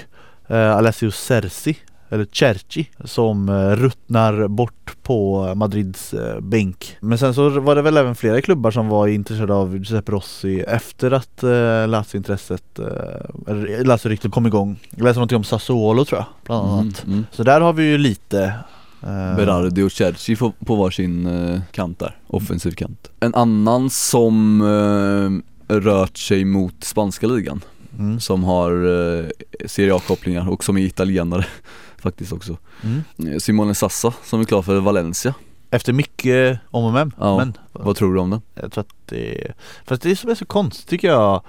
eh, 0.47 0.75
Alessio 0.75 1.11
Cerci 1.11 1.77
eller 2.09 2.25
Cerci 2.25 2.89
som 3.03 3.49
eh, 3.49 3.75
ruttnar 3.75 4.47
bort 4.47 4.95
på 5.03 5.51
Madrids 5.55 6.13
eh, 6.13 6.39
bänk. 6.39 6.97
Men 6.99 7.17
sen 7.17 7.33
så 7.33 7.49
var 7.49 7.75
det 7.75 7.81
väl 7.81 7.97
även 7.97 8.15
flera 8.15 8.41
klubbar 8.41 8.71
som 8.71 8.87
var 8.87 9.07
intresserade 9.07 9.53
av 9.53 9.75
Giuseppe 9.77 10.11
Rossi 10.11 10.59
efter 10.61 11.11
att 11.11 11.43
eh, 11.43 11.87
Lazio-intresset, 11.87 12.79
eh, 12.79 13.85
Lazio-ryktet 13.85 14.31
kom 14.31 14.45
igång. 14.45 14.79
Jag 14.89 15.03
läste 15.03 15.19
någonting 15.19 15.35
om 15.37 15.43
Sassuolo 15.43 16.05
tror 16.05 16.19
jag, 16.19 16.25
bland 16.43 16.67
annat. 16.71 17.03
mm, 17.03 17.13
mm. 17.13 17.25
Så 17.31 17.43
där 17.43 17.61
har 17.61 17.73
vi 17.73 17.83
ju 17.83 17.97
lite 17.97 18.53
Berardi 19.01 19.81
och 19.81 19.91
Cerci 19.91 20.35
på, 20.35 20.75
varsin 20.75 21.25
eh, 21.25 21.61
kant 21.71 21.99
där, 21.99 22.15
offensiv 22.27 22.71
kant. 22.71 23.11
En 23.19 23.35
annan 23.35 23.89
som 23.89 24.61
eh, 24.61 25.75
rört 25.75 26.17
sig 26.17 26.45
mot 26.45 26.83
spanska 26.83 27.27
ligan, 27.27 27.61
mm, 27.99 28.19
som 28.19 28.43
har 28.43 28.71
eh, 28.71 29.25
Serie 29.65 29.95
A-kopplingar 29.95 30.49
och 30.49 30.63
som 30.63 30.77
är 30.77 30.81
italienare 30.81 31.45
faktiskt 31.97 32.33
också. 32.33 32.57
mm. 32.83 33.33
Eh, 33.33 33.37
Simone 33.37 33.75
Sassa 33.75 34.13
som 34.23 34.39
är 34.41 34.45
klar 34.45 34.61
för 34.61 34.79
Valencia. 34.79 35.33
Efter 35.71 35.93
mycket 35.93 36.59
om 36.69 36.85
och 36.85 36.93
men, 36.93 37.11
Ja. 37.19 37.37
men 37.37 37.53
Vad 37.71 37.95
tror 37.95 38.13
du 38.13 38.19
om 38.19 38.29
den? 38.29 38.41
Jag 38.53 38.71
tror 38.71 38.81
att 38.81 38.95
det 39.05 39.51
Fast 39.85 40.01
det 40.01 40.15
som 40.15 40.29
är 40.29 40.35
så 40.35 40.45
konstigt 40.45 40.87
tycker 40.87 41.07
jag 41.07 41.41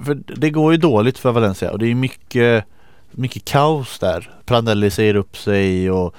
För 0.00 0.14
det 0.14 0.50
går 0.50 0.72
ju 0.72 0.78
dåligt 0.78 1.18
för 1.18 1.32
Valencia 1.32 1.70
och 1.70 1.78
det 1.78 1.86
är 1.86 1.94
mycket 1.94 2.64
mycket 3.10 3.44
kaos 3.44 3.98
där. 3.98 4.30
Prandelli 4.46 4.90
säger 4.90 5.14
upp 5.14 5.36
sig 5.36 5.90
och 5.90 6.14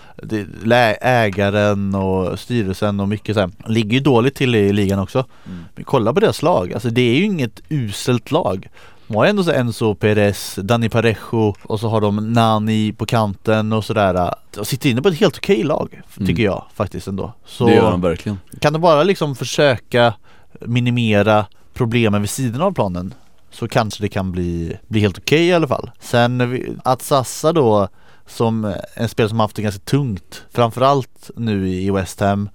ägaren 1.01 1.95
och 1.95 2.39
styrelsen 2.39 2.99
och 2.99 3.07
mycket 3.09 3.35
så 3.35 3.39
här. 3.39 3.51
Ligger 3.67 3.93
ju 3.93 3.99
dåligt 3.99 4.35
till 4.35 4.55
i 4.55 4.73
ligan 4.73 4.99
också. 4.99 5.25
Mm. 5.45 5.63
Men 5.75 5.83
kolla 5.85 6.13
på 6.13 6.19
deras 6.19 6.41
lag, 6.41 6.73
alltså 6.73 6.89
det 6.89 7.01
är 7.01 7.15
ju 7.15 7.23
inget 7.23 7.61
uselt 7.69 8.31
lag. 8.31 8.69
De 9.07 9.15
har 9.15 9.25
ju 9.25 9.29
ändå 9.29 9.43
så 9.43 9.51
Enzo 9.51 9.95
Perez, 9.95 10.55
Dani 10.61 10.89
Parejo 10.89 11.55
och 11.63 11.79
så 11.79 11.89
har 11.89 12.01
de 12.01 12.33
Nani 12.33 12.93
på 12.93 13.05
kanten 13.05 13.73
och 13.73 13.85
sådär. 13.85 14.33
De 14.55 14.65
sitter 14.65 14.89
inne 14.89 15.01
på 15.01 15.09
ett 15.09 15.19
helt 15.19 15.37
okej 15.37 15.63
lag, 15.63 16.01
tycker 16.17 16.31
Mm. 16.31 16.43
jag 16.43 16.65
faktiskt 16.73 17.07
ändå. 17.07 17.33
Så 17.45 17.65
Det 17.65 17.73
gör 17.75 17.91
de 17.91 18.01
verkligen. 18.01 18.37
kan 18.61 18.73
de 18.73 18.81
bara 18.81 19.03
liksom 19.03 19.35
försöka 19.35 20.13
minimera 20.61 21.45
problemen 21.73 22.21
vid 22.21 22.29
sidan 22.29 22.61
av 22.61 22.71
planen 22.71 23.13
så 23.51 23.67
kanske 23.67 24.03
det 24.03 24.09
kan 24.09 24.31
bli, 24.31 24.77
bli 24.87 24.99
helt 24.99 25.17
okej 25.17 25.47
i 25.47 25.53
alla 25.53 25.67
fall. 25.67 25.91
Sen 25.99 26.79
att 26.83 27.01
Sassa 27.01 27.53
då 27.53 27.87
som 28.25 28.75
en 28.93 29.09
spelare 29.09 29.29
som 29.29 29.39
haft 29.39 29.55
det 29.55 29.61
ganska 29.61 29.81
tungt 29.81 30.43
framförallt 30.51 31.31
nu 31.35 31.69
i 31.69 31.91
West 31.91 32.19
Ham 32.19 32.49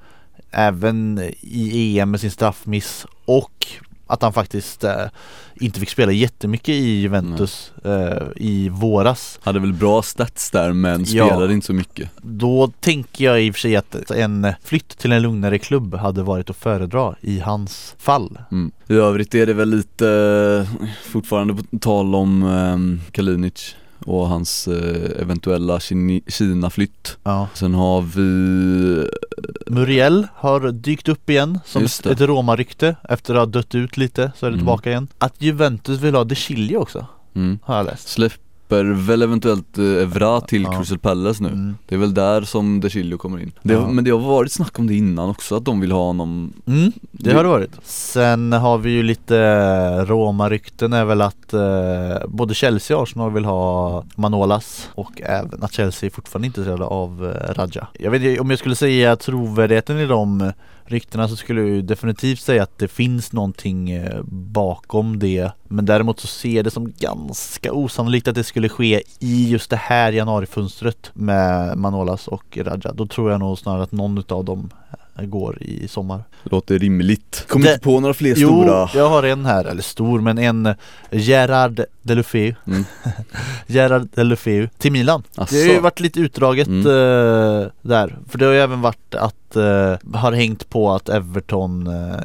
även 0.51 1.31
i 1.41 1.99
EM 1.99 2.11
med 2.11 2.21
sin 2.21 2.31
straffmiss 2.31 3.07
och 3.25 3.67
att 4.15 4.23
han 4.23 4.33
faktiskt 4.33 4.85
eh, 4.85 5.05
inte 5.55 5.81
fick 5.81 5.91
spela 5.91 6.13
jättemycket 6.13 6.69
i 6.69 7.01
Juventus 7.01 7.73
eh, 7.85 8.23
i 8.37 8.69
våras. 8.69 9.39
Hade 9.43 9.61
väl 9.61 9.73
bra 9.73 10.03
stats 10.03 10.51
där 10.51 10.73
men 10.73 11.05
Ja. 11.09 11.27
spelade 11.27 11.55
inte 11.55 11.67
så 11.67 11.73
mycket. 11.73 12.11
Då 12.23 12.73
tänker 12.81 13.25
jag 13.25 13.43
i 13.43 13.51
och 13.51 13.55
för 13.55 13.61
sig 13.61 13.77
att 13.77 14.11
en 14.11 14.53
flytt 14.65 14.99
till 14.99 15.13
en 15.13 15.23
lugnare 15.23 15.59
klubb 15.59 15.95
hade 15.95 16.23
varit 16.23 16.51
att 16.51 16.57
föredra 16.57 17.15
i 17.21 17.41
hans 17.41 17.95
fall. 17.99 18.39
Mm. 18.53 18.73
I 18.89 18.95
övrigt 18.95 19.35
är 19.35 19.47
det 19.47 19.55
väl 19.55 19.71
lite 19.71 20.09
eh, 20.71 20.87
fortfarande 21.13 21.55
på 21.55 21.79
tal 21.81 22.15
om 22.15 22.43
um, 22.43 23.01
Kalinic 23.13 23.77
och 24.05 24.29
hans 24.29 24.69
eh, 24.69 25.21
eventuella 25.23 25.81
Kina-flytt. 26.27 27.17
Ja. 27.23 27.49
Sen 27.55 27.75
har 27.75 28.03
vi 28.03 29.09
Muriel 29.67 30.27
har 30.35 30.73
dykt 30.73 31.09
upp 31.09 31.31
igen 31.31 31.59
som 31.65 31.85
ett, 31.85 32.21
Roma-rykte 32.21 32.97
efter 33.09 33.35
att 33.35 33.41
ha 33.41 33.47
dött 33.47 33.75
ut 33.75 33.97
lite 33.97 34.33
så 34.37 34.47
är 34.47 34.51
det 34.51 34.55
Mm. 34.55 34.59
tillbaka 34.59 34.91
igen. 34.91 35.09
Att 35.19 35.35
Juventus 35.39 36.01
vill 36.01 36.15
ha 36.15 36.25
De 36.25 36.35
Chilio 36.35 36.77
också, 36.77 37.07
mm. 37.35 37.59
har 37.63 37.77
jag 37.77 37.87
läst. 37.87 38.09
Släpper 38.69 38.85
väl 38.85 39.23
eventuellt 39.23 39.79
eh, 39.79 39.85
Evra 39.85 40.41
till 40.41 40.63
Ja. 40.63 40.73
Crystal 40.79 40.99
Palace 40.99 41.43
nu 41.43 41.49
Mm. 41.49 41.75
Det 41.89 41.95
är 41.95 41.99
väl 41.99 42.15
där 42.15 42.43
som 42.43 42.81
De 42.81 42.89
Chilio 42.91 43.17
kommer 43.19 43.39
in 43.39 43.53
det, 43.63 43.73
Ja. 43.73 43.89
Men 43.89 44.05
det 44.05 44.11
har 44.11 44.19
varit 44.19 44.53
snack 44.53 44.79
om 44.79 44.87
det 44.87 44.95
innan 44.95 45.29
också, 45.31 45.57
att 45.57 45.65
de 45.65 45.81
vill 45.81 45.93
ha 45.93 46.07
honom 46.07 46.53
Mm, 46.67 46.93
det 47.13 47.33
har 47.33 47.43
det 47.45 47.49
varit. 47.51 47.71
Sen 47.83 48.53
har 48.53 48.79
vi 48.79 48.91
ju 48.91 49.03
lite 49.03 49.35
Roma-rykten 50.05 50.93
är 50.93 51.05
väl 51.05 51.21
att 51.21 51.53
eh, 51.53 52.29
både 52.29 52.55
Chelsea 52.55 52.97
och 52.97 53.03
Arsenal 53.03 53.33
vill 53.33 53.45
ha 53.45 54.05
Manolas 54.17 54.89
och 54.95 55.23
även 55.23 55.63
att 55.63 55.73
Chelsea 55.73 56.07
är 56.07 56.11
fortfarande 56.11 56.47
inte 56.47 56.61
intresserade 56.61 56.85
av 56.85 57.25
eh, 57.49 57.55
Raja. 57.55 57.87
Jag 57.99 58.11
vet 58.11 58.23
inte, 58.23 58.41
om 58.41 58.51
jag 58.51 58.59
skulle 58.59 58.77
säga 58.77 59.17
trovärdigheten 59.17 59.99
i 59.99 60.07
de 60.07 60.53
ryktena 60.87 61.29
så 61.29 61.37
skulle 61.37 61.61
jag 61.61 61.71
ju 61.71 61.83
definitivt 61.83 62.41
säga 62.41 62.63
att 62.63 62.79
det 62.79 62.89
finns 62.89 63.33
någonting 63.33 63.91
eh, 63.91 64.23
bakom 64.29 65.19
det. 65.19 65.51
Men 65.65 65.85
däremot 65.85 66.21
så 66.21 66.27
ser 66.27 66.57
jag 66.57 66.65
det 66.65 66.71
som 66.71 66.93
ganska 66.93 67.73
osannolikt 67.73 68.29
att 68.29 68.35
det 68.35 68.45
skulle 68.45 68.69
ske 68.69 69.03
i 69.19 69.51
just 69.51 69.71
det 69.71 69.77
här 69.77 70.13
januarifönstret 70.13 71.11
med 71.15 71.79
Manolas 71.79 72.29
och 72.29 72.59
Raja. 72.61 72.93
Då 72.93 73.07
tror 73.07 73.31
jag 73.31 73.41
nog 73.41 73.59
snarare 73.59 73.83
att 73.83 73.93
någon 73.93 74.19
utav 74.19 74.45
dem 74.45 74.71
eh, 74.91 74.99
går 75.23 75.59
i 75.63 75.89
sommar. 75.89 76.25
Låter 76.43 76.79
rimligt 76.79 77.45
Kommer 77.49 77.67
Det- 77.67 77.73
inte 77.73 77.85
på 77.85 78.01
några 78.01 78.15
fler 78.15 78.35
Jo, 78.37 78.49
stora 78.49 78.89
jag 78.95 79.09
har 79.09 79.23
en 79.23 79.45
här, 79.47 79.65
eller 79.65 79.83
stor 79.83 80.21
men 80.21 80.39
en 80.39 80.67
eh, 80.67 80.75
Gerard 81.11 81.81
Delufeu 82.03 82.55
Mm. 82.67 82.85
Gerard 83.67 84.09
Delufeu 84.15 84.69
till 84.79 84.93
Milan 84.93 85.23
Asså. 85.37 85.55
Det 85.55 85.61
har 85.67 85.75
ju 85.75 85.81
varit 85.81 86.01
lite 86.01 86.21
utdraget 86.21 86.67
Mm. 86.67 86.79
eh, 86.87 87.67
där 87.83 88.19
För 88.29 88.39
det 88.39 88.45
har 88.47 88.53
ju 88.53 88.59
även 88.61 88.81
varit 88.81 89.15
att 89.15 89.57
eh, 89.57 89.97
har 90.15 90.33
hängt 90.33 90.69
på 90.71 90.93
att 90.93 91.09
Everton 91.09 91.87
eh, 91.87 92.21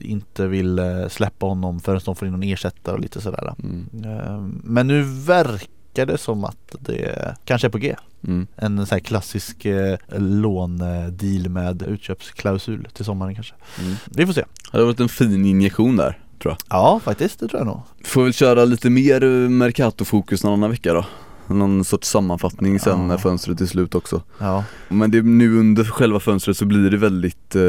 inte 0.00 0.46
vill 0.46 0.80
släppa 1.10 1.46
honom 1.46 1.80
förrän 1.80 2.00
de 2.04 2.16
får 2.16 2.26
in 2.28 2.32
någon 2.32 2.42
ersättare 2.42 2.94
och 2.94 3.00
lite 3.00 3.20
sådär 3.20 3.54
mm. 3.62 4.60
Men 4.64 4.86
nu 4.86 5.02
verkar 5.02 5.68
det 5.94 6.18
som 6.18 6.44
att 6.44 6.74
det 6.80 7.36
kanske 7.44 7.66
är 7.66 7.70
på 7.70 7.78
G. 7.78 7.96
Mm. 8.26 8.46
En 8.56 8.86
sån 8.86 8.94
här 8.94 9.00
klassisk 9.00 9.64
eh, 9.64 9.96
låndeal 10.16 11.48
med 11.48 11.82
utköpsklausul 11.82 12.88
till 12.92 13.04
sommaren 13.04 13.34
kanske. 13.34 13.54
Mm. 13.82 13.94
Vi 14.10 14.26
får 14.26 14.32
se. 14.32 14.44
Det 14.72 14.78
har 14.78 14.84
varit 14.84 15.00
en 15.00 15.08
fin 15.08 15.46
injektion 15.46 15.96
där, 15.96 16.18
tror 16.42 16.52
jag. 16.52 16.58
Ja 16.78 17.00
faktiskt, 17.04 17.40
det 17.40 17.48
tror 17.48 17.60
jag 17.60 17.66
nog. 17.66 17.80
Får 18.04 18.22
väl 18.24 18.32
köra 18.32 18.64
lite 18.64 18.90
mer 18.90 19.24
eh, 19.24 19.28
Mercato-fokus 19.48 20.44
någon 20.44 20.52
annan 20.52 20.70
vecka 20.70 20.92
då. 20.94 21.04
Någon 21.46 21.84
sorts 21.84 22.08
sammanfattning 22.08 22.80
sen 22.80 23.00
Ja. 23.00 23.06
när 23.06 23.16
fönstret 23.18 23.60
är 23.60 23.66
slut 23.66 23.94
också. 23.94 24.22
Ja, 24.38 24.64
Men 24.88 25.10
det, 25.10 25.22
nu 25.22 25.58
under 25.58 25.84
själva 25.84 26.20
fönstret 26.20 26.56
så 26.56 26.64
blir 26.64 26.90
det 26.90 26.96
väldigt, 26.96 27.54
eh, 27.54 27.60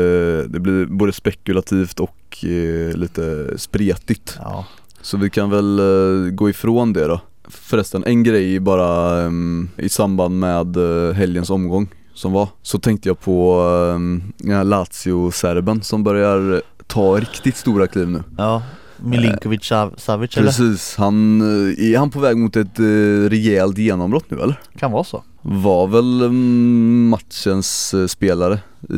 det 0.49 0.59
blir 0.59 0.85
både 0.85 1.13
spekulativt 1.13 1.99
och 1.99 2.45
eh, 2.45 2.95
lite 2.97 3.53
spretigt. 3.57 4.37
Ja, 4.41 4.65
Så 5.01 5.17
vi 5.17 5.29
kan 5.29 5.49
väl 5.49 5.79
eh, 5.79 6.31
gå 6.31 6.49
ifrån 6.49 6.93
det 6.93 7.07
då 7.07 7.21
Förresten, 7.53 8.03
en 8.03 8.23
grej 8.23 8.59
bara 8.59 9.21
um, 9.25 9.69
i 9.77 9.89
samband 9.89 10.39
med 10.39 10.77
uh, 10.77 11.13
helgens 11.13 11.49
omgång 11.49 11.87
som 12.13 12.31
var 12.31 12.47
Så 12.61 12.79
tänkte 12.79 13.09
jag 13.09 13.19
på 13.19 13.61
um, 13.95 14.33
Lazio-serben 14.63 15.81
som 15.81 16.03
börjar 16.03 16.61
ta 16.87 17.19
riktigt 17.19 17.57
stora 17.57 17.87
kliv 17.87 18.09
nu. 18.09 18.23
Ja. 18.37 18.61
Milinkovic 18.97 19.61
Sav- 19.63 19.93
Savic 19.97 20.37
eller? 20.37 20.47
Precis, 20.47 20.95
han, 20.95 21.41
eh, 21.41 21.91
är 21.93 21.97
han 21.97 22.09
på 22.09 22.19
väg 22.19 22.37
mot 22.37 22.55
ett 22.55 22.79
uh, 22.79 23.29
rejält 23.29 23.77
genombrott 23.77 24.25
nu 24.31 24.39
eller? 24.41 24.59
Kan 24.77 24.91
vara 24.91 25.03
så 25.03 25.23
Var 25.41 25.87
väl 25.87 26.21
mm, 26.21 27.07
matchens 27.09 27.93
eh, 27.93 28.07
spelare 28.07 28.59
i 28.89 28.93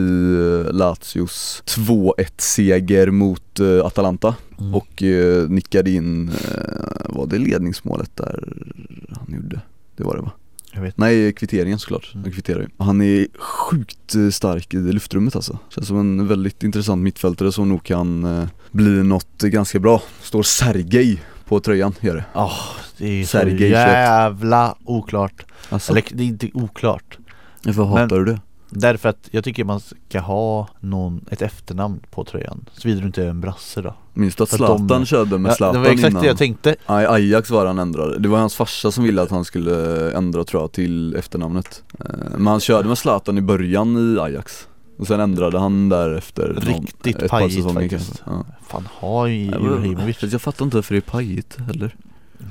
eh, 0.68 0.74
Lazios 0.74 1.64
2-1 1.66 2.12
seger 2.38 3.12
mot 3.12 3.60
eh, 3.60 3.86
Atalanta 3.86 4.36
Mm. 4.60 4.76
och 4.76 5.04
eh, 5.04 5.50
nickade 5.50 5.92
in, 5.92 6.30
eh, 6.30 7.06
var 7.10 7.28
det 7.28 7.38
ledningsmålet 7.38 8.12
där 8.16 8.44
han 9.10 9.36
gjorde? 9.36 9.60
Det 9.96 10.04
var 10.04 10.16
det 10.16 10.22
va? 10.22 10.32
Jag 10.76 10.82
vet 10.82 10.98
Nej, 10.98 11.34
kvitteringen 11.34 11.80
såklart. 11.80 12.12
Mm. 12.14 12.24
Han 12.24 12.34
kvitterar 12.34 12.60
ju. 12.60 12.68
Han 12.78 13.02
är 13.02 13.28
sjukt 13.40 14.16
eh, 14.16 14.30
stark 14.30 14.74
i 14.74 14.78
luftrummet 14.78 15.36
alltså. 15.36 15.60
Känns 15.70 15.88
som 15.88 16.00
en 16.00 16.28
väldigt 16.28 16.64
intressant 16.64 17.02
mittfältare 17.02 17.52
som 17.52 17.70
nog 17.70 17.84
kan 17.84 18.24
eh, 18.24 18.48
bli 18.72 19.04
något 19.04 19.42
ganska 19.42 19.80
bra. 19.80 20.02
Står 20.22 20.44
Sergej 20.44 21.22
på 21.46 21.60
tröjan, 21.60 21.94
gör 22.00 22.16
det. 22.16 22.26
Ja, 22.34 22.52
det 22.98 23.08
är 23.08 23.24
så 23.24 23.30
Sergej 23.30 23.70
jävla 23.70 24.76
oklart 24.84 25.46
Alltså, 25.70 25.92
Eller 25.92 26.04
det 26.12 26.24
är 26.24 26.28
inte 26.28 26.50
oklart 26.54 27.18
varför 27.64 27.84
hatar 27.84 28.20
du 28.20 28.26
det? 28.26 28.40
Därför 28.80 29.10
att 29.10 29.28
jag 29.32 29.44
tycker 29.44 29.64
man 29.64 29.80
ska 29.80 30.20
ha 30.20 30.68
någon, 30.80 31.26
ett 31.32 31.42
efternamn 31.42 32.00
på 32.12 32.24
tröjan 32.24 32.66
Såvida 32.74 33.00
du 33.02 33.06
inte 33.08 33.24
är 33.24 33.28
en 33.30 33.42
brasse 33.42 33.82
då 33.82 33.94
Minns 34.14 34.36
du 34.36 34.44
att 34.44 34.50
Zlatan 34.50 34.88
de- 34.88 35.06
körde 35.06 35.38
med 35.38 35.50
ja, 35.52 35.56
Zlatan 35.56 35.82
Det 35.82 35.88
var 35.88 35.94
exakt 35.94 36.10
innan? 36.12 36.22
det 36.22 36.28
jag 36.28 36.38
tänkte 36.38 36.76
Nej, 36.88 37.06
Ajax 37.08 37.50
var 37.50 37.66
han 37.66 37.80
ändrade. 37.80 38.20
Det 38.20 38.28
var 38.30 38.38
hans 38.38 38.56
farsa 38.56 38.92
som 38.92 39.04
ville 39.04 39.22
att 39.22 39.32
han 39.32 39.46
skulle 39.46 40.12
ändra 40.12 40.44
tror 40.44 40.64
jag 40.64 40.72
till 40.72 41.16
efternamnet. 41.16 41.84
Eh, 42.00 42.06
Men 42.38 42.48
han 42.48 42.60
körde 42.60 42.88
med 42.88 42.98
Zlatan 42.98 43.38
i 43.38 43.42
början 43.42 44.16
i 44.16 44.20
Ajax. 44.20 44.68
Och 44.98 45.08
sen 45.08 45.20
ändrade 45.20 45.60
han 45.60 45.90
där 45.90 46.14
efter 46.18 46.48
någon- 46.48 46.62
Riktigt 46.64 47.20
par 47.20 47.28
pajigt 47.28 47.74
faktiskt. 47.74 48.24
Ja. 48.26 48.46
Fan 48.68 48.88
har 48.92 49.28
ju 49.28 49.46
Ibrahimovic 49.46 50.24
Jag 50.24 50.42
fattar 50.42 50.66
inte 50.66 50.78
varför 50.78 50.94
det 50.96 51.00
är 51.00 51.12
pajigt 51.12 51.58
heller. 51.68 51.96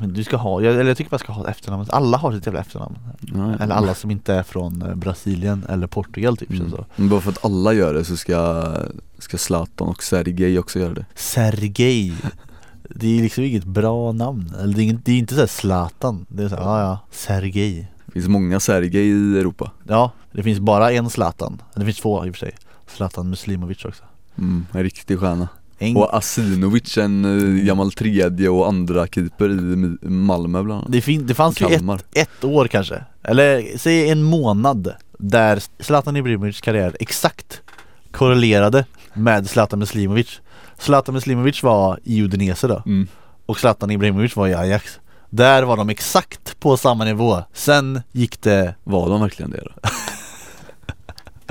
Du 0.07 0.25
ska 0.25 0.37
ha, 0.37 0.61
jag, 0.63 0.75
eller 0.75 0.85
jag 0.85 0.97
tycker 0.97 1.11
man 1.11 1.19
ska 1.19 1.33
ha 1.33 1.43
ett 1.43 1.49
efternamn 1.57 1.87
Alla 1.89 2.17
har 2.17 2.33
sitt 2.33 2.47
jävla 2.47 2.61
efternamn 2.61 2.99
Nej. 3.21 3.57
Eller 3.61 3.75
alla 3.75 3.95
som 3.95 4.11
inte 4.11 4.35
är 4.35 4.43
från 4.43 4.83
eh, 4.83 4.95
Brasilien 4.95 5.67
eller 5.69 5.87
Portugal 5.87 6.37
typ 6.37 6.51
Mm. 6.51 6.71
så 6.71 6.85
Men 6.97 7.09
bara 7.09 7.21
för 7.21 7.31
att 7.31 7.45
alla 7.45 7.73
gör 7.73 7.95
det 7.95 8.05
så 8.05 8.17
ska, 8.17 8.65
ska 9.19 9.39
Zlatan 9.39 9.89
och 9.89 10.03
Sergej 10.03 10.59
också 10.59 10.79
göra 10.79 10.95
det. 10.95 11.07
Sergej 11.15 12.15
Det 12.89 13.19
är 13.19 13.23
liksom 13.23 13.45
inget 13.45 13.65
bra 13.65 14.13
namn 14.13 14.55
Eller 14.61 14.75
det 14.75 14.81
är, 14.81 14.85
inget, 14.85 15.05
det 15.05 15.13
är 15.13 15.19
inte 15.19 15.35
såhär 15.35 15.47
Zlatan 15.47 16.27
Det 16.29 16.43
är 16.45 16.49
såhär, 16.49 16.63
ja 16.63 16.81
ja, 16.81 16.99
Sergej 17.11 17.93
Det 18.07 18.13
finns 18.13 18.29
många 18.29 18.61
Sergej 18.61 19.07
i 19.09 19.39
Europa. 19.39 19.71
Ja, 19.89 20.11
det 20.33 20.43
finns 20.43 20.61
bara 20.61 20.93
en 20.93 21.11
Zlatan 21.11 21.63
Det 21.75 21.85
finns 21.85 21.99
två 22.01 22.27
i 22.27 22.31
och 22.31 22.35
för 22.35 22.39
sig 22.47 22.55
Zlatan 22.87 23.31
Muslimovic 23.31 23.85
också 23.85 24.05
Mm, 24.39 24.67
en 24.73 24.83
riktig 24.83 25.19
stjärna. 25.21 25.49
En, 25.79 25.97
Och 25.97 26.17
Asinovic, 26.17 26.99
en 26.99 27.25
eh, 27.25 27.65
gammal 27.65 27.93
tredje 27.93 28.49
och 28.49 28.69
andra 28.69 29.07
keeper 29.07 29.49
i 29.51 30.09
Malmö 30.09 30.63
bland 30.63 30.81
annat. 30.81 30.93
det, 30.93 31.01
fin, 31.01 31.27
det 31.27 31.35
fanns 31.35 31.61
ju 31.61 31.67
ett, 31.67 32.07
ett 32.15 32.45
år 32.45 32.69
kanske. 32.69 33.05
Eller 33.23 33.79
säg 33.79 34.11
en 34.11 34.23
månad 34.23 34.93
Där 35.19 35.63
Zlatan 35.79 36.17
Ibrahimovics 36.17 36.61
karriär 36.61 36.97
exakt 37.01 37.61
korrelerade 38.11 38.85
med 39.15 39.51
Zlatan 39.51 39.79
Muslimovic 39.79 40.41
Zlatan 40.79 41.15
Muslimovic 41.15 41.63
var 41.63 41.99
i 42.05 42.23
Udinese 42.23 42.69
då. 42.69 42.83
Mm. 42.87 43.09
och 43.47 43.59
Zlatan 43.59 43.91
Ibrahimovic 43.91 44.37
var 44.37 44.49
i 44.49 44.55
Ajax. 44.55 45.01
Där 45.31 45.63
var 45.63 45.77
de 45.77 45.89
exakt 45.89 46.61
på 46.61 46.77
samma 46.77 47.05
nivå. 47.05 47.43
Sen 47.53 48.03
gick 48.13 48.43
det 48.43 48.75
Var 48.85 49.09
de 49.09 49.21
verkligen 49.21 49.51
det 49.51 49.61
då? 49.61 49.71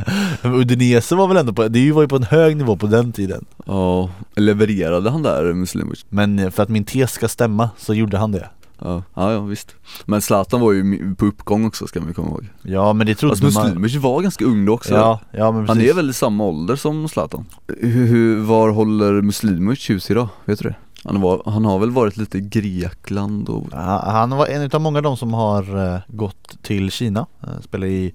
Udinese 0.44 1.16
var 1.16 1.28
väl 1.28 1.38
ändå 1.38 1.54
på, 1.54 1.68
det 1.68 1.92
var 1.92 2.02
ju 2.02 2.08
på 2.08 2.16
en 2.16 2.24
hög 2.24 2.58
nivå 2.58 2.76
på 2.76 2.88
den 2.88 3.12
tiden 3.12 3.46
Ja, 3.66 4.10
levererade 4.36 5.10
han 5.10 5.24
där 5.24 5.54
Muslimovic? 5.54 6.06
Men 6.10 6.52
för 6.52 6.64
att 6.64 6.70
min 6.70 6.86
tes 6.86 7.12
ska 7.12 7.28
stämma 7.28 7.70
så 7.78 7.94
gjorde 7.94 8.18
han 8.18 8.32
det 8.32 8.50
Ja, 8.80 9.04
ja, 9.14 9.40
visst. 9.40 9.76
Men 10.06 10.22
Zlatan 10.22 10.62
var 10.62 10.72
ju 10.72 11.16
på 11.16 11.26
uppgång 11.26 11.66
också 11.66 11.88
ska 11.88 12.00
vi 12.00 12.14
komma 12.14 12.28
ihåg. 12.28 12.50
Ja 12.62 12.94
men 12.94 13.08
det 13.08 13.16
trodde 13.16 13.32
Alltså 13.32 13.60
man 13.60 13.68
Muslimovic 13.68 13.96
var 13.96 14.22
ganska 14.22 14.46
ung 14.46 14.66
då 14.66 14.74
också. 14.74 14.94
Ja, 14.94 15.20
ja 15.32 15.52
men 15.52 15.68
Han 15.68 15.78
precis 15.78 15.92
är 15.92 15.96
väl 15.96 16.10
i 16.10 16.14
samma 16.14 16.44
ålder 16.44 16.76
som 16.76 17.10
Zlatan? 17.10 17.46
Hur, 17.68 18.42
var 18.42 18.70
håller 18.70 19.22
Muslimovic 19.22 19.90
hus 19.90 20.12
idag? 20.12 20.28
Vet 20.46 20.60
du 20.60 20.70
det? 20.70 20.76
Han, 21.04 21.22
var, 21.22 21.42
han 21.46 21.66
har 21.66 21.80
väl 21.80 21.92
varit 21.92 22.18
lite 22.18 22.38
i 22.38 22.42
Grekland 22.42 23.50
och 23.50 23.68
Ja, 23.72 24.04
Han 24.06 24.30
var 24.30 24.48
en 24.48 24.70
av 24.74 24.82
många 24.82 25.00
av 25.00 25.04
de 25.04 25.18
som 25.18 25.34
har 25.34 25.94
eh, 25.94 26.00
gått 26.08 26.58
till 26.62 26.92
Kina 26.92 27.26
uh, 27.44 27.62
Spelar 27.62 27.88
i 27.88 28.14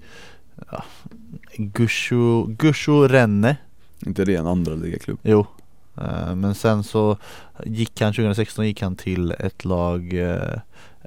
ja, 0.71 0.83
Gushu, 1.61 2.45
Gushu 2.47 3.07
Renne 3.07 3.55
inte 4.05 4.25
det 4.25 4.35
en 4.35 4.47
andra 4.47 4.73
ligaklubb? 4.75 5.19
Jo 5.23 5.45
Eh, 6.01 6.35
Men 6.35 6.55
sen 6.55 6.83
så 6.83 7.17
gick 7.65 8.01
han 8.01 8.13
2016 8.13 8.65
gick 8.67 8.81
han 8.81 8.95
till 8.95 9.31
ett 9.31 9.65
lag 9.65 10.13
eh, 10.13 10.53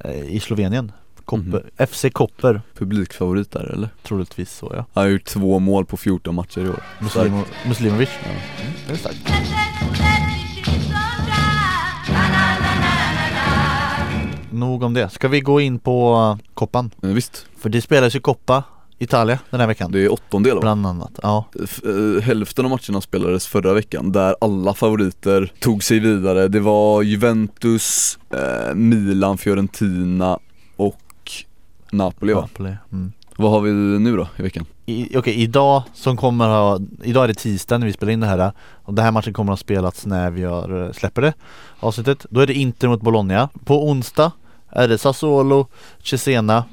eh, 0.05 0.24
i 0.24 0.40
Slovenien 0.40 0.92
Koper, 1.24 1.42
Mhm. 1.78 1.86
FC 1.88 2.05
Koper 2.12 2.61
Publikfavorit 2.78 3.50
där 3.50 3.72
eller? 3.72 3.88
troligtvis 4.03 4.53
så 4.53 4.72
ja 4.76 4.84
Han 4.92 5.05
har 5.05 5.11
gjort 5.11 5.24
två 5.24 5.59
mål 5.59 5.86
på 5.86 5.96
14 5.96 6.34
matcher 6.34 6.61
i 6.61 6.68
år. 6.68 6.82
Muslimo, 7.00 7.44
Muslimovic 7.66 8.09
Ja. 8.24 8.30
mm, 8.30 8.72
Det 8.86 8.92
är 8.92 8.96
starkt 8.96 9.18
Nog 14.50 14.82
om 14.82 14.94
det, 14.94 15.09
ska 15.09 15.28
vi 15.28 15.40
gå 15.40 15.61
in 15.61 15.78
på 15.78 16.38
koppan? 16.55 16.90
Men 16.96 17.14
visst, 17.14 17.46
För 17.59 17.68
det 17.68 17.80
spelas 17.82 18.16
ju 18.16 18.20
koppa 18.20 18.64
Italia 19.03 19.38
den 19.50 19.61
här 19.61 19.66
veckan 19.66 19.92
det 19.92 20.00
är 20.05 20.12
åttondel 20.12 20.55
va? 20.55 20.61
Bland 20.61 20.86
annat, 20.86 21.18
ja 21.22 21.44
eh, 21.84 22.22
Hälften 22.22 22.64
av 22.64 22.70
matcherna 22.70 23.00
spelades 23.00 23.46
förra 23.46 23.72
veckan 23.72 24.12
där 24.12 24.36
alla 24.40 24.74
favoriter 24.74 25.53
tog 25.61 25.84
sig 25.84 25.98
vidare. 25.98 26.48
Det 26.48 26.61
var 26.61 27.03
Juventus, 27.03 28.18
eh, 28.30 28.74
Milan, 28.74 29.38
Fiorentina 29.38 30.38
och 30.76 31.00
Napoli 31.90 32.32
va? 32.32 32.40
Napoli. 32.40 32.76
Mm. 32.92 33.12
Vad 33.36 33.50
har 33.50 33.61
vi 33.61 33.72
nu 33.72 34.16
då 34.16 34.28
i 34.36 34.42
veckan? 34.42 34.66
Okej, 35.14 35.34
idag 35.34 35.82
som 35.94 36.16
kommer 36.16 36.48
ha, 36.48 36.80
idag 37.03 37.24
är 37.24 37.28
det 37.28 37.34
tisdag 37.34 37.78
när 37.78 37.86
vi 37.86 37.92
spelar 37.92 38.12
in 38.12 38.20
det 38.20 38.26
här 38.26 38.53
och 38.84 38.94
den 38.94 39.05
här 39.05 39.12
matchen 39.12 39.32
kommer 39.32 39.53
att 39.53 39.59
ha 39.59 39.62
spelats 39.62 40.07
när 40.07 40.30
vi 40.30 40.40
gör, 40.40 40.86
eh, 40.86 40.92
släpper 40.92 41.22
det 41.22 41.34
avsnittet. 41.80 42.26
Då 42.30 42.40
är 42.40 42.46
det 42.46 42.55
Inter 42.55 42.88
mot 42.88 43.00
Bologna. 43.00 43.48
På 43.64 43.88
onsdag 43.88 44.32
är 44.68 44.88
det 44.88 44.98
Sassuolo, 44.98 45.66
Cesena 46.03 46.57
eh, 46.57 46.64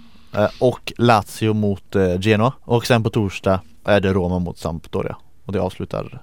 och 0.60 0.94
Lazio 0.98 1.54
mot 1.54 1.96
eh, 1.96 2.20
Genoa 2.22 2.54
och 2.62 2.86
sen 2.86 3.04
på 3.04 3.10
torsdag 3.10 3.60
är 3.86 4.00
det 4.00 4.14
Roma 4.14 4.40
mot 4.40 4.58
Sampdoria 4.58 5.16
och 5.46 5.54
det 5.54 5.60
avslutar 5.60 6.22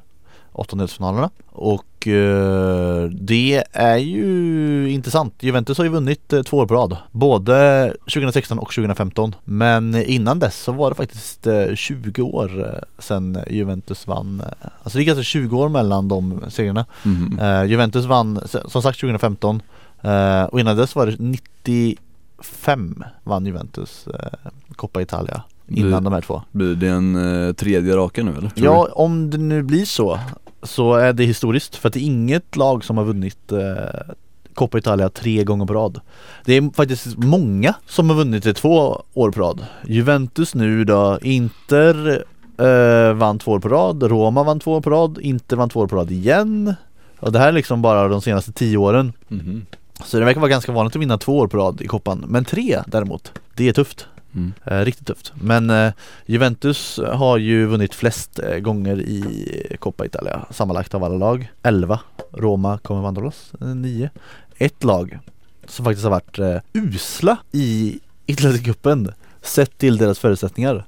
åttondelsfinalerna 0.53 1.31
och 1.53 2.09
eh, 2.09 3.05
det 3.11 3.65
är 3.73 3.97
ju 3.97 4.91
intressant. 4.93 5.35
Juventus 5.41 5.79
har 5.79 5.85
ju 5.85 5.91
vunnit 5.91 6.33
eh, 6.33 6.43
två 6.43 6.57
år 6.57 6.67
på 6.67 6.75
rad, 6.75 6.97
både 7.13 7.93
2016 8.01 8.59
och 8.59 8.73
2015. 8.75 9.35
Men 9.45 9.95
innan 9.95 10.39
dess 10.39 10.63
så 10.63 10.73
var 10.73 10.91
det 10.91 10.95
faktiskt 10.97 11.47
eh, 11.47 11.75
20 11.75 12.23
år 12.23 12.61
eh, 12.67 12.83
sedan 13.03 13.39
Juventus 13.51 14.07
vann. 14.07 14.41
eh, 14.41 14.69
Alltså 14.83 14.99
det 14.99 15.05
är 15.05 15.07
ganska 15.07 15.23
20 15.23 15.59
år 15.59 15.69
mellan 15.69 16.09
de 16.09 16.41
serierna. 16.49 16.87
Mhm. 17.03 17.39
Eh, 17.39 17.65
Juventus 17.65 18.05
vann 18.05 18.41
som 18.69 18.83
sagt 18.83 19.01
2015 19.01 19.63
eh, 20.03 20.43
och 20.45 20.61
innan 20.61 20.77
dess 20.77 20.95
var 20.95 21.07
det 21.07 21.19
95 22.39 23.05
vann 23.25 23.47
Juventus 23.47 24.07
eh, 24.07 24.51
Coppa 24.77 25.03
Italia 25.03 25.43
innan 25.69 25.91
Det- 25.93 26.01
de 26.11 26.13
här 26.13 26.21
två. 26.21 26.43
Blir 26.53 26.75
det 26.75 26.89
en 26.89 27.47
eh, 27.47 27.53
tredje 27.53 27.97
raka 27.97 28.23
nu 28.23 28.31
eller? 28.39 28.51
Ja, 28.55 28.89
om 28.93 29.31
det 29.31 29.39
nu 29.39 29.63
blir 29.63 29.85
så 29.85 30.19
så 30.63 30.95
är 30.95 31.13
det 31.13 31.25
historiskt 31.25 31.77
för 31.77 31.89
att 31.89 31.93
det 31.95 32.01
är 32.01 32.07
inget 32.07 32.57
lag 32.57 32.85
som 32.85 32.97
har 32.97 33.05
vunnit 33.05 33.53
eh, 33.53 34.15
Coppa 34.55 34.79
Italia 34.79 35.09
tre 35.09 35.45
gånger 35.45 35.67
på 35.67 35.75
rad. 35.75 36.01
Det 36.45 36.55
är 36.55 36.75
faktiskt 36.75 37.17
många 37.19 37.75
som 37.87 38.11
har 38.11 38.17
vunnit 38.17 38.45
det 38.45 38.55
två 38.55 39.03
år 39.15 39.31
på 39.31 39.41
rad. 39.41 39.67
Juventus 39.87 40.55
nu 40.55 40.85
då, 40.85 41.19
Inter 41.23 42.25
eh, 42.59 43.15
vann 43.15 43.39
två 43.39 43.53
år 43.53 43.61
på 43.61 43.69
rad, 43.69 44.03
Roma 44.03 44.43
vann 44.43 44.61
två 44.61 44.73
år 44.73 44.81
på 44.81 44.91
rad, 44.91 45.19
Inter 45.21 45.57
vann 45.57 45.69
två 45.69 45.81
år 45.81 45.87
på 45.87 45.97
rad 45.97 46.11
igen. 46.11 46.75
Och 47.21 47.33
det 47.33 47.39
här 47.39 47.49
är 47.49 47.53
liksom 47.53 47.83
bara 47.83 48.09
de 48.09 48.21
senaste 48.21 48.53
tio 48.53 48.77
åren. 48.77 49.13
du? 49.29 49.35
Mhm. 49.37 49.67
Så 50.05 50.19
det 50.19 50.25
verkar 50.25 50.41
vara 50.41 50.51
ganska 50.51 50.73
vanligt 50.73 50.97
att 50.97 51.03
vinna 51.03 51.19
två 51.19 51.39
år 51.39 51.47
på 51.47 51.57
rad 51.57 51.81
i 51.81 51.87
koppan. 51.87 52.25
Men 52.29 52.45
tre 52.45 52.83
däremot, 52.87 53.33
det 53.55 53.69
är 53.69 53.73
tufft. 53.73 54.07
Mm. 54.35 54.53
Eh, 54.65 54.85
riktigt 54.85 55.07
tufft. 55.07 55.33
Men 55.35 55.71
eh, 55.71 55.93
Juventus 56.27 57.01
har 57.13 57.39
ju 57.39 57.67
vunnit 57.67 57.95
flest 57.95 58.39
eh, 58.39 58.59
gånger 58.59 59.01
i 59.01 59.77
Coppa 59.79 60.07
Italia 60.07 60.47
sammanlagt 60.51 60.95
av 60.95 61.05
alla 61.05 61.17
lag. 61.17 61.53
11. 61.63 62.01
Roma 62.33 62.79
kommer 62.79 63.03
vandra 63.03 63.23
loss. 63.23 63.53
9. 63.61 64.11
Ett 64.57 64.85
lag 64.85 65.19
som 65.67 65.85
faktiskt 65.85 66.05
har 66.05 66.11
varit 66.11 66.65
usla 66.73 67.37
i 67.53 67.99
Italiencupen 68.27 69.13
sett 69.43 69.79
till 69.79 69.97
deras 69.97 70.19
förutsättningar. 70.19 70.85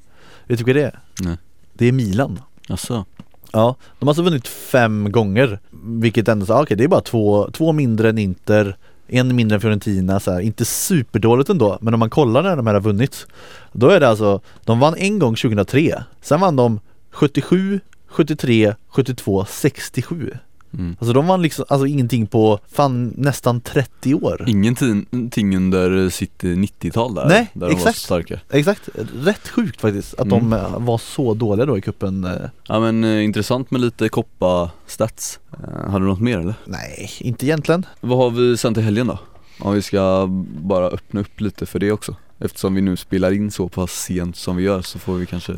Vet 0.47 0.59
du 0.59 0.65
vilka 0.65 0.81
det 0.81 0.87
är? 0.87 0.99
Nej. 1.21 1.37
Det 1.73 1.87
är 1.87 1.93
Milan. 1.93 2.41
Jaså? 2.69 3.05
Ja, 3.53 3.77
de 3.99 4.07
har 4.07 4.11
alltså 4.11 4.23
vunnit 4.23 4.49
fem 4.49 5.13
gånger 5.13 5.59
Vilket 5.85 6.29
ändå 6.29 6.55
ah, 6.55 6.63
okej 6.63 6.77
det 6.77 6.85
är 6.85 6.89
bara 6.89 7.01
två, 7.01 7.51
två 7.51 7.73
mindre 7.73 8.09
än 8.09 8.19
Inter 8.19 8.77
en 9.09 9.37
mindre 9.37 9.55
än 9.55 9.61
Fiorentina, 9.61 10.21
så 10.21 10.33
här, 10.33 10.41
inte 10.41 10.65
superdåligt 10.65 11.51
ändå 11.51 11.79
Men 11.81 11.95
om 11.95 12.01
man 12.01 12.11
kollar 12.11 12.43
när 12.43 12.57
de 12.57 12.67
här 12.67 12.75
har 12.75 12.81
vunnit 12.81 13.27
Då 13.73 13.89
är 13.89 14.01
det 14.01 14.09
alltså, 14.09 14.41
de 14.65 14.81
vann 14.81 14.95
en 14.97 15.19
gång 15.19 15.37
2003 15.37 16.03
Sen 16.21 16.41
vann 16.41 16.57
de 16.57 16.81
77, 17.11 17.81
73, 18.09 18.75
72, 18.89 19.45
67 19.49 20.39
Mm. 20.75 20.97
Alltså 21.01 21.13
de 21.13 21.27
vann 21.27 21.43
liksom, 21.43 21.65
alltså 21.69 21.87
ingenting 21.87 22.27
på 22.27 22.59
fan 22.73 23.15
nästan 23.17 23.61
30 23.61 24.15
år 24.15 24.45
Ingenting 24.49 25.57
under 25.57 26.11
sitt 26.11 26.43
90-tal 26.43 27.15
där, 27.15 27.29
Nej, 27.29 27.51
där 27.55 27.61
de 27.69 27.73
var 27.73 27.81
exakt. 27.81 27.99
så 27.99 28.05
starka 28.05 28.41
Exakt, 28.51 28.89
rätt 29.21 29.49
sjukt 29.49 29.81
faktiskt 29.81 30.15
att 30.21 30.29
de 30.31 30.39
Mm. 30.53 30.53
eh, 30.53 30.79
var 30.79 30.99
så 30.99 31.35
dåliga 31.35 31.67
då 31.67 31.79
i 31.79 31.81
kuppen 31.81 32.25
eh, 32.25 32.33
Ja 32.69 32.81
men 32.81 33.05
eh, 33.05 33.25
intressant 33.25 33.71
med 33.71 33.81
lite 33.81 34.09
koppa-stats 34.09 35.39
eh, 35.53 35.91
Har 35.91 36.01
du 36.01 36.07
något 36.07 36.21
mer 36.21 36.39
eller? 36.39 36.55
Nej, 36.65 37.11
inte 37.21 37.47
egentligen 37.47 37.87
Vad 38.01 38.19
har 38.19 38.31
vi 38.31 38.57
sen 38.57 38.75
till 38.75 38.83
helgen 38.83 39.07
då? 39.07 39.19
Om 39.61 39.75
vi 39.75 39.83
ska 39.83 40.27
bara 40.63 40.87
öppna 40.89 41.21
upp 41.21 41.41
lite 41.41 41.67
för 41.67 41.79
det 41.79 41.93
också 41.93 42.17
Eftersom 42.41 42.75
vi 42.75 42.81
nu 42.81 42.97
spelar 42.97 43.33
in 43.33 43.51
så 43.51 43.69
pass 43.69 43.93
sent 43.93 44.37
som 44.37 44.57
vi 44.57 44.63
gör 44.63 44.83
så 44.83 44.99
får 44.99 45.15
vi 45.15 45.27
kanske 45.27 45.53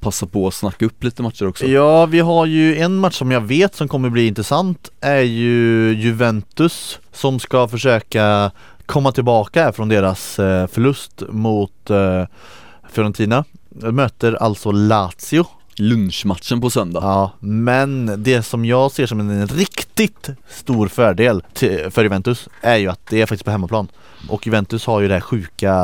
passa 0.00 0.26
på 0.26 0.46
att 0.46 0.54
snacka 0.54 0.86
upp 0.86 1.04
lite 1.04 1.22
matcher 1.22 1.46
också 1.46 1.66
Ja, 1.66 2.06
vi 2.06 2.20
har 2.20 2.46
ju 2.46 2.76
en 2.76 2.96
match 2.96 3.14
som 3.14 3.30
jag 3.30 3.40
vet 3.40 3.74
som 3.74 3.88
kommer 3.88 4.10
bli 4.10 4.26
intressant 4.26 4.90
är 5.00 5.20
ju 5.20 5.92
Juventus 5.94 6.98
som 7.12 7.40
ska 7.40 7.68
försöka 7.68 8.50
komma 8.86 9.12
tillbaka 9.12 9.62
här 9.62 9.72
från 9.72 9.88
deras 9.88 10.38
eh, 10.38 10.66
förlust 10.66 11.22
mot 11.28 11.90
eh, 11.90 12.24
Fiorentina. 12.90 13.44
Möter 13.68 14.42
alltså 14.42 14.70
Lazio. 14.70 15.46
Lunchmatchen 15.78 16.60
på 16.60 16.70
söndag 16.70 17.00
Ja, 17.02 17.32
men 17.40 18.22
det 18.22 18.42
som 18.42 18.64
jag 18.64 18.92
ser 18.92 19.06
som 19.06 19.20
en 19.20 19.46
riktigt 19.46 20.28
stor 20.48 20.88
fördel 20.88 21.42
till, 21.54 21.90
för 21.90 22.02
Juventus 22.02 22.48
är 22.60 22.76
ju 22.76 22.88
att 22.88 23.06
det 23.10 23.22
är 23.22 23.26
faktiskt 23.26 23.44
på 23.44 23.50
hemmaplan. 23.50 23.88
Och 24.28 24.46
Juventus 24.46 24.86
har 24.86 25.00
ju 25.00 25.08
det 25.08 25.14
här 25.14 25.20
sjuka 25.20 25.74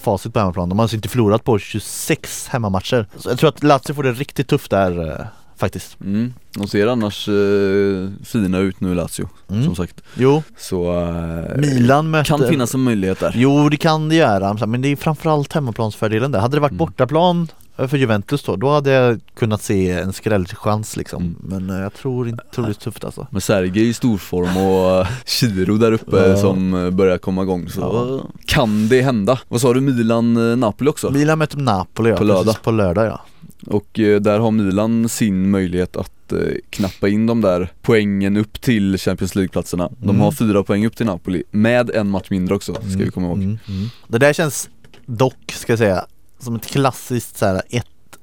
facit 0.00 0.32
på 0.32 0.38
hemmaplan. 0.38 0.68
De 0.68 0.78
har 0.78 0.84
alltså 0.84 0.96
inte 0.96 1.08
förlorat 1.08 1.44
på 1.44 1.58
26 1.58 2.48
hemmamatcher. 2.48 3.06
Så 3.16 3.28
jag 3.30 3.38
tror 3.38 3.48
att 3.48 3.62
Lazio 3.62 3.94
får 3.94 4.02
det 4.02 4.12
riktigt 4.12 4.48
tufft 4.48 4.70
där 4.70 5.08
eh, 5.20 5.26
faktiskt. 5.56 6.00
mm. 6.00 6.34
De 6.54 6.68
ser 6.68 6.86
annars 6.86 7.28
eh, 7.28 8.08
fina 8.24 8.58
ut 8.58 8.80
nu 8.80 8.94
Lazio, 8.94 9.28
Mm. 9.50 9.64
som 9.64 9.76
sagt 9.76 10.00
Jo, 10.14 10.42
Så 10.58 11.00
eh, 11.02 11.56
Milan 11.56 12.10
möter 12.10 12.24
kan 12.38 12.48
finnas 12.48 12.74
en 12.74 12.80
möjlighet 12.82 13.20
där 13.20 13.32
Jo 13.36 13.68
det 13.68 13.76
kan 13.76 14.08
det 14.08 14.14
göra, 14.14 14.66
men 14.66 14.82
det 14.82 14.88
är 14.88 14.96
framförallt 14.96 15.52
hemmaplansfördelen 15.52 16.32
där. 16.32 16.40
Hade 16.40 16.56
det 16.56 16.60
varit 16.60 16.70
Mm. 16.70 16.78
bortaplan 16.78 17.48
för 17.76 17.96
Juventus 17.96 18.42
då, 18.42 18.56
då 18.56 18.70
hade 18.70 18.90
jag 18.90 19.20
kunnat 19.34 19.62
se 19.62 19.90
en 19.90 20.12
skrällchans 20.12 20.96
liksom. 20.96 21.22
Mm. 21.22 21.36
Men 21.66 21.76
eh, 21.76 21.82
jag 21.82 21.94
tror 21.94 22.28
inte, 22.28 22.44
tror 22.54 22.64
det 22.64 22.70
är 22.70 22.74
tufft 22.74 23.04
alltså. 23.04 23.26
Med 23.30 23.42
Sergej 23.42 23.88
i 23.88 23.92
storform 23.94 24.56
och 24.56 25.00
eh, 25.00 25.08
Chiro 25.26 25.76
där 25.76 25.92
uppe 25.92 26.16
Ja. 26.28 26.36
som 26.36 26.74
eh, 26.74 26.90
börjar 26.90 27.18
komma 27.18 27.42
igång 27.42 27.68
så 27.68 27.80
Ja. 27.80 28.30
kan 28.46 28.88
det 28.88 29.02
hända 29.02 29.38
Vad 29.48 29.60
sa 29.60 29.74
du, 29.74 29.80
Milan-Napoli 29.80 30.90
också? 30.90 31.10
Milan 31.10 31.38
möter 31.38 31.58
Napoli 31.58 32.10
ja, 32.10 32.16
På 32.16 32.24
lördag. 32.24 32.56
på 32.62 32.70
lördag 32.70 33.06
ja. 33.06 33.20
Och 33.66 33.88
där 34.20 34.38
har 34.38 34.50
Milan 34.50 35.08
sin 35.08 35.50
möjlighet 35.50 35.96
att 35.96 36.32
knappa 36.70 37.08
in 37.08 37.26
de 37.26 37.40
där 37.40 37.72
poängen 37.82 38.36
upp 38.36 38.60
till 38.60 38.98
Champions 38.98 39.34
League-platserna 39.34 39.88
De 39.98 40.08
Mm. 40.10 40.20
har 40.20 40.32
fyra 40.32 40.62
poäng 40.62 40.86
upp 40.86 40.96
till 40.96 41.06
Napoli, 41.06 41.42
med 41.50 41.90
en 41.90 42.10
match 42.10 42.26
mindre 42.30 42.54
också, 42.54 42.74
ska 42.74 43.04
vi 43.04 43.10
komma 43.10 43.26
ihåg 43.26 43.36
Mm, 43.36 43.58
mm. 43.68 43.88
Det 44.08 44.18
där 44.18 44.32
känns 44.32 44.68
dock, 45.06 45.52
ska 45.52 45.72
jag 45.72 45.78
säga, 45.78 46.06
som 46.40 46.56
ett 46.56 46.66
klassiskt 46.66 47.36
så 47.36 47.46
här 47.46 47.62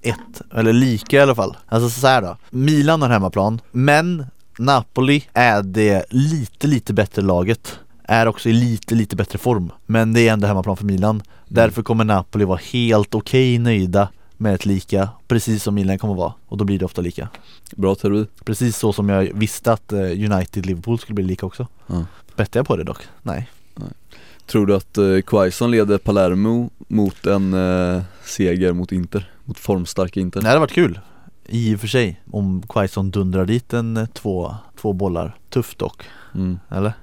1-1, 0.02 0.14
eller 0.56 0.74
lika 0.74 1.18
i 1.18 1.20
alla 1.20 1.36
fall. 1.36 1.58
Alltså 1.68 1.90
så 1.90 2.08
här 2.08 2.22
då, 2.22 2.38
Milan 2.50 3.02
har 3.02 3.10
hemmaplan, 3.10 3.62
men 3.72 4.26
Napoli 4.58 5.24
är 5.34 5.62
det 5.64 6.06
lite, 6.10 6.68
lite 6.68 6.94
bättre 6.94 7.22
laget. 7.22 7.80
Är 8.04 8.26
också 8.28 8.50
i 8.50 8.54
lite, 8.54 8.96
lite 8.96 9.16
bättre 9.16 9.38
form. 9.38 9.72
Men 9.86 10.14
det 10.14 10.28
är 10.28 10.34
ändå 10.34 10.48
hemmaplan 10.48 10.78
för 10.78 10.86
Milan. 10.86 11.24
Därför 11.48 11.84
kommer 11.84 12.04
Napoli 12.04 12.46
vara 12.46 12.60
helt 12.72 13.16
okej 13.16 13.58
nöjda 13.58 14.10
med 14.38 14.56
ett 14.56 14.66
lika, 14.66 15.10
precis 15.28 15.64
som 15.64 15.76
Milan 15.76 16.00
kommer 16.00 16.14
vara. 16.14 16.34
Och 16.48 16.58
då 16.58 16.66
blir 16.66 16.80
det 16.80 16.86
ofta 16.86 17.02
lika. 17.02 17.30
Bra 17.76 17.96
teori 17.96 18.26
Precis 18.46 18.78
så 18.78 18.94
som 18.94 19.10
jag 19.10 19.34
visste 19.34 19.74
att 19.74 19.94
eh, 19.94 20.00
United-Liverpool 20.00 21.00
skulle 21.00 21.16
bli 21.16 21.24
lika 21.24 21.46
också. 21.46 21.68
Ja. 21.88 22.06
Bettar 22.36 22.60
jag 22.60 22.68
på 22.68 22.76
det 22.76 22.84
dock? 22.84 23.08
Nej. 23.22 23.50
Tror 24.48 24.66
du 24.66 24.76
att 24.76 24.98
eh, 24.98 25.22
Quaison 25.26 25.72
leder 25.72 25.98
Palermo 25.98 26.70
mot 26.88 27.26
en 27.26 27.54
eh, 27.54 28.02
seger 28.26 28.74
mot 28.74 28.92
Inter? 28.92 29.32
Mot 29.46 29.60
formstarka 29.60 30.20
Inter? 30.20 30.42
Det 30.42 30.48
hade 30.48 30.60
varit 30.60 30.72
kul 30.72 31.00
I 31.46 31.76
och 31.76 31.80
för 31.80 31.88
sig 31.88 32.22
Om 32.32 32.62
Quaison 32.70 33.12
dundrar 33.12 33.46
dit 33.46 33.74
en 33.74 33.98
eh, 33.98 34.06
två, 34.06 34.56
två 34.82 34.94
bollar 34.94 35.36
Tufft 35.50 35.80
dock, 35.80 36.04
Mm. 36.36 36.60
eller? 36.70 36.94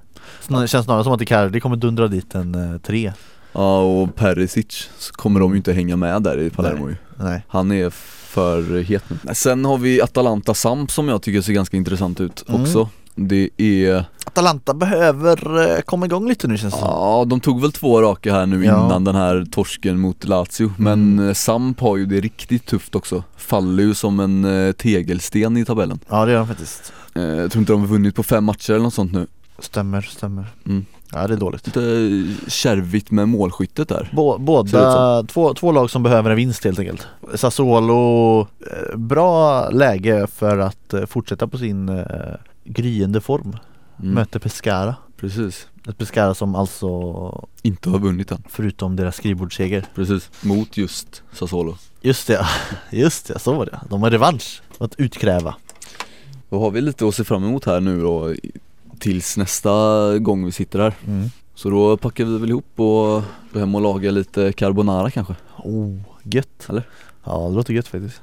Snar, 0.41 0.67
känns 0.67 0.85
snarare 0.85 1.05
som 1.05 1.13
att 1.13 1.21
Icardi 1.21 1.61
kommer 1.61 1.77
dundra 1.77 2.09
dit 2.09 2.35
en 2.35 2.55
eh, 2.55 2.79
tre 2.81 3.13
Ja 3.53 3.81
och 3.83 4.15
Perisic 4.15 4.91
så 4.99 5.13
kommer 5.13 5.41
de 5.41 5.51
ju 5.51 5.57
inte 5.57 5.73
hänga 5.73 5.97
med 5.97 6.23
där 6.23 6.39
i 6.39 6.51
Palermo 6.51 6.89
ju 6.89 6.97
Nej 7.19 7.43
Han 7.49 7.73
är 7.73 7.91
för 7.91 8.83
het 8.83 9.05
nu 9.11 9.35
Sen 9.35 9.65
har 9.65 9.79
vi 9.79 10.01
Atalanta 10.03 10.55
Samp 10.55 10.91
som 10.91 11.09
jag 11.09 11.23
tycker 11.23 11.41
ser 11.41 11.53
ganska 11.53 11.77
intressant 11.77 12.21
ut 12.21 12.45
Mm. 12.49 12.63
också 12.63 12.89
Det 13.15 13.49
är, 13.57 14.05
Atalanta 14.25 14.75
behöver 14.75 15.71
eh, 15.77 15.81
komma 15.81 16.07
igång 16.07 16.29
lite 16.29 16.49
nu 16.49 16.57
känns 16.59 16.75
det 16.75 16.81
ja 16.81 17.25
de 17.29 17.41
tog 17.41 17.61
väl 17.61 17.73
två 17.73 18.03
raka 18.03 18.33
här 18.33 18.47
nu 18.47 18.65
Ja. 18.65 18.87
innan 18.87 19.05
den 19.05 19.15
här 19.15 19.47
torsken 19.53 19.99
mot 20.01 20.25
Lazio. 20.25 20.73
Men 20.79 20.93
Mm. 21.13 21.29
eh, 21.29 21.35
Samp 21.35 21.81
har 21.81 21.97
ju 21.97 22.07
det 22.07 22.21
riktigt 22.21 22.67
tufft 22.67 22.95
också. 22.95 23.23
Faller 23.37 23.83
ju 23.83 23.95
som 23.95 24.21
en 24.21 24.45
eh, 24.67 24.73
tegelsten 24.73 25.57
i 25.57 25.65
tabellen. 25.65 25.99
Ja 26.09 26.25
det 26.25 26.33
gör 26.33 26.39
de 26.39 26.49
faktiskt. 26.49 26.93
Jag 27.15 27.51
tror 27.53 27.61
inte 27.61 27.73
de 27.73 27.81
har 27.81 27.89
vunnit 27.89 28.15
på 28.15 28.23
fem 28.23 28.45
matcher 28.45 28.71
eller 28.73 28.83
något 28.85 28.95
sånt 28.95 29.13
nu. 29.13 29.27
Stämmer, 29.59 30.01
stämmer. 30.01 30.47
Mm. 30.67 30.85
Ja 31.13 31.27
det 31.27 31.35
är 31.35 31.39
dåligt. 31.39 31.67
Lite 31.67 31.81
kärvigt 32.51 33.11
med 33.11 33.29
målskyttet 33.29 33.89
där. 33.89 34.11
Bå, 34.13 34.39
Båda, 34.39 35.23
två, 35.23 35.55
två 35.55 35.73
lag 35.73 35.91
som 35.91 36.03
behöver 36.03 36.31
en 36.31 36.37
vinst 36.37 36.65
helt 36.65 36.79
enkelt. 36.79 37.07
Sassuolo, 37.35 38.47
bra 38.97 39.69
läge 39.71 40.27
för 40.35 40.59
att 40.59 40.95
fortsätta 41.09 41.47
på 41.49 41.59
sin 41.59 41.89
gryende 42.65 43.21
form 43.21 43.57
Mm. 44.03 44.15
Möter 44.15 44.39
Pescara 44.39 44.97
Precis. 45.17 45.69
Ett 45.89 45.99
Pescara 45.99 46.35
som 46.35 46.55
alltså, 46.55 46.89
Inte 47.63 47.91
har 47.91 47.99
vunnit 47.99 48.31
än. 48.33 48.43
förutom 48.49 48.97
deras 48.97 49.17
skrivbordsseger 49.17 49.87
Precis. 49.95 50.31
Mot 50.43 50.77
just 50.77 51.23
Sassuolo. 51.33 51.77
Just 52.01 52.27
det, 52.27 52.47
just 52.93 53.27
det, 53.29 53.39
så 53.39 53.55
var 53.55 53.67
det. 53.67 53.81
De 53.91 54.03
har 54.03 54.11
revansch 54.11 54.63
att 54.79 54.95
utkräva 55.01 55.55
Då 56.51 56.61
har 56.61 56.71
vi 56.71 56.81
lite 56.81 57.09
att 57.09 57.15
se 57.15 57.25
fram 57.25 57.45
emot 57.45 57.65
här 57.65 57.81
nu 57.81 58.01
då 58.01 58.35
tills 58.99 59.37
nästa 59.37 59.71
gång 60.19 60.45
vi 60.45 60.53
sitter 60.53 60.79
här. 60.79 60.95
mm. 61.07 61.31
Så 61.55 61.71
då 61.71 61.97
packar 61.97 62.25
vi 62.25 62.39
väl 62.39 62.51
ihop 62.51 62.67
och 62.81 63.23
går 63.53 63.61
hem 63.61 63.75
och 63.75 63.81
lagar 63.81 64.13
lite 64.13 64.53
carbonara 64.53 65.11
kanske. 65.11 65.35
Oh, 65.59 65.99
gött 66.23 66.67
Eller? 66.69 66.83
Ja 67.25 67.49
det 67.49 67.55
låter 67.55 67.75
gött 67.75 67.89
faktiskt 67.89 68.21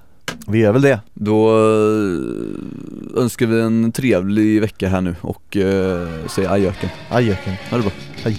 Vi 0.47 0.59
gör 0.59 0.71
väl 0.71 0.81
det 0.81 0.99
Då 1.13 1.49
eh, 1.49 3.21
önskar 3.21 3.45
vi 3.45 3.61
en 3.61 3.91
trevlig 3.91 4.61
vecka 4.61 4.87
här 4.89 5.01
nu 5.01 5.15
och 5.21 5.57
eh, 5.57 6.07
säger 6.27 6.49
adjöken. 6.49 6.89
Adjöken 7.09 7.53
Ha 7.69 7.77
det 7.77 7.83
bra. 7.83 7.91
Hej 8.23 8.37